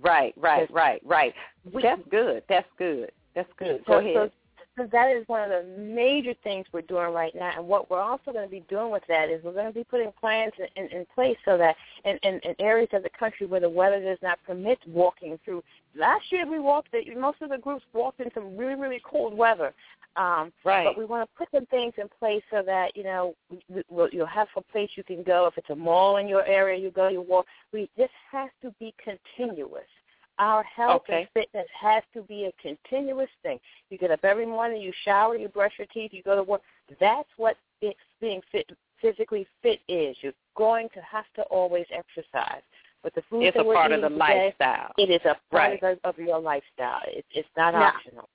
Right, 0.00 0.32
right, 0.36 0.70
right, 0.70 1.00
right. 1.04 1.34
We, 1.72 1.82
That's 1.82 2.02
good. 2.10 2.42
That's 2.48 2.68
good. 2.78 3.10
That's 3.34 3.50
good. 3.58 3.84
Go 3.84 3.98
ahead. 3.98 4.14
So, 4.14 4.30
because 4.78 4.92
that 4.92 5.10
is 5.10 5.26
one 5.26 5.42
of 5.42 5.50
the 5.50 5.64
major 5.76 6.34
things 6.44 6.64
we're 6.72 6.82
doing 6.82 7.12
right 7.12 7.34
now. 7.34 7.52
And 7.56 7.66
what 7.66 7.90
we're 7.90 8.00
also 8.00 8.32
going 8.32 8.44
to 8.44 8.50
be 8.50 8.64
doing 8.68 8.92
with 8.92 9.02
that 9.08 9.28
is 9.28 9.42
we're 9.42 9.52
going 9.52 9.66
to 9.66 9.72
be 9.72 9.82
putting 9.82 10.12
plans 10.12 10.52
in, 10.58 10.84
in, 10.84 10.90
in 10.90 11.06
place 11.14 11.36
so 11.44 11.58
that 11.58 11.74
in, 12.04 12.16
in, 12.22 12.38
in 12.44 12.54
areas 12.60 12.88
of 12.92 13.02
the 13.02 13.10
country 13.10 13.46
where 13.46 13.60
the 13.60 13.68
weather 13.68 14.00
does 14.00 14.18
not 14.22 14.38
permit 14.46 14.78
walking 14.86 15.38
through. 15.44 15.64
Last 15.96 16.30
year 16.30 16.48
we 16.48 16.60
walked, 16.60 16.94
most 17.16 17.42
of 17.42 17.50
the 17.50 17.58
groups 17.58 17.84
walked 17.92 18.20
in 18.20 18.30
some 18.34 18.56
really, 18.56 18.76
really 18.76 19.00
cold 19.04 19.36
weather. 19.36 19.74
Um, 20.16 20.52
right. 20.64 20.84
But 20.84 20.96
we 20.96 21.04
want 21.04 21.28
to 21.28 21.36
put 21.36 21.48
some 21.52 21.66
things 21.66 21.94
in 21.98 22.08
place 22.18 22.42
so 22.50 22.62
that, 22.64 22.96
you 22.96 23.02
know, 23.02 23.34
we'll, 23.88 24.08
you'll 24.10 24.26
have 24.26 24.48
a 24.56 24.62
place 24.62 24.90
you 24.94 25.02
can 25.02 25.22
go. 25.24 25.46
If 25.46 25.58
it's 25.58 25.70
a 25.70 25.76
mall 25.76 26.18
in 26.18 26.28
your 26.28 26.44
area, 26.44 26.78
you 26.78 26.90
go, 26.90 27.08
you 27.08 27.20
walk. 27.20 27.46
We, 27.72 27.90
this 27.96 28.10
has 28.30 28.50
to 28.62 28.72
be 28.78 28.94
continuous. 29.02 29.82
Our 30.38 30.62
health 30.62 31.02
okay. 31.08 31.20
and 31.20 31.28
fitness 31.34 31.66
has 31.80 32.02
to 32.14 32.22
be 32.22 32.44
a 32.44 32.52
continuous 32.62 33.30
thing. 33.42 33.58
You 33.90 33.98
get 33.98 34.10
up 34.10 34.20
every 34.22 34.46
morning, 34.46 34.80
you 34.80 34.92
shower, 35.04 35.36
you 35.36 35.48
brush 35.48 35.72
your 35.78 35.88
teeth, 35.92 36.12
you 36.12 36.22
go 36.22 36.36
to 36.36 36.42
work. 36.42 36.62
That's 37.00 37.28
what 37.36 37.56
being 38.20 38.40
fit, 38.52 38.70
physically 39.00 39.46
fit 39.62 39.80
is. 39.88 40.16
You're 40.20 40.32
going 40.56 40.88
to 40.94 41.00
have 41.00 41.24
to 41.36 41.42
always 41.42 41.86
exercise. 41.92 42.62
But 43.02 43.14
the 43.14 43.22
food 43.30 43.44
it's 43.44 43.56
that 43.56 43.62
a 43.62 43.64
we're 43.64 43.74
part 43.74 43.92
eating 43.92 44.04
of 44.04 44.12
the 44.12 44.18
today, 44.18 44.54
lifestyle. 44.58 44.92
It 44.98 45.10
is 45.10 45.20
a 45.24 45.36
part 45.50 45.80
right. 45.82 45.82
of, 45.82 45.98
of 46.04 46.18
your 46.18 46.40
lifestyle. 46.40 47.00
It, 47.06 47.24
it's 47.32 47.48
not 47.56 47.74
now, 47.74 47.84
optional. 47.84 48.28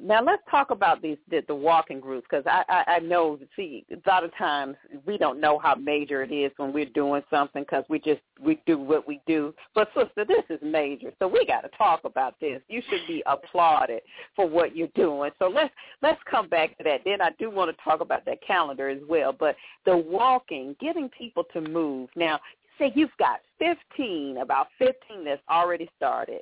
Now 0.00 0.22
let's 0.22 0.42
talk 0.50 0.70
about 0.70 1.02
these 1.02 1.16
the, 1.30 1.42
the 1.48 1.54
walking 1.54 2.00
groups 2.00 2.26
because 2.30 2.44
I, 2.46 2.62
I 2.68 2.94
I 2.94 2.98
know 3.00 3.38
see 3.56 3.84
a 3.90 4.08
lot 4.08 4.22
of 4.24 4.34
times 4.36 4.76
we 5.06 5.18
don't 5.18 5.40
know 5.40 5.58
how 5.58 5.74
major 5.74 6.22
it 6.22 6.32
is 6.32 6.52
when 6.56 6.72
we're 6.72 6.84
doing 6.86 7.22
something 7.30 7.62
because 7.62 7.84
we 7.88 7.98
just 7.98 8.20
we 8.40 8.60
do 8.66 8.78
what 8.78 9.08
we 9.08 9.20
do. 9.26 9.54
But 9.74 9.88
sister, 9.94 10.24
this 10.24 10.44
is 10.50 10.60
major, 10.62 11.12
so 11.18 11.26
we 11.26 11.44
got 11.46 11.62
to 11.62 11.70
talk 11.76 12.00
about 12.04 12.34
this. 12.40 12.60
You 12.68 12.82
should 12.88 13.06
be 13.08 13.22
applauded 13.26 14.02
for 14.36 14.48
what 14.48 14.76
you're 14.76 14.88
doing. 14.94 15.30
So 15.38 15.48
let's 15.48 15.74
let's 16.02 16.20
come 16.30 16.48
back 16.48 16.76
to 16.78 16.84
that. 16.84 17.00
Then 17.04 17.20
I 17.20 17.30
do 17.38 17.50
want 17.50 17.76
to 17.76 17.84
talk 17.84 18.00
about 18.00 18.24
that 18.26 18.38
calendar 18.46 18.88
as 18.88 19.00
well. 19.08 19.32
But 19.32 19.56
the 19.84 19.96
walking, 19.96 20.76
getting 20.80 21.08
people 21.08 21.44
to 21.52 21.60
move. 21.60 22.08
Now 22.14 22.38
say 22.78 22.92
you've 22.94 23.16
got 23.18 23.40
15, 23.58 24.38
about 24.38 24.68
15 24.78 25.24
that's 25.24 25.42
already 25.50 25.90
started. 25.96 26.40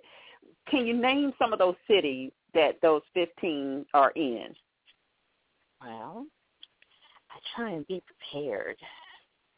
Can 0.70 0.86
you 0.86 0.94
name 1.00 1.32
some 1.38 1.52
of 1.52 1.58
those 1.58 1.76
cities 1.88 2.32
that 2.56 2.80
those 2.82 3.02
15 3.14 3.86
are 3.94 4.10
in? 4.16 4.48
Well, 5.80 6.26
I 7.30 7.38
try 7.54 7.70
and 7.70 7.86
be 7.86 8.02
prepared. 8.32 8.76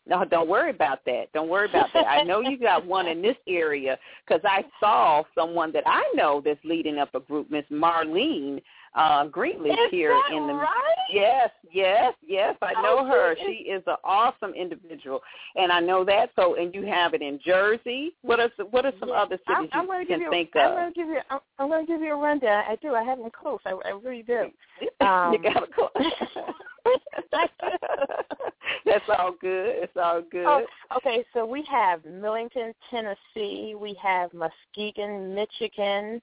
No, 0.07 0.25
don't 0.25 0.49
worry 0.49 0.71
about 0.71 1.05
that. 1.05 1.27
Don't 1.35 1.49
worry 1.49 1.69
about 1.69 1.89
that. 1.95 2.07
I 2.09 2.23
know 2.23 2.41
you 2.41 2.59
got 2.59 2.85
one 2.85 3.07
in 3.07 3.21
this 3.21 3.37
area 3.47 3.99
because 4.27 4.43
I 4.45 4.65
saw 4.81 5.23
someone 5.35 5.71
that 5.73 5.85
I 5.87 6.03
know 6.15 6.43
that's 6.45 6.65
leading 6.65 6.99
up 6.99 7.15
a 7.15 7.21
group, 7.21 7.51
Miss 7.51 7.65
Marlene 7.71 8.61
uh, 8.95 9.27
Greenleaf 9.27 9.73
is 9.73 9.91
here 9.91 10.19
in 10.31 10.47
the. 10.47 10.55
Right? 10.55 10.95
Yes, 11.13 11.51
yes, 11.73 12.15
yes. 12.27 12.57
I 12.63 12.73
know 12.83 12.99
oh, 13.01 13.07
her. 13.07 13.35
She 13.47 13.71
is 13.71 13.83
an 13.87 13.97
awesome 14.05 14.55
individual, 14.55 15.21
and 15.57 15.73
I 15.73 15.81
know 15.81 16.05
that. 16.05 16.31
So, 16.37 16.57
and 16.57 16.75
you 16.75 16.85
have 16.87 17.15
it 17.15 17.23
in 17.23 17.41
Jersey. 17.45 18.15
What 18.23 18.41
are 18.41 18.51
what 18.71 18.85
are 18.85 18.93
some 19.01 19.11
yeah. 19.11 19.23
other 19.23 19.39
cities 19.47 19.71
I'm, 19.73 19.87
you 19.87 19.93
I'm 19.93 20.07
can 20.07 20.21
you, 20.21 20.31
think 20.31 20.51
I'm 20.55 20.73
of? 20.73 20.77
Gonna 20.77 20.93
give 20.93 21.09
you, 21.09 21.21
I'm, 21.31 21.41
I'm 21.59 21.69
going 21.69 21.87
to 21.87 21.93
give 21.93 22.03
you 22.03 22.15
a 22.15 22.17
rundown. 22.17 22.65
I 22.69 22.77
do. 22.77 22.95
I 22.95 23.03
have 23.03 23.19
them 23.19 23.31
close. 23.31 23.61
I, 23.65 23.71
I 23.85 23.91
really 23.91 24.23
do. 24.23 24.51
Um, 25.01 25.33
you 25.33 25.41
got 25.41 25.61
to 25.61 25.67
close. 25.73 25.91
That's 28.87 29.05
all 29.19 29.33
good. 29.41 29.75
It's 29.77 29.93
all 29.97 30.23
good. 30.31 30.47
Oh, 30.47 30.65
okay, 30.97 31.25
so 31.33 31.45
we 31.45 31.65
have 31.71 32.05
Millington, 32.05 32.73
Tennessee. 32.91 33.75
We 33.79 33.99
have 34.03 34.31
Muskegon, 34.33 35.35
Michigan. 35.35 36.23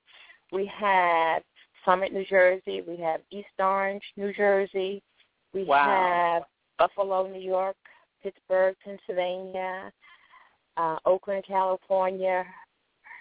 We 0.51 0.71
have 0.77 1.43
Summit, 1.85 2.11
New 2.11 2.25
Jersey. 2.25 2.81
We 2.87 2.97
have 2.97 3.21
East 3.31 3.47
Orange, 3.59 4.03
New 4.17 4.33
Jersey. 4.33 5.01
We 5.53 5.63
wow. 5.63 6.39
have 6.39 6.43
Buffalo, 6.77 7.27
New 7.27 7.39
York. 7.39 7.77
Pittsburgh, 8.21 8.75
Pennsylvania. 8.83 9.91
Uh, 10.77 10.97
Oakland, 11.05 11.43
California. 11.47 12.43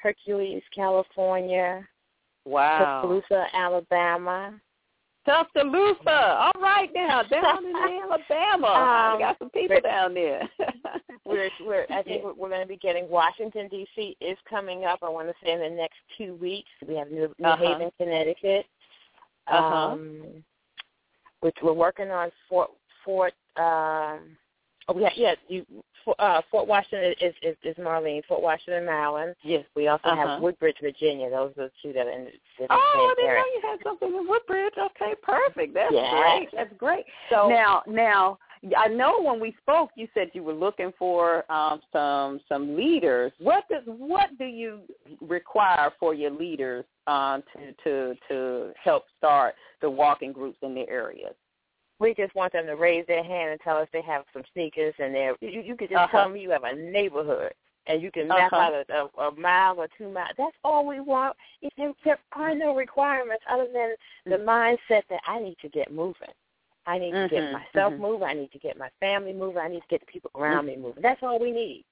Hercules, 0.03 0.63
California. 0.75 1.87
Wow. 2.45 3.03
Tuscaloosa, 3.03 3.47
Alabama. 3.55 4.55
Tuscaloosa. 5.25 6.37
All 6.39 6.61
right 6.61 6.91
now, 6.95 7.23
down 7.23 7.65
in 7.65 7.75
Alabama. 8.03 8.67
Um, 8.67 9.17
I 9.17 9.17
got 9.19 9.39
some 9.39 9.51
people 9.51 9.81
down 9.83 10.15
there. 10.15 10.49
we're, 11.25 11.51
we're, 11.65 11.87
I 11.91 12.03
think 12.03 12.25
we're 12.25 12.49
going 12.49 12.61
to 12.61 12.67
be 12.67 12.77
getting 12.77 13.09
Washington 13.09 13.69
D.C. 13.69 14.17
is 14.21 14.39
coming 14.49 14.85
up. 14.85 15.01
I 15.03 15.09
want 15.09 15.29
to 15.29 15.35
say 15.43 15.53
in 15.53 15.61
the 15.61 15.71
next 15.71 15.97
two 16.19 16.35
weeks. 16.35 16.69
We 16.87 16.97
have 16.97 17.11
New, 17.11 17.35
New 17.39 17.49
uh-huh. 17.49 17.57
Haven, 17.57 17.91
Connecticut. 17.99 18.67
Uh-huh. 19.47 19.93
Um, 19.93 20.23
which 21.41 21.57
we're 21.63 21.75
working 21.75 22.11
on 22.11 22.31
Fort 22.49 22.71
Fort. 23.05 23.35
Um, 23.57 24.37
oh, 24.89 24.95
we 24.95 25.03
have, 25.03 25.13
yeah, 25.15 25.35
you, 25.49 25.67
uh, 26.19 26.43
Fort 26.51 26.67
Washington 26.67 27.15
is, 27.21 27.35
is 27.43 27.57
is 27.63 27.77
Marlene. 27.77 28.25
Fort 28.27 28.43
Washington, 28.43 28.85
Maryland. 28.85 29.35
Yes. 29.43 29.65
We 29.75 29.89
also 29.89 30.09
uh-huh. 30.09 30.29
have 30.29 30.43
Woodbridge, 30.43 30.77
Virginia. 30.83 31.31
Those 31.31 31.53
are 31.59 31.65
the 31.65 31.71
two 31.83 31.93
that 31.93 32.07
are 32.07 32.11
in 32.11 32.25
the 32.25 32.67
Oh, 32.69 32.69
same 32.69 32.69
I 32.71 33.15
didn't 33.17 33.35
know 33.35 33.45
you 33.55 33.61
had 33.63 33.79
something 33.83 34.09
in 34.09 34.29
Woodbridge. 34.29 34.75
Okay, 34.79 35.15
perfect. 35.23 35.75
That's 35.75 35.93
Yeah. 35.93 36.39
great. 36.39 36.49
That's 36.53 36.73
great. 36.79 37.05
So 37.31 37.49
now, 37.49 37.83
now, 37.87 38.39
I 38.77 38.89
know 38.89 39.21
when 39.21 39.41
we 39.41 39.55
spoke, 39.61 39.91
you 39.95 40.09
said 40.15 40.31
you 40.33 40.43
were 40.43 40.55
looking 40.55 40.93
for 40.99 41.51
um, 41.53 41.81
some 41.93 42.41
some 42.49 42.77
leaders. 42.77 43.33
What 43.39 43.65
does 43.69 43.83
what 43.87 44.37
do 44.39 44.45
you 44.45 44.81
require 45.21 45.93
for 46.01 46.15
your 46.15 46.31
leaders 46.31 46.85
um, 47.07 47.43
to 47.53 47.73
to 47.85 48.15
to 48.29 48.73
help 48.83 49.05
start 49.19 49.55
the 49.81 49.91
walking 49.91 50.33
groups 50.33 50.59
in 50.63 50.75
their 50.75 50.89
areas? 50.89 51.35
We 52.01 52.15
just 52.15 52.35
want 52.35 52.53
them 52.53 52.67
to 52.67 52.77
raise 52.77 53.07
their 53.07 53.23
hand 53.25 53.51
and 53.53 53.61
tell 53.61 53.77
us 53.77 53.89
they 53.93 54.03
have 54.03 54.25
some 54.33 54.43
sneakers 54.53 54.95
and 54.99 55.15
they're 55.15 55.37
you, 55.41 55.61
you 55.61 55.77
could 55.77 55.89
just 55.91 56.03
Uh-huh. 56.03 56.19
tell 56.19 56.29
me 56.29 56.41
you 56.41 56.51
have 56.51 56.65
a 56.65 56.75
neighborhood 56.75 57.53
and 57.87 58.03
you 58.03 58.11
can 58.11 58.29
map 58.29 58.53
Uh-huh. 58.53 58.57
out 58.57 58.73
a, 58.73 58.95
a, 59.21 59.29
a 59.29 59.41
mile 59.41 59.79
or 59.79 59.89
two 59.99 60.11
miles. 60.11 60.35
That's 60.39 60.57
all 60.65 60.87
we 60.87 61.01
want. 61.01 61.37
There, 61.77 62.19
are 62.33 62.55
no 62.55 62.75
requirements 62.75 63.45
other 63.51 63.67
than 63.73 63.95
the 64.27 64.43
mindset 64.43 65.03
that 65.11 65.21
I 65.27 65.39
need 65.39 65.57
to 65.63 65.69
get 65.69 65.93
moving. 65.93 66.33
I 66.87 66.99
need 66.99 67.13
to 67.13 67.29
get 67.29 67.43
Mhm, 67.45 67.53
myself 67.53 67.95
mhm. 67.95 67.99
moving. 67.99 68.29
I 68.29 68.35
need 68.35 68.53
to 68.53 68.59
get 68.59 68.79
my 68.79 68.91
family 69.01 69.33
moving. 69.33 69.59
I 69.59 69.69
need 69.69 69.81
to 69.81 69.87
get 69.89 70.01
the 70.01 70.07
people 70.07 70.31
around 70.35 70.67
me 70.67 70.77
moving. 70.77 71.03
That's 71.03 71.23
all 71.23 71.39
we 71.39 71.51
need. 71.51 71.85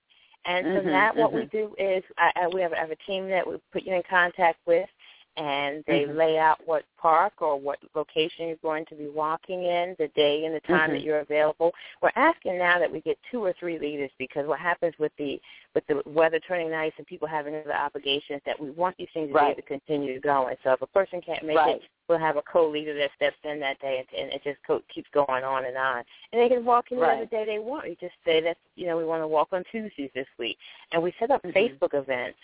And 0.45 0.67
from 0.75 0.87
that, 0.87 1.17
what 1.17 1.33
we 1.33 1.43
mhm. 1.43 1.51
do 1.51 1.75
is 1.79 2.03
I, 2.19 2.33
I, 2.37 2.49
we 2.49 2.61
have, 2.63 2.73
I 2.73 2.79
have 2.79 2.91
a 2.91 2.97
team 2.97 3.29
that 3.29 3.47
we 3.47 3.57
put 3.73 3.85
you 3.85 3.95
in 3.95 4.03
contact 4.09 4.59
with, 4.67 4.89
and 5.37 5.83
they 5.87 6.05
Mhm. 6.05 6.17
lay 6.17 6.39
out 6.39 6.61
what 6.67 6.85
park 6.99 7.41
or 7.41 7.57
what 7.57 7.79
location 7.95 8.49
you're 8.49 8.57
going 8.57 8.85
to 8.87 8.95
be 8.95 9.09
walking 9.09 9.65
in, 9.65 9.95
the 9.99 10.09
day 10.09 10.45
and 10.45 10.55
the 10.55 10.61
time 10.61 10.91
that 10.91 11.01
Mhm. 11.01 11.05
you're 11.05 11.21
available. 11.21 11.75
We're 12.03 12.13
asking 12.17 12.59
now 12.59 12.79
that 12.79 12.91
we 12.91 13.01
get 13.01 13.19
two 13.31 13.45
or 13.45 13.53
three 13.55 13.79
leaders 13.79 14.11
because 14.19 14.47
what 14.47 14.59
happens 14.61 14.99
with 14.99 15.15
the 15.17 15.41
with 15.75 15.87
the 15.87 16.03
weather 16.05 16.39
turning 16.39 16.71
nice 16.71 16.93
and 16.99 17.07
people 17.07 17.27
having 17.27 17.55
other 17.55 17.73
obligations 17.75 18.43
that 18.45 18.61
we 18.61 18.69
want 18.71 18.95
these 18.99 19.09
things 19.15 19.29
to 19.29 19.35
Right. 19.35 19.45
be 19.47 19.51
able 19.53 19.63
to 19.63 19.69
continue 19.69 20.21
going. 20.21 20.55
So 20.63 20.73
if 20.73 20.83
a 20.83 20.87
person 20.87 21.23
can't 21.23 21.43
make 21.45 21.57
Right. 21.57 21.77
it, 21.77 21.83
we'll 22.09 22.19
have 22.19 22.37
a 22.37 22.43
co-leader 22.43 22.93
that 22.93 23.11
steps 23.15 23.39
in 23.45 23.59
that 23.61 23.79
day, 23.79 23.99
and, 23.99 24.19
and 24.19 24.33
it 24.35 24.43
just 24.45 24.63
co- 24.65 24.83
keeps 24.89 25.09
going 25.11 25.45
on 25.45 25.65
and 25.65 25.79
on. 25.79 26.05
And 26.33 26.43
they 26.43 26.51
can 26.51 26.63
walk 26.67 26.93
in 26.93 26.99
Right. 26.99 27.09
whatever 27.09 27.25
day 27.25 27.45
they 27.47 27.59
want. 27.59 27.85
We 27.89 27.95
just 27.97 28.15
say 28.23 28.41
that 28.43 28.59
you 28.77 28.87
know 28.87 28.99
we 28.99 29.05
want 29.07 29.23
to 29.23 29.27
walk 29.29 29.49
on 29.53 29.65
Tuesdays 29.65 30.11
this 30.13 30.29
week, 30.39 30.59
and 30.93 31.03
we 31.03 31.13
set 31.13 31.31
up 31.31 31.43
Mhm. 31.43 31.53
Facebook 31.55 31.95
events 31.95 32.39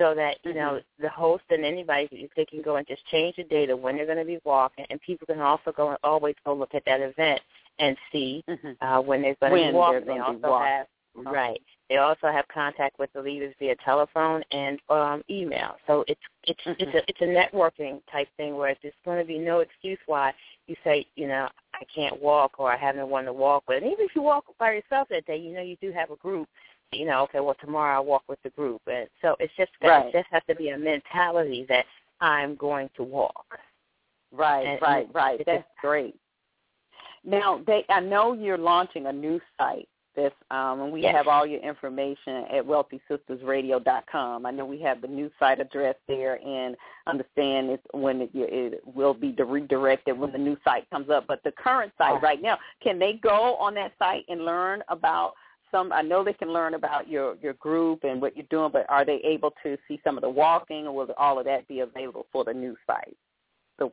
so 0.00 0.14
that 0.14 0.36
you 0.44 0.54
know 0.54 0.80
Mm-hmm. 0.80 1.02
the 1.02 1.08
host 1.10 1.44
and 1.50 1.64
anybody 1.64 2.28
they 2.36 2.44
can 2.46 2.62
go 2.62 2.76
and 2.76 2.86
just 2.86 3.06
change 3.06 3.36
the 3.36 3.44
data 3.44 3.76
when 3.76 3.96
they're 3.96 4.06
going 4.06 4.18
to 4.18 4.24
be 4.24 4.40
walking, 4.44 4.86
and 4.90 5.00
people 5.02 5.26
can 5.26 5.40
also 5.40 5.72
go 5.72 5.90
and 5.90 5.98
always 6.02 6.34
go 6.44 6.54
look 6.54 6.74
at 6.74 6.84
that 6.86 7.00
event 7.00 7.40
and 7.78 7.96
see 8.10 8.42
Mhm. 8.48 8.76
uh, 8.80 9.00
when 9.00 9.22
they're 9.22 9.36
going 9.40 9.52
to 9.52 9.58
When 9.58 9.72
be 9.72 9.76
walking. 9.76 10.06
they're 10.06 10.14
They 10.14 10.20
also 10.20 10.48
walking. 10.48 10.66
have 10.66 10.86
right. 11.16 11.60
They 11.88 11.96
also 11.96 12.28
have 12.28 12.46
contact 12.48 12.98
with 13.00 13.12
the 13.12 13.20
leaders 13.20 13.52
via 13.58 13.74
telephone 13.84 14.42
and 14.52 14.78
um, 14.90 15.22
email. 15.28 15.76
So 15.86 16.04
it's 16.08 16.20
it's 16.44 16.60
Mhm. 16.64 16.76
it's 16.78 16.94
a 16.94 17.02
it's 17.10 17.20
a 17.20 17.24
networking 17.24 18.00
type 18.10 18.28
thing 18.36 18.56
where 18.56 18.74
there's 18.82 18.94
going 19.04 19.18
to 19.18 19.24
be 19.24 19.38
no 19.38 19.60
excuse 19.60 19.98
why 20.06 20.32
you 20.66 20.76
say 20.84 21.06
you 21.16 21.26
know 21.26 21.48
I 21.74 21.84
can't 21.94 22.20
walk 22.22 22.60
or 22.60 22.72
I 22.72 22.76
haven't 22.76 23.08
one 23.08 23.24
to 23.24 23.32
walk 23.32 23.64
with. 23.68 23.82
And 23.82 23.92
even 23.92 24.04
if 24.06 24.14
you 24.14 24.22
walk 24.22 24.44
by 24.58 24.72
yourself 24.72 25.08
that 25.08 25.26
day, 25.26 25.36
you 25.36 25.52
know 25.52 25.62
you 25.62 25.76
do 25.80 25.90
have 25.92 26.10
a 26.10 26.16
group 26.16 26.48
you 26.92 27.06
know, 27.06 27.22
okay, 27.22 27.40
well 27.40 27.56
tomorrow 27.60 27.96
I'll 27.96 28.04
walk 28.04 28.24
with 28.28 28.42
the 28.42 28.50
group, 28.50 28.82
and 28.86 29.08
so 29.22 29.36
it's 29.38 29.52
just 29.56 29.70
Right. 29.82 30.06
it 30.06 30.12
just 30.12 30.28
has 30.30 30.42
to 30.48 30.54
be 30.54 30.70
a 30.70 30.78
mentality 30.78 31.64
that 31.68 31.86
I'm 32.20 32.56
going 32.56 32.90
to 32.96 33.02
walk. 33.02 33.58
Right, 34.32 34.66
And- 34.66 34.82
right, 34.82 35.08
right. 35.12 35.42
That's 35.44 35.64
great. 35.80 36.14
Now, 37.24 37.60
they 37.66 37.84
I 37.88 38.00
know 38.00 38.32
you're 38.32 38.58
launching 38.58 39.06
a 39.06 39.12
new 39.12 39.40
site 39.58 39.88
This 40.16 40.32
um, 40.50 40.80
and 40.80 40.92
we 40.92 41.02
yes. 41.02 41.14
have 41.14 41.28
all 41.28 41.46
your 41.46 41.60
information 41.60 42.44
at 42.50 42.64
wealthysistasradio.com. 42.64 44.44
I 44.46 44.50
know 44.50 44.66
we 44.66 44.80
have 44.82 45.00
the 45.00 45.08
new 45.08 45.30
site 45.38 45.60
address 45.60 45.94
there, 46.08 46.40
and 46.44 46.76
understand 47.06 47.70
it's 47.70 47.82
when 47.92 48.22
it, 48.22 48.30
it 48.34 48.80
will 48.86 49.14
be 49.14 49.32
redirected 49.38 50.18
when 50.18 50.32
the 50.32 50.38
new 50.38 50.56
site 50.64 50.88
comes 50.90 51.10
up. 51.10 51.26
But 51.26 51.42
the 51.44 51.52
current 51.52 51.92
site 51.96 52.20
right 52.22 52.42
now, 52.42 52.58
can 52.82 52.98
they 52.98 53.14
go 53.14 53.54
on 53.56 53.74
that 53.74 53.92
site 53.98 54.24
and 54.28 54.44
learn 54.44 54.82
about 54.88 55.34
some? 55.70 55.92
I 55.92 56.02
know 56.02 56.22
they 56.24 56.32
can 56.32 56.52
learn 56.52 56.74
about 56.74 57.08
your 57.08 57.36
your 57.42 57.54
group 57.54 58.04
and 58.04 58.20
what 58.20 58.36
you're 58.36 58.46
doing, 58.50 58.70
but 58.72 58.86
are 58.88 59.04
they 59.04 59.20
able 59.24 59.52
to 59.62 59.76
see 59.86 60.00
some 60.04 60.16
of 60.16 60.22
the 60.22 60.30
walking, 60.30 60.86
or 60.86 60.94
will 60.94 61.14
all 61.18 61.38
of 61.38 61.44
that 61.46 61.66
be 61.68 61.80
available 61.80 62.26
for 62.32 62.44
the 62.44 62.52
new 62.52 62.76
site? 62.86 63.16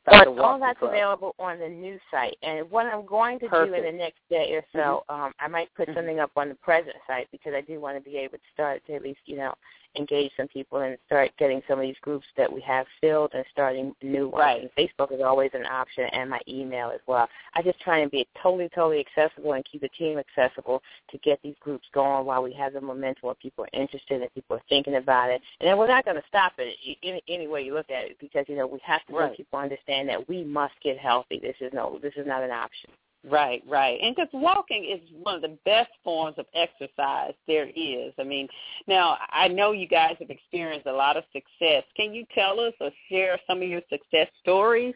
but 0.05 0.27
all 0.27 0.59
that's 0.59 0.79
club. 0.79 0.91
available 0.91 1.35
on 1.39 1.59
the 1.59 1.67
new 1.67 1.97
site. 2.11 2.37
And 2.43 2.69
what 2.69 2.85
I'm 2.85 3.05
going 3.05 3.39
to 3.39 3.47
Perfect. 3.47 3.75
do 3.75 3.87
in 3.87 3.93
the 3.95 3.97
next 3.97 4.19
day 4.29 4.51
or 4.53 4.63
so, 4.73 5.03
mm-hmm. 5.09 5.21
um, 5.21 5.33
I 5.39 5.47
might 5.47 5.73
put 5.75 5.87
mm-hmm. 5.87 5.97
something 5.97 6.19
up 6.19 6.31
on 6.35 6.49
the 6.49 6.55
present 6.55 6.95
site 7.07 7.27
because 7.31 7.53
I 7.55 7.61
do 7.61 7.79
want 7.79 7.97
to 7.97 8.01
be 8.01 8.17
able 8.17 8.37
to 8.37 8.43
start 8.53 8.81
to 8.87 8.95
at 8.95 9.01
least, 9.03 9.19
you 9.25 9.37
know, 9.37 9.53
engage 9.97 10.31
some 10.37 10.47
people 10.47 10.79
and 10.79 10.97
start 11.05 11.31
getting 11.37 11.61
some 11.67 11.79
of 11.79 11.83
these 11.83 11.95
groups 12.01 12.25
that 12.37 12.51
we 12.51 12.61
have 12.61 12.85
filled 13.01 13.31
and 13.33 13.45
starting 13.51 13.93
new 14.01 14.29
ones. 14.29 14.41
Right. 14.41 14.61
And 14.61 14.71
Facebook 14.77 15.13
is 15.13 15.21
always 15.21 15.51
an 15.53 15.65
option 15.65 16.05
and 16.13 16.29
my 16.29 16.39
email 16.47 16.91
as 16.93 17.01
well. 17.07 17.27
I 17.53 17.61
just 17.61 17.79
try 17.79 17.99
and 17.99 18.11
be 18.11 18.27
totally, 18.41 18.69
totally 18.69 18.99
accessible 18.99 19.53
and 19.53 19.65
keep 19.65 19.81
the 19.81 19.89
team 19.89 20.19
accessible 20.19 20.81
to 21.11 21.17
get 21.19 21.39
these 21.43 21.55
groups 21.59 21.87
going 21.93 22.25
while 22.25 22.43
we 22.43 22.53
have 22.53 22.73
the 22.73 22.81
momentum 22.81 23.27
where 23.27 23.35
people 23.35 23.65
are 23.65 23.79
interested 23.79 24.21
and 24.21 24.33
people 24.33 24.57
are 24.57 24.63
thinking 24.69 24.95
about 24.95 25.29
it. 25.29 25.41
And 25.59 25.67
then 25.67 25.77
we're 25.77 25.87
not 25.87 26.05
going 26.05 26.17
to 26.17 26.23
stop 26.27 26.53
it 26.57 26.75
any, 27.03 27.21
any 27.27 27.47
way 27.47 27.63
you 27.63 27.73
look 27.73 27.89
at 27.89 28.05
it 28.05 28.17
because, 28.19 28.45
you 28.47 28.55
know, 28.55 28.67
we 28.67 28.79
have 28.83 29.05
to 29.07 29.13
right. 29.13 29.29
make 29.29 29.37
people 29.37 29.59
understand 29.59 30.09
that 30.09 30.27
we 30.27 30.43
must 30.43 30.73
get 30.83 30.97
healthy. 30.97 31.39
This 31.39 31.55
is 31.61 31.71
no, 31.73 31.99
this 32.01 32.13
is 32.15 32.27
not 32.27 32.43
an 32.43 32.51
option. 32.51 32.89
Right, 33.29 33.61
right. 33.67 33.99
And 34.01 34.15
because 34.15 34.29
walking 34.33 34.85
is 34.85 35.01
one 35.21 35.35
of 35.35 35.41
the 35.41 35.57
best 35.65 35.89
forms 36.03 36.35
of 36.37 36.45
exercise 36.53 37.33
there 37.45 37.67
is. 37.75 38.13
I 38.19 38.23
mean, 38.23 38.47
now 38.87 39.17
I 39.31 39.47
know 39.47 39.71
you 39.71 39.87
guys 39.87 40.15
have 40.19 40.29
experienced 40.29 40.87
a 40.87 40.93
lot 40.93 41.17
of 41.17 41.23
success. 41.33 41.83
Can 41.95 42.13
you 42.13 42.25
tell 42.33 42.59
us 42.59 42.73
or 42.79 42.89
share 43.09 43.39
some 43.47 43.61
of 43.61 43.67
your 43.67 43.81
success 43.89 44.27
stories 44.41 44.95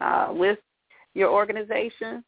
uh, 0.00 0.28
with 0.30 0.58
your 1.14 1.30
organization? 1.30 2.22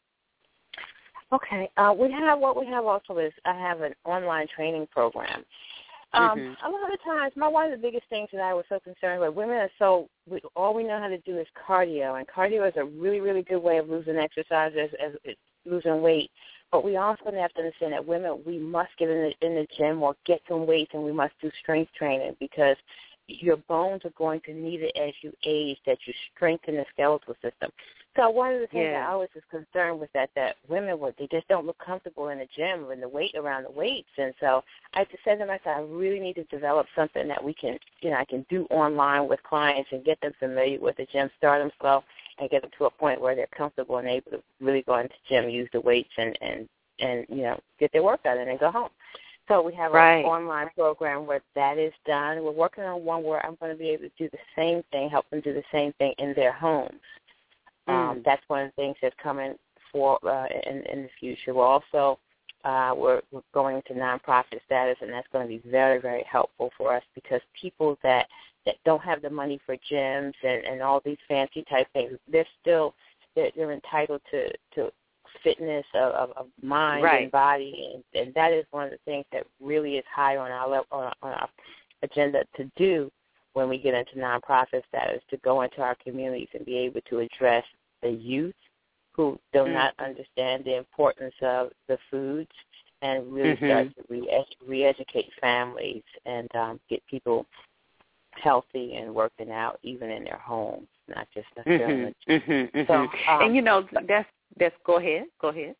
Okay. 1.31 1.69
Uh, 1.77 1.93
we 1.97 2.11
have 2.11 2.39
what 2.39 2.59
we 2.59 2.65
have 2.67 2.85
also 2.85 3.17
is 3.17 3.33
I 3.45 3.53
have 3.53 3.81
an 3.81 3.93
online 4.05 4.47
training 4.55 4.87
program. 4.91 5.43
Um, 6.13 6.37
mm-hmm. 6.37 6.65
A 6.65 6.69
lot 6.69 6.93
of 6.93 7.03
times, 7.03 7.33
my 7.35 7.47
one 7.47 7.65
of 7.65 7.71
the 7.71 7.81
biggest 7.81 8.07
things 8.09 8.29
that 8.33 8.41
I 8.41 8.53
was 8.53 8.65
so 8.69 8.79
concerned 8.79 9.21
with, 9.21 9.33
women 9.33 9.57
are 9.57 9.69
so 9.79 10.07
we, 10.29 10.41
all 10.55 10.73
we 10.73 10.83
know 10.83 10.99
how 10.99 11.07
to 11.07 11.17
do 11.19 11.39
is 11.39 11.47
cardio, 11.67 12.17
and 12.17 12.27
cardio 12.27 12.67
is 12.67 12.75
a 12.77 12.85
really, 12.85 13.19
really 13.19 13.41
good 13.41 13.59
way 13.59 13.77
of 13.77 13.89
losing 13.89 14.17
exercise 14.17 14.73
as, 14.79 14.89
as 15.03 15.35
losing 15.65 16.01
weight. 16.01 16.29
But 16.71 16.83
we 16.83 16.97
also 16.97 17.25
have 17.25 17.53
to 17.53 17.59
understand 17.59 17.93
that 17.93 18.05
women, 18.05 18.41
we 18.45 18.57
must 18.57 18.91
get 18.97 19.09
in 19.09 19.31
the 19.39 19.47
in 19.47 19.55
the 19.55 19.67
gym 19.77 20.03
or 20.03 20.15
get 20.25 20.41
some 20.47 20.67
weights, 20.67 20.91
and 20.93 21.03
we 21.03 21.11
must 21.11 21.33
do 21.41 21.51
strength 21.61 21.91
training 21.93 22.35
because 22.39 22.77
your 23.27 23.57
bones 23.57 24.01
are 24.05 24.11
going 24.17 24.41
to 24.45 24.53
need 24.53 24.81
it 24.81 24.95
as 24.95 25.13
you 25.21 25.31
age, 25.45 25.77
that 25.85 25.97
you 26.05 26.13
strengthen 26.35 26.75
the 26.75 26.85
skeletal 26.93 27.35
system. 27.41 27.71
So 28.15 28.29
one 28.29 28.53
of 28.53 28.61
the 28.61 28.67
things 28.67 28.89
yeah. 28.91 29.07
I 29.07 29.11
always 29.11 29.29
was 29.33 29.43
concerned 29.49 29.99
with 29.99 30.11
that 30.13 30.29
that 30.35 30.57
women 30.67 30.99
would 30.99 31.15
they 31.17 31.27
just 31.31 31.47
don't 31.47 31.65
look 31.65 31.79
comfortable 31.83 32.29
in 32.29 32.37
the 32.37 32.47
gym 32.55 32.91
and 32.91 33.01
the 33.01 33.09
weight 33.09 33.33
around 33.35 33.63
the 33.63 33.71
weights, 33.71 34.09
and 34.17 34.33
so 34.39 34.63
I 34.93 35.03
just 35.05 35.23
said 35.23 35.39
to 35.39 35.47
myself, 35.47 35.77
I 35.77 35.81
really 35.81 36.19
need 36.19 36.35
to 36.35 36.43
develop 36.43 36.85
something 36.95 37.27
that 37.27 37.43
we 37.43 37.55
can, 37.55 37.79
you 38.01 38.11
know, 38.11 38.17
I 38.17 38.25
can 38.25 38.45
do 38.49 38.65
online 38.69 39.27
with 39.27 39.41
clients 39.41 39.89
and 39.91 40.05
get 40.05 40.21
them 40.21 40.33
familiar 40.39 40.79
with 40.79 40.97
the 40.97 41.07
gym, 41.11 41.29
start 41.39 41.63
them 41.63 41.71
slow, 41.81 42.03
and 42.37 42.49
get 42.51 42.61
them 42.61 42.71
to 42.77 42.85
a 42.85 42.91
point 42.91 43.19
where 43.19 43.35
they're 43.35 43.47
comfortable 43.47 43.97
and 43.97 44.07
able 44.07 44.31
to 44.31 44.43
really 44.61 44.83
go 44.83 44.97
into 44.99 45.09
the 45.09 45.35
gym, 45.35 45.49
use 45.49 45.69
the 45.73 45.81
weights, 45.81 46.13
and 46.17 46.37
and 46.41 46.69
and 46.99 47.25
you 47.29 47.41
know 47.41 47.59
get 47.79 47.91
their 47.93 48.03
workout 48.03 48.37
and 48.37 48.47
then 48.47 48.57
go 48.57 48.69
home. 48.69 48.89
So 49.47 49.61
we 49.61 49.73
have 49.73 49.91
right. 49.91 50.19
an 50.19 50.25
online 50.25 50.69
program 50.75 51.25
where 51.25 51.41
that 51.55 51.77
is 51.77 51.93
done. 52.05 52.43
We're 52.43 52.51
working 52.51 52.85
on 52.85 53.03
one 53.03 53.23
where 53.23 53.45
I'm 53.45 53.57
going 53.59 53.71
to 53.71 53.77
be 53.77 53.89
able 53.89 54.03
to 54.03 54.11
do 54.17 54.29
the 54.31 54.37
same 54.55 54.83
thing, 54.91 55.09
help 55.09 55.29
them 55.29 55.41
do 55.41 55.53
the 55.53 55.63
same 55.71 55.91
thing 55.93 56.13
in 56.17 56.33
their 56.33 56.53
homes. 56.53 57.01
Mm. 57.89 57.93
Um, 57.93 58.21
that's 58.25 58.41
one 58.47 58.61
of 58.61 58.67
the 58.69 58.81
things 58.81 58.95
that's 59.01 59.15
coming 59.21 59.55
for 59.91 60.17
uh, 60.25 60.47
in, 60.65 60.83
in 60.83 61.03
the 61.03 61.09
future. 61.19 61.53
We're 61.53 61.65
also 61.65 62.19
uh, 62.63 62.93
we're, 62.95 63.21
we're 63.31 63.41
going 63.53 63.75
into 63.75 63.93
nonprofit 63.93 64.63
status, 64.65 64.95
and 65.01 65.11
that's 65.11 65.27
going 65.33 65.45
to 65.45 65.49
be 65.49 65.69
very, 65.69 65.99
very 65.99 66.23
helpful 66.29 66.71
for 66.77 66.95
us 66.95 67.03
because 67.13 67.41
people 67.59 67.97
that 68.03 68.27
that 68.65 68.75
don't 68.85 69.03
have 69.03 69.21
the 69.21 69.29
money 69.29 69.59
for 69.65 69.75
gyms 69.91 70.33
and, 70.41 70.63
and 70.63 70.81
all 70.81 71.01
these 71.03 71.17
fancy 71.27 71.65
type 71.69 71.85
things, 71.91 72.17
they're 72.31 72.47
still 72.61 72.93
they're, 73.35 73.51
they're 73.55 73.73
entitled 73.73 74.21
to 74.31 74.49
to 74.75 74.89
fitness 75.43 75.85
of, 75.93 76.13
of, 76.13 76.29
of 76.37 76.47
mind 76.61 77.03
right. 77.03 77.23
and 77.23 77.31
body, 77.31 77.93
and, 77.93 78.21
and 78.21 78.33
that 78.35 78.51
is 78.51 78.65
one 78.71 78.85
of 78.85 78.91
the 78.91 78.99
things 79.05 79.25
that 79.31 79.45
really 79.61 79.97
is 79.97 80.05
high 80.13 80.37
on 80.37 80.51
our 80.51 80.69
level, 80.69 80.87
on, 80.91 81.13
on 81.21 81.31
our 81.33 81.49
agenda 82.03 82.43
to 82.55 82.69
do 82.75 83.11
when 83.53 83.69
we 83.69 83.77
get 83.77 83.93
into 83.93 84.15
nonprofit 84.15 84.81
status 84.89 85.21
to 85.29 85.37
go 85.37 85.61
into 85.61 85.81
our 85.81 85.95
communities 86.03 86.49
and 86.53 86.65
be 86.65 86.77
able 86.77 87.01
to 87.09 87.19
address 87.19 87.63
the 88.01 88.09
youth 88.09 88.55
who 89.15 89.39
do 89.53 89.59
mm-hmm. 89.59 89.73
not 89.73 89.93
understand 89.99 90.65
the 90.65 90.75
importance 90.75 91.35
of 91.41 91.69
the 91.87 91.97
foods 92.09 92.49
and 93.01 93.31
really 93.31 93.55
mm-hmm. 93.55 93.65
start 93.65 93.87
to 93.95 94.03
re- 94.09 94.45
re-educate 94.65 95.29
families 95.39 96.03
and 96.25 96.53
um, 96.55 96.79
get 96.89 97.05
people 97.07 97.45
healthy 98.31 98.95
and 98.95 99.13
working 99.13 99.51
out 99.51 99.79
even 99.83 100.09
in 100.09 100.23
their 100.23 100.39
homes, 100.43 100.87
not 101.07 101.27
just 101.33 101.47
necessarily. 101.57 102.15
Mm-hmm. 102.27 102.51
Mm-hmm. 102.51 102.81
So, 102.87 102.93
um, 102.93 103.09
and 103.43 103.55
you 103.55 103.61
know 103.61 103.85
that's 104.07 104.27
that's 104.59 104.75
go 104.85 104.97
ahead, 104.97 105.25
go 105.41 105.49
ahead. 105.49 105.75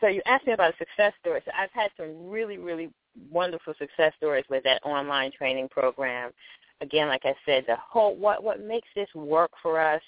So 0.00 0.06
you 0.06 0.22
asked 0.26 0.46
me 0.46 0.52
about 0.52 0.74
success 0.78 1.12
stories. 1.20 1.42
I've 1.56 1.70
had 1.72 1.90
some 1.96 2.28
really, 2.28 2.58
really 2.58 2.90
wonderful 3.30 3.74
success 3.78 4.12
stories 4.16 4.44
with 4.48 4.64
that 4.64 4.82
online 4.84 5.30
training 5.32 5.68
program. 5.68 6.30
Again, 6.80 7.08
like 7.08 7.24
I 7.24 7.34
said, 7.44 7.64
the 7.66 7.76
whole 7.76 8.16
what 8.16 8.42
what 8.42 8.60
makes 8.60 8.88
this 8.94 9.08
work 9.14 9.50
for 9.62 9.78
us 9.78 10.02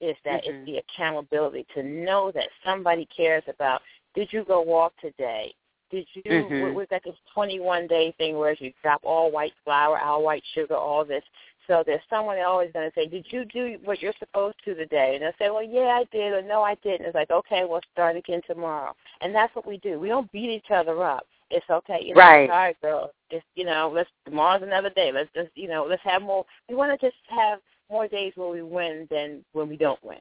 is 0.00 0.16
that 0.24 0.44
mm-hmm. 0.44 0.56
it's 0.56 0.66
the 0.66 0.76
accountability 0.78 1.66
to 1.74 1.82
know 1.82 2.30
that 2.34 2.48
somebody 2.64 3.08
cares 3.14 3.42
about. 3.48 3.80
Did 4.14 4.32
you 4.32 4.44
go 4.44 4.60
walk 4.60 4.92
today? 5.00 5.54
Did 5.90 6.06
you? 6.14 6.22
Mm-hmm. 6.22 6.74
We've 6.74 6.88
got 6.88 7.02
this 7.04 7.16
21 7.34 7.86
day 7.86 8.14
thing 8.18 8.36
where 8.38 8.54
you 8.58 8.72
drop 8.82 9.00
all 9.04 9.30
white 9.30 9.52
flour, 9.64 9.98
all 9.98 10.22
white 10.22 10.44
sugar, 10.54 10.76
all 10.76 11.04
this. 11.04 11.24
So 11.70 11.84
there's 11.86 12.02
someone 12.10 12.36
always 12.40 12.72
going 12.72 12.90
to 12.90 12.94
say, 12.96 13.06
"Did 13.06 13.26
you 13.30 13.44
do 13.44 13.78
what 13.84 14.02
you're 14.02 14.12
supposed 14.18 14.56
to 14.64 14.74
today?" 14.74 15.14
And 15.14 15.22
they'll 15.22 15.32
say, 15.38 15.50
"Well, 15.50 15.62
yeah, 15.62 16.00
I 16.00 16.04
did," 16.10 16.32
or 16.32 16.42
"No, 16.42 16.64
I 16.64 16.74
didn't." 16.82 17.06
It's 17.06 17.14
like, 17.14 17.30
"Okay, 17.30 17.64
we'll 17.64 17.80
start 17.92 18.16
again 18.16 18.40
tomorrow." 18.44 18.92
And 19.20 19.32
that's 19.32 19.54
what 19.54 19.68
we 19.68 19.76
do. 19.78 20.00
We 20.00 20.08
don't 20.08 20.30
beat 20.32 20.50
each 20.50 20.72
other 20.72 21.04
up. 21.04 21.28
It's 21.48 21.70
okay. 21.70 22.00
You 22.02 22.14
know, 22.14 22.20
right. 22.20 22.50
All 22.50 22.56
right, 22.56 22.80
girl. 22.82 23.12
Just 23.30 23.44
you 23.54 23.64
know, 23.64 23.88
let's 23.94 24.10
tomorrow's 24.24 24.64
another 24.64 24.90
day. 24.90 25.12
Let's 25.12 25.30
just 25.32 25.50
you 25.54 25.68
know, 25.68 25.86
let's 25.88 26.02
have 26.02 26.22
more. 26.22 26.44
We 26.68 26.74
want 26.74 26.98
to 26.98 27.06
just 27.06 27.18
have 27.28 27.60
more 27.88 28.08
days 28.08 28.32
where 28.34 28.48
we 28.50 28.62
win 28.62 29.06
than 29.08 29.44
when 29.52 29.68
we 29.68 29.76
don't 29.76 30.02
win. 30.02 30.18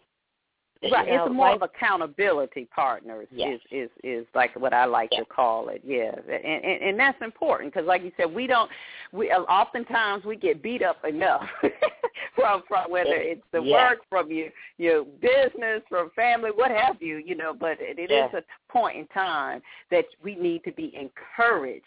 Right, 0.81 1.07
you 1.07 1.15
know, 1.15 1.25
it's 1.25 1.33
more 1.33 1.49
life, 1.49 1.61
of 1.61 1.69
accountability 1.75 2.69
partners. 2.73 3.27
Yes. 3.31 3.59
Is 3.69 3.89
is 4.01 4.21
is 4.21 4.25
like 4.33 4.57
what 4.57 4.73
I 4.73 4.85
like 4.85 5.09
yes. 5.11 5.21
to 5.21 5.25
call 5.25 5.67
it. 5.67 5.81
Yeah, 5.85 6.11
and 6.15 6.63
and, 6.63 6.81
and 6.83 6.99
that's 6.99 7.21
important 7.21 7.73
because, 7.73 7.85
like 7.85 8.01
you 8.01 8.13
said, 8.15 8.33
we 8.33 8.47
don't. 8.47 8.71
We 9.11 9.29
oftentimes 9.29 10.23
we 10.23 10.37
get 10.37 10.63
beat 10.63 10.81
up 10.81 11.03
enough 11.03 11.43
from 12.35 12.63
from 12.67 12.89
whether 12.89 13.15
it's 13.15 13.43
the 13.51 13.61
yes. 13.61 13.73
work, 13.73 13.99
from 14.09 14.31
your 14.31 14.47
your 14.77 15.03
business, 15.03 15.81
from 15.89 16.11
family, 16.15 16.51
what 16.55 16.71
have 16.71 17.01
you. 17.01 17.17
You 17.17 17.35
know, 17.35 17.53
but 17.53 17.77
it, 17.81 17.99
it 17.99 18.09
yes. 18.09 18.29
is 18.33 18.41
a 18.41 18.71
point 18.71 18.97
in 18.97 19.07
time 19.07 19.61
that 19.91 20.05
we 20.23 20.35
need 20.35 20.63
to 20.63 20.71
be 20.71 20.93
encouraged 20.95 21.83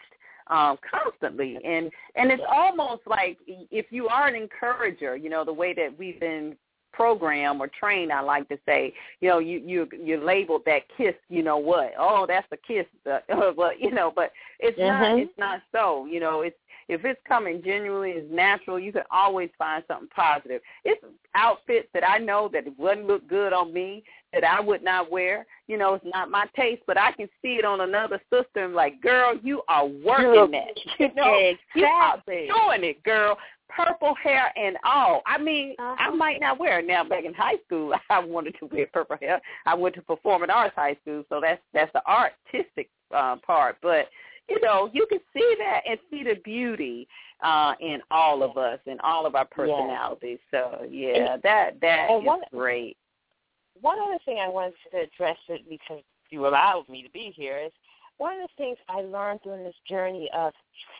um, 0.47 0.77
constantly. 0.89 1.55
And 1.65 1.89
and 2.15 2.31
it's 2.31 2.43
almost 2.47 3.01
like 3.07 3.37
if 3.47 3.87
you 3.89 4.07
are 4.07 4.27
an 4.27 4.35
encourager, 4.35 5.15
you 5.15 5.29
know, 5.29 5.43
the 5.43 5.53
way 5.53 5.73
that 5.73 5.97
we've 5.97 6.19
been 6.19 6.55
programmed 6.93 7.59
or 7.59 7.67
trained, 7.67 8.11
I 8.11 8.21
like 8.21 8.47
to 8.49 8.57
say, 8.65 8.93
you 9.19 9.29
know, 9.29 9.39
you 9.39 9.59
you 9.59 9.87
you 9.91 10.23
labeled 10.23 10.61
that 10.65 10.83
kiss, 10.95 11.15
you 11.29 11.43
know 11.43 11.57
what? 11.57 11.93
Oh, 11.99 12.25
that's 12.27 12.47
a 12.51 12.57
kiss, 12.57 12.85
but 13.03 13.79
you 13.79 13.91
know, 13.91 14.11
but 14.15 14.31
it's 14.59 14.77
mm-hmm. 14.79 15.03
not. 15.03 15.19
It's 15.19 15.37
not 15.37 15.61
so. 15.71 16.05
You 16.05 16.19
know, 16.19 16.41
it's 16.41 16.57
if 16.89 17.05
it's 17.05 17.19
coming 17.27 17.61
genuinely, 17.63 18.11
it's 18.11 18.31
natural. 18.31 18.79
You 18.79 18.91
can 18.91 19.03
always 19.11 19.49
find 19.57 19.83
something 19.87 20.09
positive. 20.15 20.61
It's 20.83 21.03
outfits 21.35 21.87
that 21.93 22.07
I 22.07 22.17
know 22.17 22.49
that 22.53 22.67
it 22.67 22.73
wouldn't 22.77 23.07
look 23.07 23.27
good 23.27 23.53
on 23.53 23.73
me 23.73 24.03
that 24.33 24.43
I 24.43 24.59
would 24.59 24.83
not 24.83 25.11
wear. 25.11 25.45
You 25.67 25.77
know, 25.77 25.93
it's 25.93 26.05
not 26.13 26.29
my 26.29 26.45
taste, 26.55 26.81
but 26.87 26.97
I 26.97 27.11
can 27.13 27.29
see 27.41 27.53
it 27.53 27.65
on 27.65 27.81
another 27.81 28.19
sister 28.31 28.65
and 28.65 28.73
like, 28.73 29.01
girl, 29.01 29.37
you 29.41 29.61
are 29.67 29.85
working 29.85 30.51
that. 30.51 30.77
You 30.99 31.13
know, 31.15 31.33
exactly. 31.35 32.45
you 32.47 32.53
are 32.53 32.77
doing 32.77 32.89
it, 32.89 33.03
girl. 33.03 33.37
Purple 33.75 34.15
hair 34.21 34.51
and 34.55 34.77
all. 34.83 35.21
I 35.25 35.37
mean, 35.37 35.75
uh-huh. 35.79 35.95
I 35.97 36.09
might 36.11 36.39
not 36.39 36.59
wear 36.59 36.79
it 36.79 36.87
now. 36.87 37.03
Back 37.03 37.25
in 37.25 37.33
high 37.33 37.57
school, 37.65 37.93
I 38.09 38.19
wanted 38.19 38.55
to 38.59 38.67
wear 38.67 38.87
purple 38.91 39.17
hair. 39.19 39.41
I 39.65 39.73
went 39.73 39.95
to 39.95 40.01
performing 40.01 40.49
arts 40.49 40.75
high 40.75 40.97
school, 41.01 41.23
so 41.29 41.39
that's 41.41 41.61
that's 41.73 41.91
the 41.93 42.01
artistic 42.07 42.89
uh, 43.15 43.37
part. 43.37 43.77
But 43.81 44.09
you 44.49 44.59
know, 44.61 44.89
you 44.93 45.05
can 45.07 45.19
see 45.33 45.55
that 45.59 45.81
and 45.89 45.97
see 46.09 46.23
the 46.23 46.35
beauty 46.43 47.07
uh, 47.41 47.73
in 47.79 47.99
all 48.11 48.43
of 48.43 48.57
us 48.57 48.79
and 48.85 48.99
all 49.01 49.25
of 49.25 49.35
our 49.35 49.45
personalities. 49.45 50.39
So 50.51 50.85
yeah, 50.89 51.37
that 51.43 51.79
that 51.81 52.07
and 52.09 52.21
is 52.21 52.27
one, 52.27 52.41
great. 52.51 52.97
One 53.81 53.97
other 53.99 54.19
thing 54.25 54.39
I 54.39 54.49
wanted 54.49 54.73
to 54.91 54.99
address 54.99 55.37
it 55.49 55.61
because 55.69 56.03
you 56.29 56.47
allowed 56.47 56.87
me 56.89 57.03
to 57.03 57.09
be 57.09 57.33
here 57.35 57.59
is 57.59 57.71
one 58.17 58.39
of 58.41 58.49
the 58.49 58.63
things 58.63 58.77
I 58.87 59.01
learned 59.01 59.41
during 59.43 59.63
this 59.63 59.75
journey 59.87 60.29
of 60.33 60.53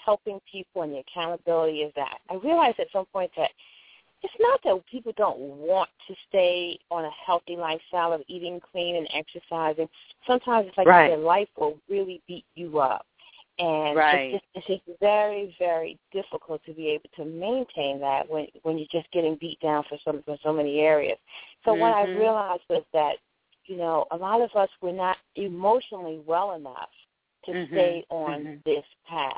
helping 0.05 0.39
people 0.51 0.81
and 0.81 0.93
the 0.93 0.99
accountability 0.99 1.81
is 1.81 1.93
that 1.95 2.19
I 2.29 2.35
realized 2.35 2.79
at 2.79 2.87
some 2.91 3.05
point 3.05 3.31
that 3.37 3.51
it's 4.23 4.33
not 4.39 4.61
that 4.63 4.81
people 4.89 5.13
don't 5.17 5.37
want 5.37 5.89
to 6.07 6.15
stay 6.29 6.79
on 6.89 7.05
a 7.05 7.09
healthy 7.25 7.57
lifestyle 7.57 8.13
of 8.13 8.21
eating 8.27 8.59
clean 8.71 8.95
and 8.95 9.07
exercising. 9.13 9.89
Sometimes 10.25 10.67
it's 10.67 10.77
like 10.77 10.87
right. 10.87 11.09
their 11.09 11.17
life 11.17 11.49
will 11.57 11.77
really 11.89 12.21
beat 12.27 12.45
you 12.55 12.79
up. 12.79 13.05
And 13.59 13.95
right. 13.95 14.33
it's, 14.33 14.45
just, 14.55 14.67
it's 14.69 14.83
just 14.87 14.99
very, 14.99 15.55
very 15.59 15.99
difficult 16.11 16.61
to 16.65 16.73
be 16.73 16.87
able 16.87 17.09
to 17.17 17.25
maintain 17.25 17.99
that 17.99 18.27
when 18.27 18.47
when 18.63 18.79
you're 18.79 18.87
just 18.91 19.11
getting 19.11 19.35
beat 19.39 19.59
down 19.59 19.83
for 19.87 19.97
so 20.03 20.19
for 20.25 20.37
so 20.41 20.51
many 20.51 20.79
areas. 20.79 21.19
So 21.63 21.71
mm-hmm. 21.71 21.81
what 21.81 21.93
I 21.93 22.07
realized 22.07 22.63
was 22.67 22.83
that, 22.93 23.17
you 23.65 23.77
know, 23.77 24.05
a 24.09 24.17
lot 24.17 24.41
of 24.41 24.49
us 24.55 24.69
were 24.81 24.91
not 24.91 25.17
emotionally 25.35 26.19
well 26.25 26.53
enough 26.55 26.89
to 27.45 27.51
mm-hmm. 27.51 27.73
stay 27.73 28.05
on 28.09 28.39
mm-hmm. 28.39 28.55
this 28.65 28.85
path. 29.07 29.33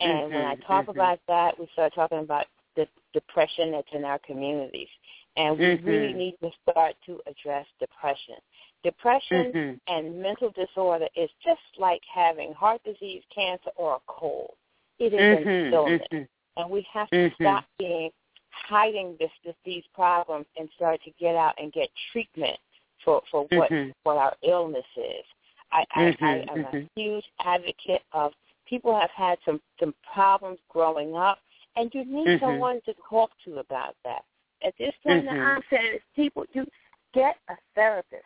And 0.00 0.32
when 0.32 0.44
I 0.44 0.54
Mm-hmm. 0.54 0.62
talk 0.62 0.88
about 0.88 1.20
that, 1.28 1.58
we 1.58 1.68
start 1.74 1.94
talking 1.94 2.18
about 2.20 2.46
the 2.76 2.86
depression 3.12 3.72
that's 3.72 3.88
in 3.92 4.04
our 4.04 4.18
communities. 4.20 4.88
And 5.36 5.58
we 5.58 5.66
really 5.76 6.08
Mm-hmm. 6.08 6.18
need 6.18 6.34
to 6.42 6.50
start 6.62 6.94
to 7.06 7.20
address 7.26 7.66
depression. 7.78 8.36
Depression 8.82 9.52
Mm-hmm. 9.52 9.94
and 9.94 10.22
mental 10.22 10.50
disorder 10.50 11.06
is 11.14 11.30
just 11.44 11.60
like 11.78 12.00
having 12.12 12.52
heart 12.54 12.82
disease, 12.84 13.22
cancer, 13.34 13.70
or 13.76 13.96
a 13.96 14.00
cold. 14.06 14.54
It 14.98 15.12
is 15.14 15.46
an 15.46 15.72
illness. 15.72 16.28
And 16.56 16.70
we 16.70 16.86
have 16.92 17.08
to 17.10 17.30
stop 17.40 17.64
being 17.78 18.10
hiding 18.50 19.16
this, 19.18 19.30
this 19.44 19.54
these 19.64 19.84
problems 19.94 20.46
and 20.58 20.68
start 20.76 21.00
to 21.04 21.10
get 21.18 21.36
out 21.36 21.54
and 21.58 21.72
get 21.72 21.88
treatment 22.12 22.58
for, 23.04 23.22
for 23.30 23.46
what 23.52 23.70
Mhm. 23.70 23.92
what 24.02 24.16
our 24.16 24.34
illness 24.42 24.84
is. 24.96 25.24
I, 25.72 25.84
I, 25.94 26.16
I 26.20 26.44
am 26.52 26.58
mhm. 26.64 26.84
a 26.84 27.00
huge 27.00 27.24
advocate 27.44 28.02
of 28.12 28.32
people 28.66 28.98
have 28.98 29.10
had 29.10 29.38
some 29.44 29.60
some 29.78 29.94
problems 30.12 30.58
growing 30.68 31.14
up, 31.16 31.38
and 31.76 31.90
you 31.94 32.04
need 32.04 32.26
Mhm. 32.26 32.40
someone 32.40 32.80
to 32.82 32.94
talk 33.08 33.30
to 33.44 33.58
about 33.58 33.96
that. 34.04 34.24
At 34.62 34.76
this 34.78 34.94
point, 35.02 35.26
Mhm. 35.26 35.56
I'm 35.56 35.62
saying 35.70 35.94
is 35.96 36.02
people, 36.14 36.44
you 36.52 36.66
get 37.14 37.36
a 37.48 37.56
therapist 37.74 38.24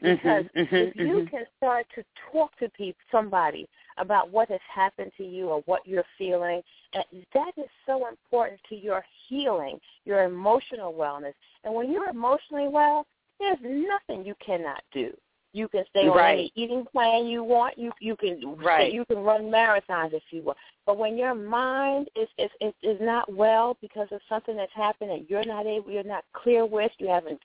because 0.00 0.44
Mhm, 0.54 0.68
mhm, 0.68 0.88
if 0.88 0.96
you 0.96 1.22
mhm. 1.22 1.30
can 1.30 1.46
start 1.56 1.86
to 1.94 2.04
talk 2.30 2.56
to 2.58 2.68
people, 2.70 3.00
somebody 3.10 3.68
about 3.96 4.30
what 4.30 4.48
has 4.48 4.60
happened 4.72 5.12
to 5.16 5.24
you 5.24 5.48
or 5.48 5.60
what 5.62 5.86
you're 5.86 6.04
feeling, 6.16 6.62
and 6.92 7.26
that 7.34 7.52
is 7.56 7.68
so 7.84 8.06
important 8.06 8.60
to 8.68 8.76
your 8.76 9.04
healing, 9.26 9.80
your 10.04 10.22
emotional 10.24 10.92
wellness. 10.92 11.34
And 11.64 11.74
when 11.74 11.90
you're 11.90 12.08
emotionally 12.08 12.68
well, 12.68 13.06
there's 13.40 13.58
nothing 13.62 14.24
you 14.24 14.34
cannot 14.44 14.82
do. 14.92 15.16
You 15.58 15.66
can 15.68 15.84
stay 15.90 16.06
on 16.06 16.16
Right. 16.16 16.38
any 16.38 16.52
eating 16.54 16.84
plan 16.86 17.26
you 17.26 17.42
want. 17.42 17.76
You 17.76 17.90
you 18.00 18.14
can 18.16 18.56
Right. 18.56 18.92
you 18.92 19.04
can 19.04 19.18
run 19.24 19.50
marathons 19.50 20.12
if 20.12 20.22
you 20.30 20.42
want. 20.42 20.56
But 20.86 20.98
when 20.98 21.18
your 21.18 21.34
mind 21.34 22.08
is 22.14 22.28
is 22.38 22.50
is, 22.60 22.74
is 22.82 23.00
not 23.00 23.32
well 23.32 23.76
because 23.80 24.06
of 24.12 24.20
something 24.28 24.56
that's 24.56 24.72
happened 24.72 25.10
and 25.10 25.28
you're 25.28 25.44
not 25.44 25.66
able, 25.66 25.90
you're 25.90 26.04
not 26.04 26.24
clear 26.32 26.64
with, 26.64 26.92
you 26.98 27.08
haven't 27.08 27.40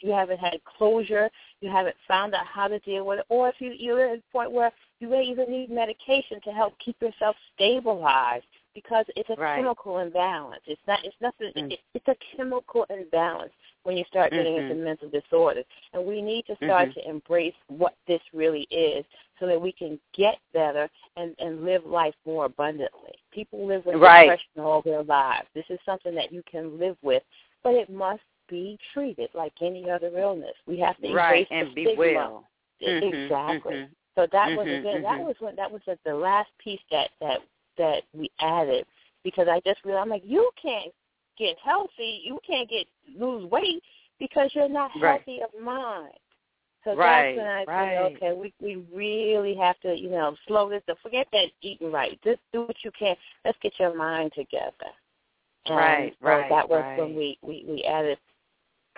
you 0.00 0.12
haven't 0.12 0.38
had 0.38 0.62
closure, 0.64 1.28
you 1.60 1.68
haven't 1.68 1.96
found 2.06 2.34
out 2.34 2.46
how 2.46 2.68
to 2.68 2.78
deal 2.80 3.04
with 3.04 3.18
it, 3.18 3.26
or 3.28 3.48
if 3.48 3.56
you 3.58 3.72
you're 3.76 4.12
at 4.12 4.18
a 4.18 4.22
point 4.32 4.52
where 4.52 4.70
you 5.00 5.08
may 5.08 5.24
even 5.24 5.50
need 5.50 5.68
medication 5.68 6.40
to 6.44 6.52
help 6.52 6.78
keep 6.78 7.00
yourself 7.02 7.34
stabilized 7.54 8.44
because 8.76 9.06
it's 9.16 9.30
a 9.30 9.36
Right. 9.36 9.56
chemical 9.56 9.98
imbalance. 10.00 10.62
It's 10.66 10.86
not 10.86 11.02
it's 11.02 11.16
nothing 11.20 11.50
Mm. 11.56 11.72
it, 11.72 11.80
it's 11.94 12.06
a 12.08 12.14
chemical 12.36 12.84
imbalance 12.90 13.52
when 13.84 13.96
you 13.96 14.04
start 14.04 14.32
getting 14.32 14.54
Mhm. 14.54 14.70
into 14.70 14.74
mental 14.74 15.08
disorders. 15.08 15.64
And 15.94 16.04
we 16.04 16.20
need 16.20 16.44
to 16.46 16.56
start 16.56 16.90
Mhm. 16.90 16.94
to 16.94 17.08
embrace 17.08 17.54
what 17.68 17.96
this 18.06 18.20
really 18.34 18.64
is 18.70 19.06
so 19.40 19.46
that 19.46 19.58
we 19.60 19.72
can 19.72 19.98
get 20.12 20.38
better 20.52 20.90
and, 21.16 21.34
and 21.38 21.64
live 21.64 21.86
life 21.86 22.14
more 22.26 22.44
abundantly. 22.44 23.14
People 23.30 23.64
live 23.64 23.86
with 23.86 23.96
Right. 23.96 24.26
depression 24.28 24.60
all 24.60 24.82
their 24.82 25.02
lives. 25.04 25.48
This 25.54 25.70
is 25.70 25.80
something 25.86 26.14
that 26.14 26.30
you 26.30 26.42
can 26.42 26.78
live 26.78 26.98
with, 27.02 27.22
but 27.62 27.74
it 27.74 27.88
must 27.88 28.22
be 28.48 28.78
treated 28.92 29.30
like 29.34 29.54
any 29.62 29.88
other 29.90 30.16
illness. 30.18 30.54
We 30.66 30.76
have 30.80 30.96
to 30.98 31.08
Right, 31.12 31.48
embrace 31.48 31.48
and 31.50 31.68
the 31.68 31.74
be 31.74 31.84
stigma. 31.86 32.12
well. 32.12 32.48
Mhm, 32.82 33.02
Exactly. 33.24 33.74
mhm. 33.74 33.90
So 34.16 34.26
that 34.26 34.54
was 34.54 34.66
Mhm, 34.66 34.80
again 34.80 35.02
that 35.02 35.18
mhm. 35.18 35.24
was 35.26 35.40
when 35.40 35.56
that 35.56 35.70
was 35.70 35.82
the, 35.84 35.98
the 36.04 36.14
last 36.14 36.50
piece 36.58 36.82
that 36.90 37.10
that 37.20 37.42
that 37.78 38.02
we 38.12 38.30
added 38.40 38.86
because 39.24 39.48
I 39.48 39.60
just 39.60 39.84
realized 39.84 40.04
I'm 40.04 40.10
like 40.10 40.22
you 40.24 40.50
can't 40.60 40.92
get 41.38 41.56
healthy, 41.64 42.22
you 42.24 42.38
can't 42.46 42.68
get 42.68 42.86
lose 43.18 43.50
weight 43.50 43.82
because 44.18 44.50
you're 44.54 44.68
not 44.68 44.90
Right. 45.00 45.20
healthy 45.26 45.40
of 45.42 45.50
mind. 45.62 46.12
So 46.84 46.94
Right, 46.94 47.34
that's 47.34 47.36
when 47.36 47.46
I 47.46 47.64
right. 47.66 47.94
said, 47.94 48.28
okay, 48.28 48.32
we 48.32 48.54
we 48.60 48.84
really 48.94 49.54
have 49.56 49.78
to, 49.80 49.94
you 49.94 50.08
know, 50.08 50.36
slow 50.46 50.70
this 50.70 50.82
down. 50.86 50.96
Forget 51.02 51.26
that 51.32 51.46
eating 51.60 51.90
right. 51.90 52.18
Just 52.22 52.40
do 52.52 52.62
what 52.62 52.76
you 52.84 52.92
can. 52.96 53.16
Let's 53.44 53.58
get 53.60 53.72
your 53.78 53.94
mind 53.94 54.32
together. 54.34 54.72
And 55.66 55.76
Right, 55.76 56.16
so 56.22 56.26
right, 56.26 56.48
that 56.48 56.68
was 56.68 56.84
right. 56.84 56.98
when 56.98 57.16
we, 57.16 57.38
we, 57.42 57.64
we 57.68 57.82
added 57.82 58.18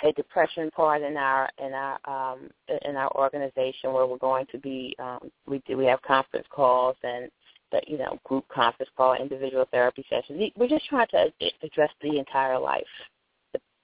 a 0.05 0.13
depression 0.13 0.71
part 0.71 1.03
in 1.03 1.17
our 1.17 1.49
in 1.59 1.73
our 1.73 1.99
um 2.05 2.51
in 2.85 2.95
our 2.95 3.11
organization 3.17 3.93
where 3.93 4.07
we're 4.07 4.19
going 4.19 4.47
to 4.53 4.59
be 4.59 4.95
um 5.01 5.31
we 5.47 5.61
do 5.67 5.77
we 5.77 5.87
have 5.87 6.01
conference 6.03 6.47
calls 6.51 6.97
and 7.03 7.31
the 7.73 7.81
you 7.87 7.99
know 7.99 8.19
group 8.25 8.47
conference 8.49 8.91
call 8.97 9.15
individual 9.15 9.67
therapy 9.71 10.05
sessions 10.09 10.53
we're 10.57 10.69
just 10.69 10.87
trying 10.87 11.07
to 11.09 11.31
address 11.63 11.91
the 12.03 12.19
entire 12.19 12.59
life 12.59 12.85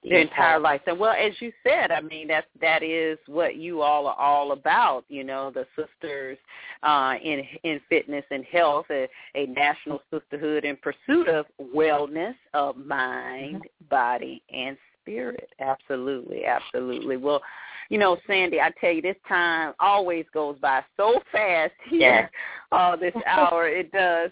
the, 0.05 0.09
the 0.11 0.21
entire 0.21 0.59
life. 0.59 0.81
And 0.87 0.99
well, 0.99 1.13
as 1.13 1.33
you 1.39 1.51
said, 1.63 1.91
I 1.91 2.01
mean 2.01 2.27
that 2.27 2.45
that 2.61 2.83
is 2.83 3.17
what 3.25 3.55
you 3.55 3.81
all 3.81 4.07
are 4.07 4.15
all 4.15 4.51
about. 4.51 5.03
You 5.09 5.23
know, 5.23 5.51
the 5.51 5.65
sisters 5.75 6.37
uh, 6.83 7.15
in 7.23 7.43
in 7.63 7.81
fitness 7.89 8.23
and 8.31 8.45
health, 8.45 8.85
a, 8.91 9.07
a 9.35 9.47
national 9.47 10.01
sisterhood 10.11 10.63
in 10.63 10.77
pursuit 10.77 11.27
of 11.27 11.45
wellness 11.75 12.35
of 12.53 12.77
mind, 12.77 13.55
Mm-hmm. 13.55 13.89
body, 13.89 14.41
and 14.53 14.77
spirit. 15.01 15.49
Absolutely, 15.59 16.45
absolutely. 16.45 17.17
Well, 17.17 17.41
you 17.89 17.97
know, 17.97 18.17
Sandi, 18.27 18.59
I 18.59 18.71
tell 18.79 18.91
you, 18.91 19.01
this 19.01 19.15
time 19.27 19.73
always 19.79 20.25
goes 20.33 20.57
by 20.61 20.83
so 20.97 21.19
fast 21.31 21.73
here. 21.89 22.29
Uh, 22.71 22.95
this 22.95 23.13
hour 23.27 23.67
it 23.67 23.91
does. 23.91 24.31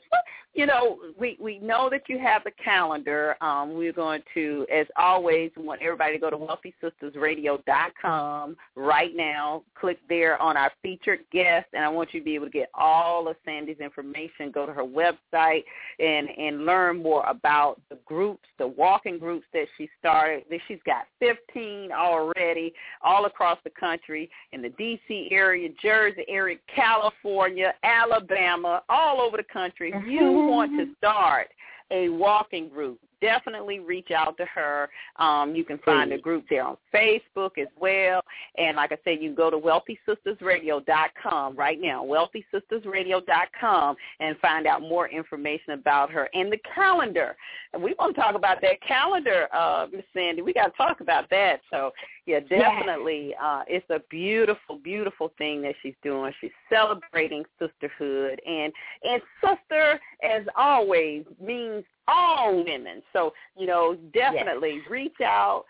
You 0.53 0.67
know, 0.67 0.99
we 1.17 1.35
we 1.39 1.57
know 1.59 1.89
that 1.89 2.03
you 2.07 2.19
have 2.19 2.43
the 2.43 2.51
calendar. 2.63 3.35
Um, 3.41 3.73
we're 3.73 3.91
going 3.91 4.21
to, 4.35 4.67
as 4.71 4.85
always, 4.97 5.49
want 5.57 5.81
everybody 5.81 6.13
to 6.13 6.19
go 6.19 6.29
to 6.29 6.37
wealthysistasradio.com 6.37 8.55
right 8.75 9.15
now. 9.15 9.63
Click 9.73 9.97
there 10.07 10.39
on 10.39 10.55
our 10.55 10.71
featured 10.83 11.21
guest, 11.31 11.65
and 11.73 11.83
I 11.83 11.89
want 11.89 12.13
you 12.13 12.19
to 12.19 12.23
be 12.23 12.35
able 12.35 12.45
to 12.45 12.51
get 12.51 12.69
all 12.75 13.27
of 13.27 13.35
Sandi's 13.47 13.79
information. 13.79 14.51
Go 14.51 14.67
to 14.67 14.73
her 14.73 14.83
website 14.83 15.63
and 15.99 16.29
and 16.37 16.67
learn 16.67 17.01
more 17.01 17.25
about 17.25 17.81
the 17.89 17.97
groups, 18.05 18.45
the 18.59 18.67
walking 18.67 19.17
groups 19.17 19.47
that 19.53 19.65
she 19.75 19.89
started. 19.99 20.43
She's 20.67 20.77
got 20.85 21.07
15 21.19 21.91
already, 21.91 22.75
all 23.01 23.25
across 23.25 23.57
the 23.63 23.71
country, 23.71 24.29
in 24.51 24.61
the 24.61 24.69
D.C. 24.69 25.29
area, 25.31 25.69
Jersey 25.81 26.25
area, 26.27 26.57
California, 26.73 27.73
Alabama, 27.81 28.83
all 28.87 29.19
over 29.19 29.37
the 29.37 29.43
country. 29.51 29.91
You 30.07 30.42
want 30.47 30.71
to 30.71 30.83
mm-hmm. 30.83 30.93
start 30.97 31.49
a 31.91 32.09
walking 32.09 32.69
group, 32.69 32.99
definitely 33.23 33.79
reach 33.79 34.11
out 34.11 34.35
to 34.37 34.45
her. 34.45 34.89
Um, 35.15 35.55
you 35.55 35.63
can 35.63 35.77
find 35.79 36.11
the 36.11 36.17
group 36.17 36.43
there 36.49 36.65
on 36.65 36.75
Facebook 36.93 37.57
as 37.57 37.69
well. 37.79 38.21
And 38.57 38.75
like 38.75 38.91
I 38.91 38.97
said, 39.05 39.19
you 39.21 39.29
can 39.29 39.35
go 39.35 39.49
to 39.49 39.57
wealthysistasradio.com 39.57 41.55
right 41.55 41.79
now, 41.81 42.03
wealthysistasradio.com, 42.03 43.95
and 44.19 44.37
find 44.39 44.67
out 44.67 44.81
more 44.81 45.07
information 45.07 45.71
about 45.73 46.11
her 46.11 46.29
and 46.33 46.51
the 46.51 46.59
calendar. 46.75 47.37
And 47.73 47.81
we 47.81 47.95
want 47.97 48.13
to 48.13 48.21
talk 48.21 48.35
about 48.35 48.59
that 48.61 48.81
calendar, 48.85 49.47
uh, 49.53 49.87
Miss 49.91 50.03
Sandi. 50.13 50.41
We 50.41 50.51
got 50.51 50.67
to 50.67 50.77
talk 50.77 50.99
about 50.99 51.29
that. 51.29 51.61
So, 51.71 51.91
yeah, 52.25 52.41
definitely. 52.41 53.33
Uh, 53.41 53.63
it's 53.67 53.89
a 53.89 53.99
beautiful, 54.09 54.79
beautiful 54.83 55.31
thing 55.37 55.61
that 55.61 55.75
she's 55.81 55.95
doing. 56.03 56.33
She's 56.41 56.51
celebrating 56.71 57.45
sisterhood. 57.57 58.41
And, 58.45 58.73
and 59.03 59.21
sister, 59.41 59.99
as 60.23 60.43
always, 60.57 61.23
means 61.41 61.85
all 62.07 62.63
women. 62.63 63.01
So, 63.13 63.33
you 63.57 63.67
know, 63.67 63.95
definitely 64.13 64.81
yes. 64.81 64.89
reach 64.89 65.21
out, 65.23 65.65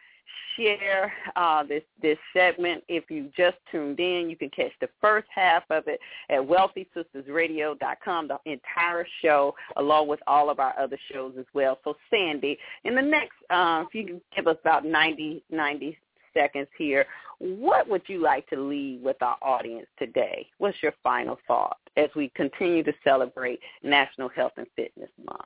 share 0.57 1.13
uh, 1.35 1.63
this 1.63 1.83
this 2.01 2.17
segment. 2.35 2.83
If 2.87 3.09
you 3.09 3.29
just 3.35 3.57
tuned 3.71 3.99
in, 3.99 4.29
you 4.29 4.35
can 4.35 4.49
catch 4.49 4.71
the 4.81 4.89
first 5.01 5.27
half 5.33 5.63
of 5.69 5.83
it 5.87 5.99
at 6.29 6.39
wealthysistasradio.com, 6.39 8.27
the 8.27 8.39
entire 8.45 9.07
show, 9.21 9.55
along 9.77 10.07
with 10.07 10.19
all 10.27 10.49
of 10.49 10.59
our 10.59 10.77
other 10.79 10.97
shows 11.11 11.33
as 11.39 11.45
well. 11.53 11.79
So, 11.83 11.95
Sandi, 12.09 12.57
in 12.83 12.95
the 12.95 13.01
next, 13.01 13.35
uh, 13.49 13.83
if 13.87 13.95
you 13.95 14.05
can 14.05 14.21
give 14.35 14.47
us 14.47 14.57
about 14.61 14.85
90, 14.85 15.43
90 15.49 15.97
seconds 16.33 16.67
here, 16.77 17.05
what 17.39 17.89
would 17.89 18.03
you 18.07 18.21
like 18.21 18.47
to 18.49 18.59
leave 18.59 19.01
with 19.01 19.21
our 19.21 19.37
audience 19.41 19.87
today? 19.99 20.47
What's 20.59 20.77
your 20.81 20.93
final 21.03 21.37
thought 21.47 21.77
as 21.97 22.09
we 22.15 22.29
continue 22.35 22.83
to 22.83 22.93
celebrate 23.03 23.59
National 23.83 24.29
Health 24.29 24.53
and 24.57 24.67
Fitness 24.75 25.09
Month? 25.25 25.45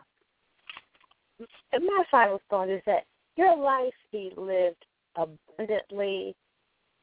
My 1.73 2.03
final 2.09 2.41
thought 2.49 2.69
is 2.69 2.81
that 2.85 3.05
your 3.35 3.55
life 3.55 3.93
be 4.11 4.31
lived 4.35 4.85
abundantly 5.15 6.35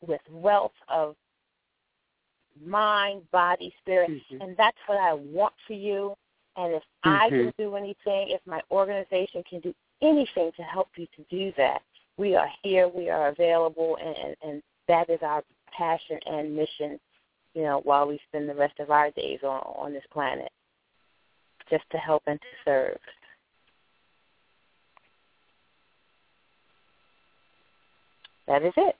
with 0.00 0.20
wealth 0.30 0.72
of 0.88 1.14
mind, 2.64 3.22
body, 3.30 3.74
spirit. 3.80 4.10
Mm-hmm. 4.10 4.40
And 4.40 4.56
that's 4.56 4.76
what 4.86 4.98
I 4.98 5.14
want 5.14 5.54
for 5.66 5.72
you. 5.74 6.14
And 6.56 6.74
if 6.74 6.82
I 7.02 7.28
can 7.28 7.52
do 7.58 7.74
anything, 7.74 8.30
if 8.30 8.40
my 8.46 8.60
organization 8.70 9.42
can 9.48 9.60
do 9.60 9.74
anything 10.02 10.52
to 10.56 10.62
help 10.62 10.88
you 10.96 11.06
to 11.16 11.24
do 11.28 11.52
that, 11.56 11.82
we 12.16 12.36
are 12.36 12.48
here, 12.62 12.88
we 12.88 13.10
are 13.10 13.28
available, 13.28 13.98
and, 14.00 14.36
and 14.42 14.62
that 14.86 15.10
is 15.10 15.18
our 15.22 15.42
passion 15.76 16.20
and 16.26 16.54
mission, 16.54 17.00
you 17.54 17.62
know, 17.62 17.80
while 17.82 18.06
we 18.06 18.20
spend 18.28 18.48
the 18.48 18.54
rest 18.54 18.78
of 18.78 18.90
our 18.92 19.10
days 19.10 19.40
on, 19.42 19.60
on 19.76 19.92
this 19.92 20.04
planet, 20.12 20.50
just 21.68 21.84
to 21.90 21.98
help 21.98 22.22
and 22.28 22.40
to 22.40 22.46
serve. 22.64 22.98
That 28.48 28.64
is 28.64 28.74
it. 28.76 28.96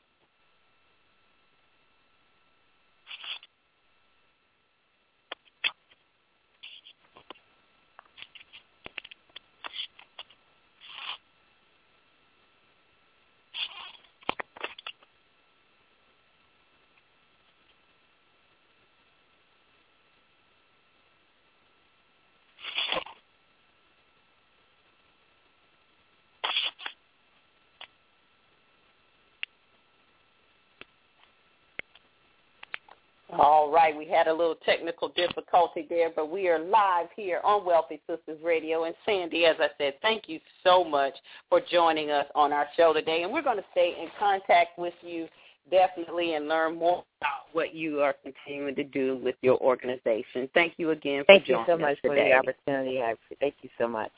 All 33.33 33.64
right, 33.75 33.97
we 33.97 34.07
had 34.07 34.29
a 34.29 34.33
little 34.33 34.55
technical 34.65 35.09
difficulty 35.09 35.87
there, 35.89 36.11
but 36.15 36.31
we 36.31 36.49
are 36.49 36.59
live 36.59 37.09
here 37.17 37.41
on 37.45 37.67
Wealthy 37.67 38.01
Sistas 38.09 38.43
Radio. 38.43 38.85
And 38.85 38.95
Sandi, 39.05 39.45
as 39.45 39.57
I 39.59 39.69
said, 39.77 39.95
thank 40.01 40.29
you 40.29 40.39
so 40.63 40.85
much 40.85 41.15
for 41.49 41.61
joining 41.61 42.11
us 42.11 42.27
on 42.35 42.53
our 42.53 42.67
show 42.77 42.93
today. 42.93 43.23
And 43.23 43.33
we're 43.33 43.43
going 43.43 43.59
to 43.59 43.65
stay 43.73 43.97
in 44.01 44.09
contact 44.19 44.79
with 44.79 44.95
you 45.03 45.27
definitely 45.71 46.35
and 46.35 46.47
learn 46.49 46.77
more 46.77 47.05
about 47.21 47.47
what 47.53 47.75
you 47.75 48.01
are 48.01 48.15
continuing 48.23 48.75
to 48.77 48.85
do 48.85 49.21
with 49.23 49.35
your 49.43 49.59
organization. 49.59 50.49
Thank 50.55 50.75
you 50.77 50.91
again 50.91 51.23
for 51.23 51.35
Thank 51.35 51.47
joining 51.47 51.67
you 51.67 51.73
so 51.75 51.79
much 51.79 51.99
for 52.01 52.15
the 52.15 52.33
opportunity. 52.33 53.03
I, 53.03 53.15
thank 53.41 53.55
you 53.63 53.71
so 53.79 53.89
much. 53.89 54.13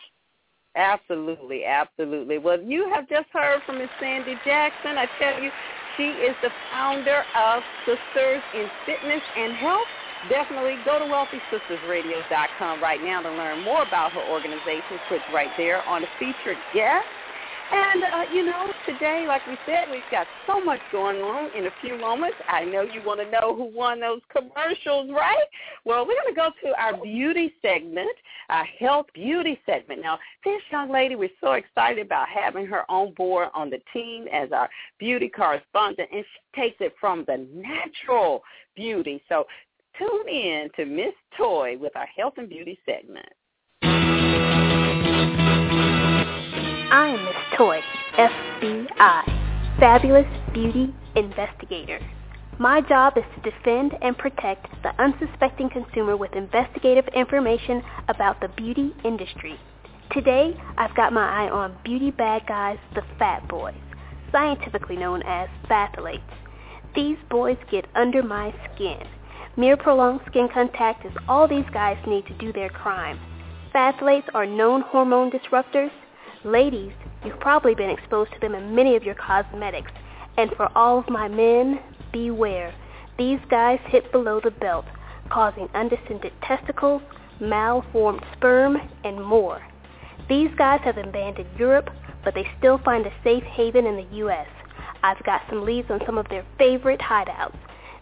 Absolutely, 0.77 1.65
absolutely. 1.65 2.37
Well, 2.37 2.61
you 2.61 2.91
have 2.93 3.09
just 3.09 3.29
heard 3.33 3.63
from 3.65 3.79
Miss 3.79 3.89
Sandi 3.99 4.35
Jackson. 4.45 4.99
I 4.99 5.07
tell 5.19 5.43
you, 5.43 5.51
she 5.97 6.03
is 6.23 6.37
the 6.43 6.51
founder 6.71 7.27
of 7.35 7.65
Sisters 7.85 8.43
in 8.53 8.71
Fitness 8.85 9.23
and 9.35 9.55
Health. 9.57 9.89
Definitely 10.29 10.79
go 10.85 10.99
to 10.99 11.05
wealthysistasradio.com 11.05 12.81
right 12.81 13.03
now 13.03 13.21
to 13.21 13.33
learn 13.33 13.63
more 13.63 13.83
about 13.83 14.13
her 14.13 14.21
organization. 14.21 14.99
Click 15.07 15.25
right 15.29 15.53
there 15.57 15.87
on 15.89 16.05
a 16.05 16.09
featured 16.19 16.63
guest. 16.73 17.07
And, 17.73 18.05
uh, 18.05 18.25
you 18.33 18.45
know, 18.45 18.73
today, 18.87 19.25
like 19.27 19.45
we 19.47 19.57
said, 19.67 19.87
we've 19.91 20.03
got 20.11 20.27
so 20.47 20.61
much 20.61 20.81
going 20.93 21.21
on 21.21 21.51
in 21.57 21.67
a 21.67 21.71
few 21.81 21.99
moments. 21.99 22.37
I 22.49 22.65
know 22.65 22.83
you 22.83 23.03
want 23.05 23.21
to 23.21 23.31
know 23.31 23.57
who 23.57 23.65
won 23.65 24.01
those 24.01 24.21
commercials, 24.31 25.11
right? 25.11 25.47
Well, 25.85 26.07
we're 26.07 26.15
going 26.15 26.35
to 26.35 26.35
go 26.35 26.51
to 26.65 26.81
our 26.81 26.97
beauty 27.03 27.53
segment, 27.63 28.13
our 28.51 28.65
health 28.65 29.07
beauty 29.15 29.59
segment. 29.67 30.03
Now, 30.03 30.19
this 30.45 30.63
young 30.71 30.91
lady, 30.93 31.17
we're 31.17 31.29
so 31.41 31.53
excited 31.53 32.07
about 32.07 32.29
having 32.29 32.67
her 32.67 32.89
on 32.91 33.15
board 33.15 33.49
on 33.55 33.71
the 33.71 33.81
team 33.93 34.27
as 34.33 34.53
our 34.53 34.69
beauty 34.99 35.29
correspondent, 35.29 36.09
and 36.13 36.25
she 36.25 36.61
takes 36.61 36.77
it 36.81 36.95
from 37.01 37.25
the 37.27 37.47
natural 37.53 38.43
beauty. 38.77 39.21
So 39.29 39.47
tune 39.99 40.29
in 40.29 40.71
to 40.77 40.85
Miss 40.85 41.15
Toy 41.37 41.77
with 41.79 41.97
our 41.97 42.07
health 42.17 42.35
and 42.37 42.49
beauty 42.49 42.79
segment. 42.87 43.29
I 46.89 47.09
am 47.09 47.25
Miss 47.25 47.36
Toy, 47.57 47.81
FBI, 48.19 49.79
Fabulous 49.81 50.27
Beauty 50.53 50.95
Investigator. 51.15 51.99
My 52.59 52.83
job 52.83 53.17
is 53.17 53.25
to 53.35 53.51
defend 53.51 53.93
and 54.03 54.19
protect 54.19 54.67
the 54.83 54.91
unsuspecting 55.03 55.71
consumer 55.71 56.19
with 56.19 56.35
investigative 56.35 57.09
information 57.15 57.83
about 58.09 58.43
the 58.43 58.49
beauty 58.49 58.95
industry. 59.07 59.59
Today, 60.13 60.55
I've 60.77 60.95
got 60.97 61.15
my 61.15 61.47
eye 61.47 61.49
on 61.49 61.79
beauty 61.83 62.11
bad 62.11 62.47
guys, 62.47 62.77
the 62.95 63.01
fat 63.19 63.49
boys, 63.49 63.75
scientifically 64.31 64.99
known 64.99 65.23
as 65.23 65.49
phthalates. 65.67 66.21
These 66.95 67.17
boys 67.31 67.57
get 67.71 67.87
under 67.95 68.23
my 68.23 68.55
skin. 68.75 69.03
Mere 69.57 69.79
prolonged 69.79 70.21
skin 70.27 70.51
contact 70.53 71.07
is 71.07 71.13
all 71.27 71.49
these 71.49 71.71
guys 71.73 71.97
need 72.07 72.27
to 72.27 72.35
do 72.35 72.53
their 72.53 72.69
crime. 72.69 73.19
Phthalates 73.75 74.29
are 74.35 74.45
known 74.45 74.83
hormone 74.83 75.31
disruptors. 75.31 75.91
Ladies, 76.45 76.93
you've 77.27 77.41
probably 77.41 77.75
been 77.75 77.91
exposed 77.91 78.33
to 78.33 78.41
them 78.41 78.55
in 78.55 78.75
many 78.75 78.97
of 78.97 79.03
your 79.03 79.15
cosmetics. 79.15 79.93
And 80.37 80.51
for 80.53 80.71
all 80.77 80.99
of 80.99 81.09
my 81.09 81.29
men, 81.29 81.81
beware. 82.13 82.75
These 83.19 83.41
guys 83.49 83.79
hit 83.87 84.13
below 84.13 84.41
the 84.43 84.51
belt, 84.51 84.85
causing 85.31 85.69
undescended 85.75 86.33
testicles, 86.43 87.03
malformed 87.41 88.23
sperm, 88.35 88.77
and 89.05 89.23
more. 89.23 89.63
These 90.29 90.51
guys 90.57 90.81
have 90.85 90.99
abandoned 90.99 91.49
Europe, 91.59 91.91
but 92.25 92.35
they 92.35 92.47
still 92.59 92.79
find 92.79 93.07
a 93.07 93.13
safe 93.23 93.45
haven 93.45 93.87
in 93.87 93.97
the 93.97 94.17
U.S. 94.17 94.49
I've 95.03 95.23
got 95.25 95.43
some 95.49 95.65
leads 95.65 95.91
on 95.91 96.01
some 96.05 96.19
of 96.19 96.29
their 96.29 96.45
favorite 96.59 97.01
hideouts. 97.01 97.57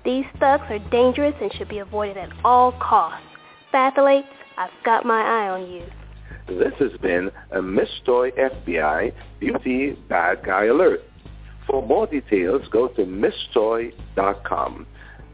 These 0.05 0.25
thugs 0.39 0.64
are 0.70 0.79
dangerous 0.91 1.35
and 1.41 1.53
should 1.55 1.68
be 1.68 1.79
avoided 1.79 2.16
at 2.16 2.31
all 2.45 2.72
costs. 2.72 3.27
Phthalates, 3.72 4.25
I've 4.57 4.70
got 4.85 5.05
my 5.05 5.20
eye 5.20 5.49
on 5.49 5.70
you. 5.70 5.85
This 6.47 6.74
has 6.78 6.92
been 7.01 7.30
a 7.53 7.62
Miss 7.62 7.88
Toy 8.05 8.30
FBI 8.32 9.12
Beauty 9.40 9.92
Bad 10.09 10.45
Guy 10.45 10.66
Alert. 10.66 11.03
For 11.66 11.86
more 11.86 12.07
details, 12.07 12.62
go 12.70 12.88
to 12.88 13.07
misstoy.com. 13.07 14.86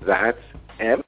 That's 0.07 0.39
M. 0.79 1.03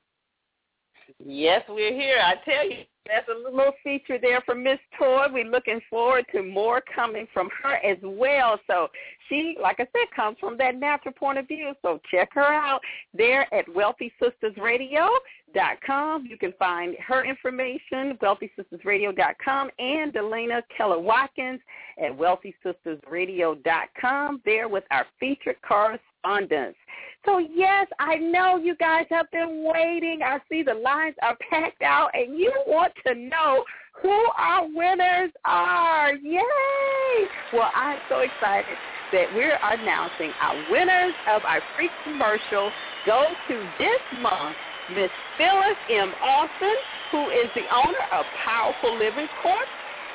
Yes, 1.25 1.63
we're 1.69 1.95
here. 1.95 2.19
I 2.21 2.35
tell 2.45 2.69
you, 2.69 2.85
that's 3.07 3.29
a 3.29 3.35
little 3.51 3.73
feature 3.83 4.19
there 4.21 4.43
from 4.43 4.63
Miss 4.63 4.79
Toy. 4.99 5.27
We're 5.31 5.45
looking 5.45 5.81
forward 5.91 6.27
to 6.33 6.43
more 6.43 6.83
coming 6.95 7.27
from 7.33 7.49
her 7.63 7.77
as 7.77 7.97
well. 8.03 8.61
So 8.67 8.89
she, 9.29 9.57
like 9.61 9.81
I 9.81 9.85
said, 9.85 10.11
comes 10.15 10.37
from 10.39 10.59
that 10.59 10.77
natural 10.77 11.15
point 11.15 11.39
of 11.39 11.49
view. 11.49 11.73
So 11.83 11.99
check 12.11 12.29
her 12.35 12.43
out 12.43 12.83
there 13.13 13.53
at 13.53 13.67
wealthysistasradio.com. 13.67 16.27
You 16.27 16.39
can 16.39 16.53
find 16.59 16.97
her 17.07 17.25
information, 17.25 18.19
WealthySistasRadio.com, 18.23 19.71
and 19.79 20.13
Delana 20.13 20.63
Keller 20.77 21.01
Watkins 21.01 21.61
at 22.03 22.13
WealthySistasRadio.com 22.17 24.43
there 24.45 24.69
with 24.69 24.85
our 24.91 25.07
featured 25.19 25.57
correspondents. 26.23 26.79
So 27.25 27.39
yes, 27.39 27.87
I 27.99 28.17
know 28.17 28.57
you 28.57 28.77
guys 28.77 29.07
have 29.11 29.31
been 29.31 29.65
waiting. 29.73 30.21
I 30.25 30.39
see 30.49 30.63
the 30.63 30.75
lines 30.75 31.15
are 31.23 31.37
packed 31.51 31.83
out 31.83 32.11
and 32.15 32.37
you 32.37 32.53
want 32.67 32.93
to 33.07 33.15
know 33.15 33.65
who 34.01 34.27
our 34.37 34.67
winners 34.67 35.31
are. 35.45 36.15
Yay! 36.15 37.29
Well, 37.53 37.71
I'm 37.75 38.01
so 38.09 38.21
excited 38.21 38.79
that 39.13 39.33
we're 39.33 39.59
announcing 39.63 40.33
our 40.41 40.57
winners 40.69 41.15
of 41.27 41.45
our 41.45 41.63
free 41.77 41.93
commercial 42.03 42.73
go 43.07 43.37
to 43.49 43.71
this 43.79 44.19
month 44.19 44.57
Miss 44.89 45.11
Phyllis 45.37 45.79
M. 45.89 46.15
Austin, 46.21 46.75
who 47.11 47.31
is 47.31 47.51
the 47.55 47.69
owner 47.73 48.05
of 48.11 48.27
Powerful 48.33 48.97
Living 48.99 49.29
Corp, 49.29 49.69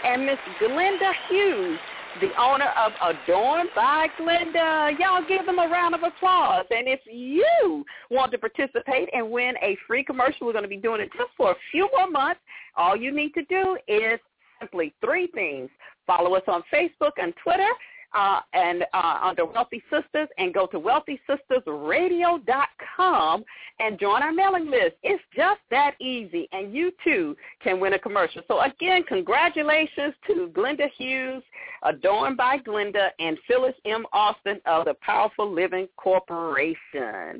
and 0.04 0.26
Miss 0.26 0.40
Glenda 0.62 1.12
Hughes, 1.30 1.80
the 2.20 2.30
owner 2.42 2.72
of 2.78 2.92
Adorned 3.02 3.70
by 3.76 4.08
Glenda. 4.20 4.98
Y'all 5.00 5.24
give 5.28 5.46
them 5.46 5.60
a 5.60 5.68
round 5.68 5.94
of 5.94 6.02
applause. 6.04 6.66
And 6.72 6.88
if 6.88 7.00
you 7.06 7.86
want 8.10 8.32
to 8.32 8.38
participate 8.38 9.10
and 9.14 9.30
win 9.30 9.54
a 9.62 9.78
free 9.86 10.04
commercial, 10.04 10.48
we're 10.48 10.54
going 10.54 10.64
to 10.64 10.70
be 10.70 10.78
doing 10.78 11.02
it 11.02 11.10
just 11.14 11.30
for 11.38 11.52
a 11.52 11.56
few 11.72 11.90
more 11.96 12.10
months. 12.10 12.42
All 12.76 12.96
you 12.96 13.12
need 13.12 13.34
to 13.34 13.44
do 13.46 13.78
is 13.88 14.20
simply 14.60 14.94
three 15.04 15.28
things. 15.28 15.70
Follow 16.08 16.36
us 16.36 16.44
on 16.48 16.64
Facebook 16.74 17.12
and 17.18 17.34
Twitter 17.44 17.70
uh, 18.18 18.42
and 18.54 18.84
uh, 18.94 19.20
under 19.22 19.46
Wealthy 19.46 19.84
Sistas 19.92 20.28
and 20.40 20.54
go 20.54 20.66
to 20.68 20.80
wealthysistasradio.com 20.80 23.44
and 23.80 24.00
join 24.00 24.24
our 24.24 24.32
mailing 24.32 24.72
list. 24.72 24.96
It's 25.04 25.22
just 25.36 25.60
that 25.70 25.96
easy, 26.02 26.48
and 26.52 26.74
you 26.74 26.92
too 27.04 27.38
can 27.64 27.80
win 27.80 27.94
a 27.94 28.00
commercial. 28.00 28.42
So 28.48 28.60
again, 28.62 29.04
congratulations 29.08 30.16
to 30.26 30.52
Glenda 30.56 30.90
Hughes, 30.98 31.44
Adorned 31.84 32.38
by 32.38 32.58
Glenda, 32.58 33.10
and 33.20 33.38
Phyllis 33.48 33.76
M. 33.86 34.08
Austin 34.12 34.60
of 34.66 34.86
the 34.86 34.96
Powerful 34.96 35.54
Living 35.54 35.88
Corporation. 35.96 37.40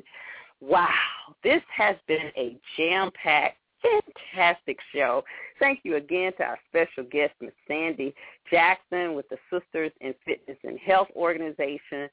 Wow, 0.60 0.88
this 1.42 1.62
has 1.76 1.96
been 2.06 2.30
a 2.36 2.56
jam-packed 2.76 3.58
fantastic 3.82 4.78
show. 4.94 5.22
Thank 5.58 5.80
you 5.82 5.96
again 5.96 6.32
to 6.38 6.44
our 6.44 6.58
special 6.68 7.04
guest, 7.10 7.34
Ms. 7.40 7.52
Sandi 7.66 8.14
Jackson 8.50 9.14
with 9.14 9.28
the 9.28 9.38
Sisters 9.50 9.92
in 10.00 10.14
Fitness 10.24 10.58
and 10.64 10.78
Health 10.78 11.08
Organization. 11.16 12.08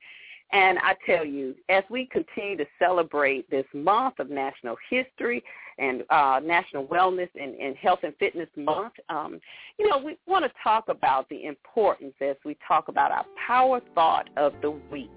And 0.52 0.78
I 0.80 0.96
tell 1.06 1.26
you, 1.26 1.56
as 1.70 1.84
we 1.90 2.06
continue 2.06 2.56
to 2.58 2.66
celebrate 2.78 3.50
this 3.50 3.66
month 3.74 4.20
of 4.20 4.30
National 4.30 4.78
History 4.90 5.44
and 5.80 6.04
uh, 6.10 6.40
National 6.44 6.86
Wellness 6.86 7.30
and, 7.40 7.56
and 7.56 7.76
Health 7.76 8.00
and 8.04 8.16
Fitness 8.18 8.48
Month, 8.56 8.94
um, 9.10 9.40
you 9.80 9.90
know, 9.90 9.98
we 9.98 10.18
want 10.28 10.46
to 10.46 10.52
talk 10.64 10.86
about 10.88 11.28
the 11.30 11.46
importance 11.46 12.14
as 12.22 12.36
we 12.46 12.56
talk 12.68 12.88
about 12.90 13.12
our 13.12 13.26
power 13.48 13.82
thought 13.96 14.30
of 14.38 14.54
the 14.62 14.72
week. 14.92 15.10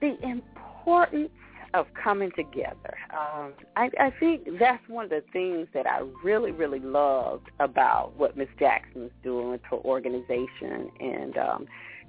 The 0.00 0.16
importance 0.22 1.30
of 1.74 1.86
coming 2.02 2.30
together. 2.36 2.96
Um, 3.12 3.52
I, 3.76 3.90
I 3.98 4.12
think 4.18 4.46
that's 4.58 4.82
one 4.88 5.04
of 5.04 5.10
the 5.10 5.22
things 5.32 5.68
that 5.74 5.86
I 5.86 6.02
really, 6.24 6.50
really 6.50 6.80
loved 6.80 7.50
about 7.60 8.12
what 8.16 8.36
Miss 8.36 8.48
Jackson 8.58 9.04
is 9.04 9.12
doing 9.22 9.50
with 9.50 9.60
her 9.70 9.76
organization 9.76 10.90
and 11.00 11.36
um, 11.38 11.66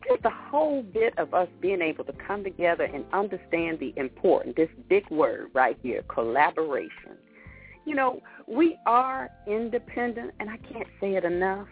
just 0.07 0.23
the 0.23 0.31
whole 0.31 0.81
bit 0.81 1.17
of 1.17 1.33
us 1.33 1.47
being 1.61 1.81
able 1.81 2.03
to 2.05 2.13
come 2.13 2.43
together 2.43 2.85
and 2.85 3.05
understand 3.13 3.79
the 3.79 3.93
important, 3.97 4.55
this 4.55 4.69
big 4.89 5.09
word 5.11 5.49
right 5.53 5.77
here, 5.83 6.03
collaboration. 6.07 7.17
You 7.85 7.95
know, 7.95 8.21
we 8.47 8.77
are 8.85 9.29
independent, 9.47 10.31
and 10.39 10.49
I 10.49 10.57
can't 10.57 10.87
say 10.99 11.15
it 11.15 11.25
enough. 11.25 11.67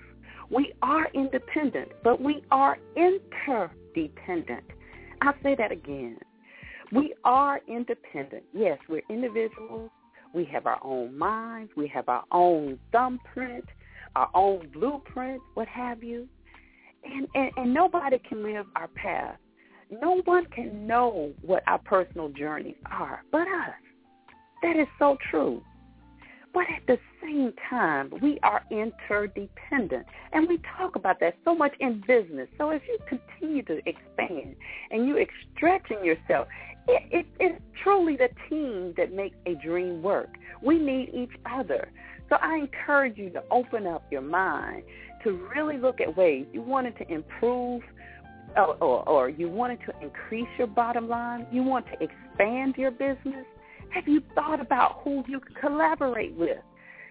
We 0.50 0.74
are 0.82 1.08
independent, 1.14 1.92
but 2.04 2.22
we 2.22 2.44
are 2.52 2.78
interdependent. 2.96 4.64
I'll 5.22 5.36
say 5.44 5.56
that 5.56 5.72
again. 5.72 6.18
We 6.92 7.14
are 7.24 7.62
independent. 7.68 8.44
Yes, 8.54 8.80
we're 8.88 9.04
individuals. 9.10 9.92
We 10.34 10.46
have 10.46 10.66
our 10.66 10.80
own 10.84 11.18
minds. 11.18 11.72
We 11.76 11.88
have 11.90 12.10
our 12.10 12.24
own 12.32 12.80
thumbprint, 12.92 13.66
our 14.16 14.30
own 14.34 14.70
blueprint, 14.74 15.42
what 15.54 15.68
have 15.68 16.04
you. 16.04 16.28
And, 17.04 17.28
and, 17.36 17.52
and 17.58 17.74
nobody 17.74 18.20
can 18.28 18.44
live 18.44 18.66
our 18.76 18.88
path. 18.90 19.38
No 20.02 20.22
one 20.26 20.46
can 20.48 20.86
know 20.86 21.32
what 21.42 21.64
our 21.68 21.80
personal 21.80 22.30
journeys 22.30 22.76
are 22.92 23.24
but 23.32 23.42
us. 23.42 23.74
That 24.62 24.76
is 24.76 24.88
so 25.00 25.18
true. 25.32 25.64
But 26.54 26.64
at 26.64 26.86
the 26.88 26.98
same 27.22 27.54
time, 27.70 28.12
we 28.22 28.40
are 28.42 28.64
interdependent. 28.72 30.06
And 30.34 30.48
we 30.48 30.60
talk 30.78 30.96
about 30.96 31.20
that 31.20 31.36
so 31.46 31.56
much 31.56 31.74
in 31.80 32.04
business. 32.08 32.48
So 32.58 32.72
as 32.72 32.82
you 32.88 32.98
continue 33.08 33.62
to 33.64 33.78
expand 33.88 34.56
and 34.90 35.08
you're 35.08 35.24
stretching 35.56 36.04
yourself, 36.04 36.48
it, 36.90 37.04
it, 37.12 37.26
it's 37.40 37.62
truly 37.84 38.18
the 38.18 38.30
team 38.50 38.94
that 38.98 39.14
makes 39.14 39.36
a 39.46 39.56
dream 39.56 40.02
work. 40.02 40.30
We 40.62 40.80
need 40.80 41.12
each 41.14 41.38
other. 41.50 41.90
So 42.30 42.38
I 42.42 42.58
encourage 42.58 43.18
you 43.18 43.30
to 43.32 43.44
open 43.52 43.88
up 43.88 44.04
your 44.12 44.22
mind 44.22 44.84
to 45.24 45.32
really 45.56 45.78
look 45.78 46.00
at 46.00 46.16
ways 46.16 46.46
you 46.54 46.62
wanted 46.62 46.98
to 46.98 47.12
improve 47.12 47.82
or, 48.56 48.76
or, 48.76 49.08
or 49.08 49.30
you 49.30 49.50
wanted 49.50 49.80
to 49.86 49.94
increase 50.02 50.48
your 50.58 50.68
bottom 50.68 51.08
line, 51.08 51.46
you 51.52 51.64
want 51.64 51.86
to 51.88 51.94
expand 51.94 52.76
your 52.78 52.92
business, 52.92 53.46
have 53.90 54.08
you 54.08 54.22
thought 54.36 54.60
about 54.60 55.02
who 55.04 55.24
you 55.28 55.40
could 55.40 55.56
collaborate 55.56 56.34
with? 56.36 56.58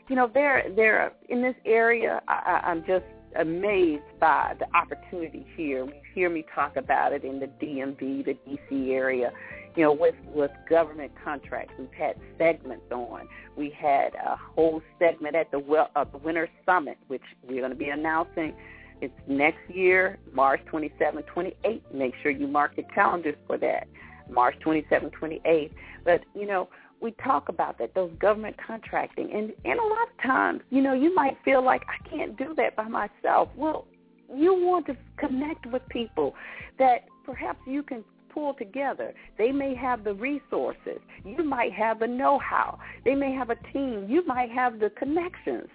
You 0.09 0.16
know, 0.16 0.31
there, 0.33 0.64
there 0.74 1.12
in 1.29 1.43
this 1.43 1.57
area, 1.66 2.22
I, 2.29 2.61
I'm 2.64 2.85
just 2.87 3.05
amazed 3.39 4.03
by 4.20 4.55
the 4.59 4.66
opportunity 4.76 5.47
here. 5.57 5.85
You 5.85 5.93
hear 6.14 6.31
me 6.31 6.45
talk 6.55 6.76
about 6.76 7.12
it 7.12 7.24
in 7.24 7.41
the 7.41 7.47
DMV, 7.47 8.24
the 8.24 8.37
DC 8.49 8.91
area. 8.91 9.33
You 9.77 9.85
know, 9.85 9.93
with 9.93 10.14
with 10.27 10.51
government 10.69 11.12
contracts, 11.23 11.75
we've 11.79 11.93
had 11.93 12.16
segments 12.37 12.91
on. 12.91 13.29
We 13.57 13.71
had 13.71 14.14
a 14.14 14.37
whole 14.37 14.83
segment 14.99 15.37
at 15.37 15.51
the 15.51 15.59
well, 15.59 15.91
uh, 15.95 16.05
the 16.05 16.19
Winter 16.19 16.49
Summit, 16.66 16.99
which 17.09 17.23
we're 17.47 17.61
going 17.61 17.71
to 17.71 17.77
be 17.77 17.89
announcing. 17.91 18.55
It's 19.01 19.14
next 19.27 19.59
year, 19.69 20.19
March 20.33 20.61
27, 20.66 21.23
28. 21.23 21.95
Make 21.95 22.14
sure 22.23 22.33
you 22.33 22.49
mark 22.49 22.73
your 22.77 22.87
calendars 22.89 23.37
for 23.47 23.57
that. 23.59 23.87
March 24.29 24.57
27, 24.61 25.11
28. 25.11 25.73
But, 26.05 26.25
you 26.35 26.47
know, 26.47 26.69
we 27.01 27.12
talk 27.23 27.49
about 27.49 27.79
that, 27.79 27.95
those 27.95 28.11
government 28.19 28.57
contracting. 28.64 29.31
And, 29.33 29.53
and 29.64 29.79
a 29.79 29.83
lot 29.83 30.09
of 30.09 30.23
times, 30.23 30.62
you 30.71 30.83
know, 30.83 30.95
you 30.95 31.14
might 31.14 31.37
feel 31.45 31.64
like, 31.64 31.83
I 31.83 32.09
can't 32.09 32.37
do 32.37 32.55
that 32.57 32.75
by 32.75 32.89
myself. 32.89 33.49
Well, 33.57 33.87
you 34.35 34.53
want 34.55 34.87
to 34.87 34.97
connect 35.16 35.66
with 35.66 35.83
people 35.89 36.35
that 36.79 37.05
perhaps 37.25 37.61
you 37.66 37.83
can 37.83 38.05
pull 38.39 38.55
together. 38.55 39.12
They 39.36 39.51
may 39.51 39.74
have 39.74 40.05
the 40.05 40.14
resources. 40.14 41.01
You 41.24 41.43
might 41.43 41.72
have 41.72 41.99
the 41.99 42.07
know-how. 42.07 42.78
They 43.05 43.16
may 43.16 43.32
have 43.34 43.51
a 43.51 43.57
team. 43.72 44.07
You 44.09 44.24
might 44.26 44.51
have 44.51 44.78
the 44.78 44.91
connections. 44.91 45.68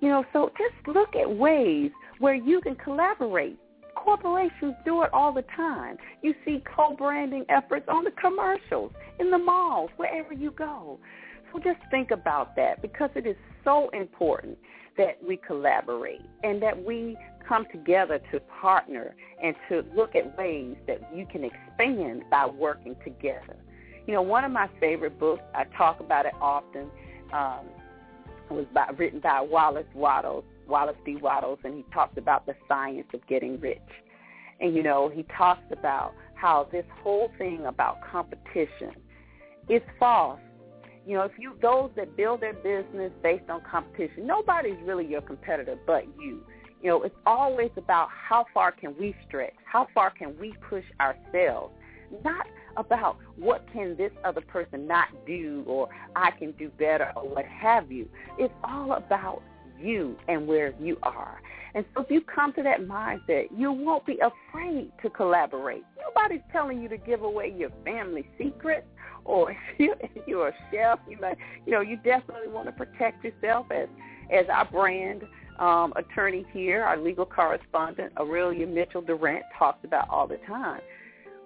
You 0.00 0.10
know, 0.10 0.24
so 0.32 0.52
just 0.56 0.86
look 0.86 1.16
at 1.16 1.28
ways 1.28 1.90
where 2.20 2.34
you 2.34 2.60
can 2.60 2.76
collaborate 2.76 3.58
corporations 3.96 4.74
do 4.84 5.02
it 5.02 5.10
all 5.12 5.32
the 5.32 5.44
time. 5.56 5.96
You 6.22 6.34
see 6.44 6.62
co-branding 6.76 7.46
efforts 7.48 7.86
on 7.88 8.04
the 8.04 8.10
commercials, 8.12 8.92
in 9.18 9.30
the 9.30 9.38
malls, 9.38 9.90
wherever 9.96 10.34
you 10.34 10.50
go. 10.50 11.00
So 11.50 11.58
just 11.58 11.80
think 11.90 12.10
about 12.10 12.54
that 12.56 12.82
because 12.82 13.10
it 13.16 13.26
is 13.26 13.36
so 13.64 13.88
important 13.94 14.58
that 14.98 15.18
we 15.26 15.38
collaborate 15.38 16.20
and 16.44 16.62
that 16.62 16.76
we 16.84 17.16
come 17.46 17.66
together 17.72 18.20
to 18.32 18.40
partner 18.60 19.14
and 19.42 19.54
to 19.68 19.84
look 19.94 20.14
at 20.14 20.36
ways 20.38 20.76
that 20.86 21.00
you 21.14 21.26
can 21.26 21.44
expand 21.44 22.22
by 22.30 22.46
working 22.46 22.96
together. 23.04 23.56
You 24.06 24.14
know, 24.14 24.22
one 24.22 24.44
of 24.44 24.52
my 24.52 24.68
favorite 24.80 25.18
books, 25.18 25.42
I 25.54 25.64
talk 25.76 26.00
about 26.00 26.26
it 26.26 26.32
often, 26.40 26.88
um, 27.32 27.66
was 28.50 28.66
by, 28.72 28.88
written 28.96 29.20
by 29.20 29.40
Wallace 29.40 29.86
Wattles, 29.94 30.44
Wallace 30.68 30.96
D. 31.04 31.16
Wattles, 31.16 31.58
and 31.64 31.74
he 31.74 31.84
talks 31.92 32.16
about 32.16 32.46
the 32.46 32.54
science 32.68 33.08
of 33.12 33.26
getting 33.26 33.58
rich. 33.60 33.78
And, 34.60 34.74
you 34.74 34.82
know, 34.82 35.10
he 35.12 35.24
talks 35.36 35.64
about 35.72 36.14
how 36.34 36.68
this 36.70 36.84
whole 37.02 37.30
thing 37.38 37.66
about 37.66 37.98
competition 38.10 38.92
is 39.68 39.82
false. 39.98 40.40
You 41.06 41.14
know, 41.14 41.22
if 41.22 41.32
you 41.38 41.56
those 41.62 41.90
that 41.96 42.16
build 42.16 42.40
their 42.40 42.52
business 42.52 43.12
based 43.22 43.48
on 43.48 43.62
competition, 43.68 44.26
nobody's 44.26 44.78
really 44.84 45.06
your 45.06 45.20
competitor 45.20 45.76
but 45.86 46.04
you. 46.18 46.42
You 46.82 46.90
know, 46.90 47.02
it's 47.02 47.14
always 47.24 47.70
about 47.76 48.08
how 48.10 48.46
far 48.52 48.72
can 48.72 48.94
we 48.98 49.14
stretch, 49.26 49.54
how 49.64 49.88
far 49.94 50.10
can 50.10 50.36
we 50.40 50.54
push 50.68 50.84
ourselves, 51.00 51.72
not 52.24 52.46
about 52.76 53.16
what 53.36 53.66
can 53.72 53.96
this 53.96 54.12
other 54.24 54.40
person 54.42 54.86
not 54.86 55.08
do 55.26 55.64
or 55.66 55.88
I 56.14 56.30
can 56.32 56.52
do 56.52 56.68
better 56.68 57.12
or 57.16 57.28
what 57.28 57.44
have 57.46 57.90
you. 57.90 58.08
It's 58.38 58.52
all 58.62 58.92
about 58.92 59.42
you 59.80 60.16
and 60.28 60.46
where 60.46 60.74
you 60.80 60.96
are. 61.02 61.40
And 61.74 61.84
so 61.94 62.02
if 62.02 62.10
you 62.10 62.22
come 62.22 62.52
to 62.54 62.62
that 62.62 62.80
mindset, 62.80 63.48
you 63.54 63.70
won't 63.72 64.06
be 64.06 64.18
afraid 64.18 64.90
to 65.02 65.10
collaborate. 65.10 65.84
Nobody's 65.98 66.44
telling 66.52 66.80
you 66.82 66.88
to 66.88 66.96
give 66.96 67.22
away 67.22 67.54
your 67.56 67.70
family 67.84 68.26
secrets 68.38 68.86
or 69.24 69.54
if 69.78 70.10
you're, 70.26 70.48
a 70.48 70.54
chef, 70.72 70.98
you 71.08 71.18
know, 71.20 71.34
you 71.66 71.72
know, 71.72 71.80
you 71.80 71.96
definitely 71.96 72.48
want 72.48 72.66
to 72.66 72.72
protect 72.72 73.24
yourself 73.24 73.66
as 73.70 73.88
as 74.32 74.46
our 74.52 74.64
brand 74.64 75.22
um, 75.60 75.92
attorney 75.96 76.44
here, 76.52 76.82
our 76.82 76.96
legal 76.96 77.26
correspondent, 77.26 78.12
Aurelia 78.18 78.66
Mitchell 78.66 79.02
Durant, 79.02 79.44
talks 79.58 79.84
about 79.84 80.08
all 80.10 80.26
the 80.26 80.38
time. 80.46 80.80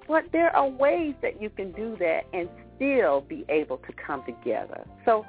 But 0.09 0.25
there 0.33 0.55
are 0.55 0.69
ways 0.69 1.15
that 1.23 1.41
you 1.41 1.51
can 1.51 1.73
do 1.73 1.97
that 2.01 2.23
and 2.33 2.49
still 2.77 3.21
be 3.23 3.45
able 3.49 3.79
to 3.79 3.93
come 3.93 4.25
together. 4.25 4.85
So 5.05 5.25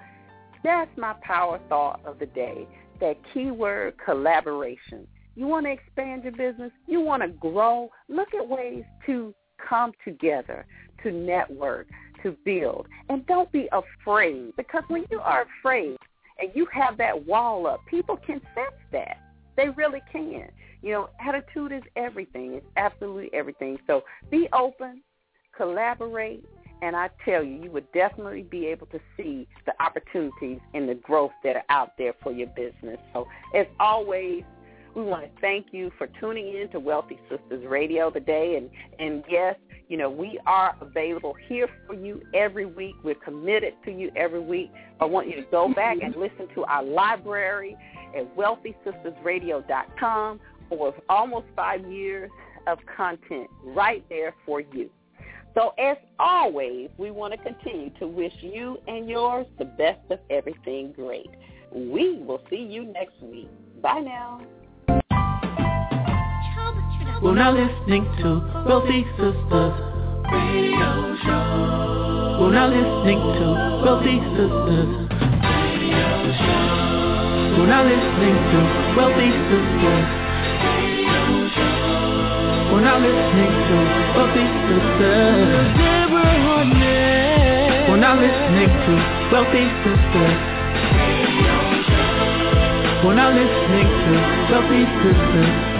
that's 0.63 0.89
my 0.97 1.13
power 1.21 1.59
thought 1.69 2.01
of 2.05 2.19
the 2.19 2.25
day 2.27 2.67
that 2.99 3.17
keyword 3.33 3.95
collaboration. 4.03 5.07
You 5.35 5.47
want 5.47 5.65
to 5.65 5.71
expand 5.71 6.23
your 6.23 6.33
business? 6.33 6.71
You 6.87 7.01
want 7.01 7.21
to 7.23 7.29
grow? 7.29 7.89
Look 8.09 8.33
at 8.33 8.47
ways 8.47 8.83
to 9.05 9.33
come 9.57 9.91
together, 10.03 10.65
to 11.03 11.11
network, 11.11 11.87
to 12.23 12.35
build. 12.45 12.87
And 13.09 13.25
don't 13.27 13.51
be 13.51 13.69
afraid 13.71 14.55
because 14.57 14.83
when 14.87 15.05
you 15.09 15.19
are 15.19 15.45
afraid 15.59 15.97
and 16.41 16.51
you 16.53 16.67
have 16.73 16.97
that 16.97 17.25
wall 17.25 17.67
up, 17.67 17.81
people 17.89 18.17
can 18.17 18.41
sense 18.55 18.81
that. 18.91 19.17
They 19.55 19.69
really 19.69 20.01
can. 20.11 20.49
You 20.81 20.91
know, 20.91 21.09
attitude 21.25 21.71
is 21.71 21.83
everything. 21.95 22.53
It's 22.53 22.65
absolutely 22.77 23.29
everything. 23.33 23.77
So 23.85 24.03
be 24.29 24.47
open, 24.53 25.01
collaborate, 25.55 26.43
and 26.81 26.95
I 26.95 27.09
tell 27.23 27.43
you, 27.43 27.61
you 27.63 27.71
would 27.71 27.91
definitely 27.91 28.41
be 28.41 28.65
able 28.65 28.87
to 28.87 28.99
see 29.15 29.47
the 29.65 29.73
opportunities 29.83 30.59
and 30.73 30.89
the 30.89 30.95
growth 30.95 31.31
that 31.43 31.55
are 31.55 31.65
out 31.69 31.91
there 31.97 32.13
for 32.23 32.31
your 32.31 32.47
business. 32.47 32.97
So 33.13 33.27
as 33.55 33.67
always, 33.79 34.43
we 34.95 35.03
want 35.03 35.23
to 35.23 35.29
thank 35.41 35.67
you 35.71 35.91
for 35.97 36.07
tuning 36.19 36.55
in 36.55 36.69
to 36.71 36.79
Wealthy 36.79 37.19
Sistas 37.29 37.69
Radio 37.69 38.09
today. 38.09 38.55
And, 38.57 38.69
and 38.99 39.23
yes, 39.29 39.55
you 39.87 39.97
know, 39.97 40.09
we 40.09 40.39
are 40.45 40.75
available 40.81 41.35
here 41.47 41.69
for 41.87 41.93
you 41.93 42.21
every 42.33 42.65
week. 42.65 42.95
We're 43.03 43.15
committed 43.15 43.73
to 43.85 43.91
you 43.91 44.11
every 44.15 44.39
week. 44.39 44.71
I 44.99 45.05
want 45.05 45.27
you 45.27 45.35
to 45.35 45.45
go 45.51 45.71
back 45.73 45.97
and 46.01 46.15
listen 46.15 46.47
to 46.55 46.63
our 46.65 46.83
library 46.83 47.77
at 48.15 48.35
wealthysistasradio.com 48.35 50.39
for 50.69 50.95
almost 51.09 51.45
five 51.55 51.85
years 51.91 52.31
of 52.67 52.77
content 52.95 53.49
right 53.65 54.03
there 54.09 54.35
for 54.45 54.61
you. 54.61 54.89
So 55.53 55.73
as 55.77 55.97
always, 56.19 56.89
we 56.97 57.11
want 57.11 57.33
to 57.33 57.39
continue 57.39 57.89
to 57.99 58.07
wish 58.07 58.31
you 58.39 58.77
and 58.87 59.09
yours 59.09 59.45
the 59.59 59.65
best 59.65 59.99
of 60.09 60.19
everything 60.29 60.93
great. 60.93 61.29
We 61.73 62.19
will 62.19 62.41
see 62.49 62.63
you 62.63 62.85
next 62.85 63.21
week. 63.21 63.49
Bye 63.81 63.99
now. 63.99 64.41
We're 67.21 67.35
now 67.35 67.51
listening 67.53 68.03
to 68.17 68.41
Wealthy 68.65 69.05
Sistas 69.13 69.77
Radio 70.25 70.89
Show. 71.21 72.41
We're 72.41 72.49
now 72.49 72.65
listening 72.65 73.21
to 73.21 73.45
Wealthy 73.85 74.17
Sistas 74.33 74.89
Radio 75.05 76.01
Show. 76.33 77.61
We're 77.61 77.69
now 77.69 77.85
listening 77.85 78.37
to 78.41 78.59
Wealthy 78.97 79.29
Sistas 79.37 80.01
Radio 80.81 81.45
Show. 81.53 82.73
We're 82.73 82.89
now 82.89 82.97
listening 82.97 83.53
to 83.69 83.77
Wealthy 84.17 84.45
Sistas. 84.65 85.77
We're 87.85 88.01
now 88.01 88.17
listening 88.17 88.73
to 88.81 88.93
Wealthy 89.29 89.65
Show. 89.85 90.25
We're 93.05 93.13
now 93.13 93.29
listening 93.29 93.87
to 94.09 94.13
Wealthy 94.49 94.81
Sistas 95.05 95.70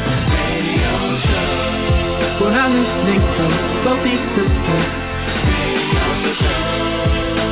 we're 2.42 2.50
not 2.50 2.72
listening 2.72 3.22
to 3.22 3.44
Wealthy 3.86 4.18
Sistas. 4.34 4.90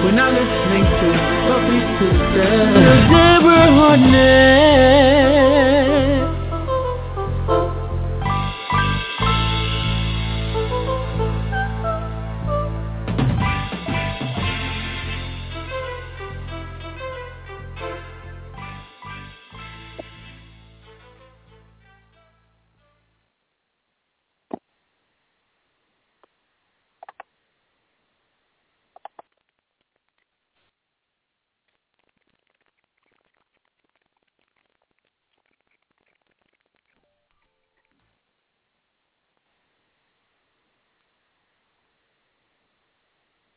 We're 0.01 0.17
not 0.17 0.33
listening 0.33 0.85
to 0.97 1.07
Wealthy 1.45 1.79
Sistas. 1.99 2.73
Deborah 3.13 3.69
Hardnett. 3.77 5.09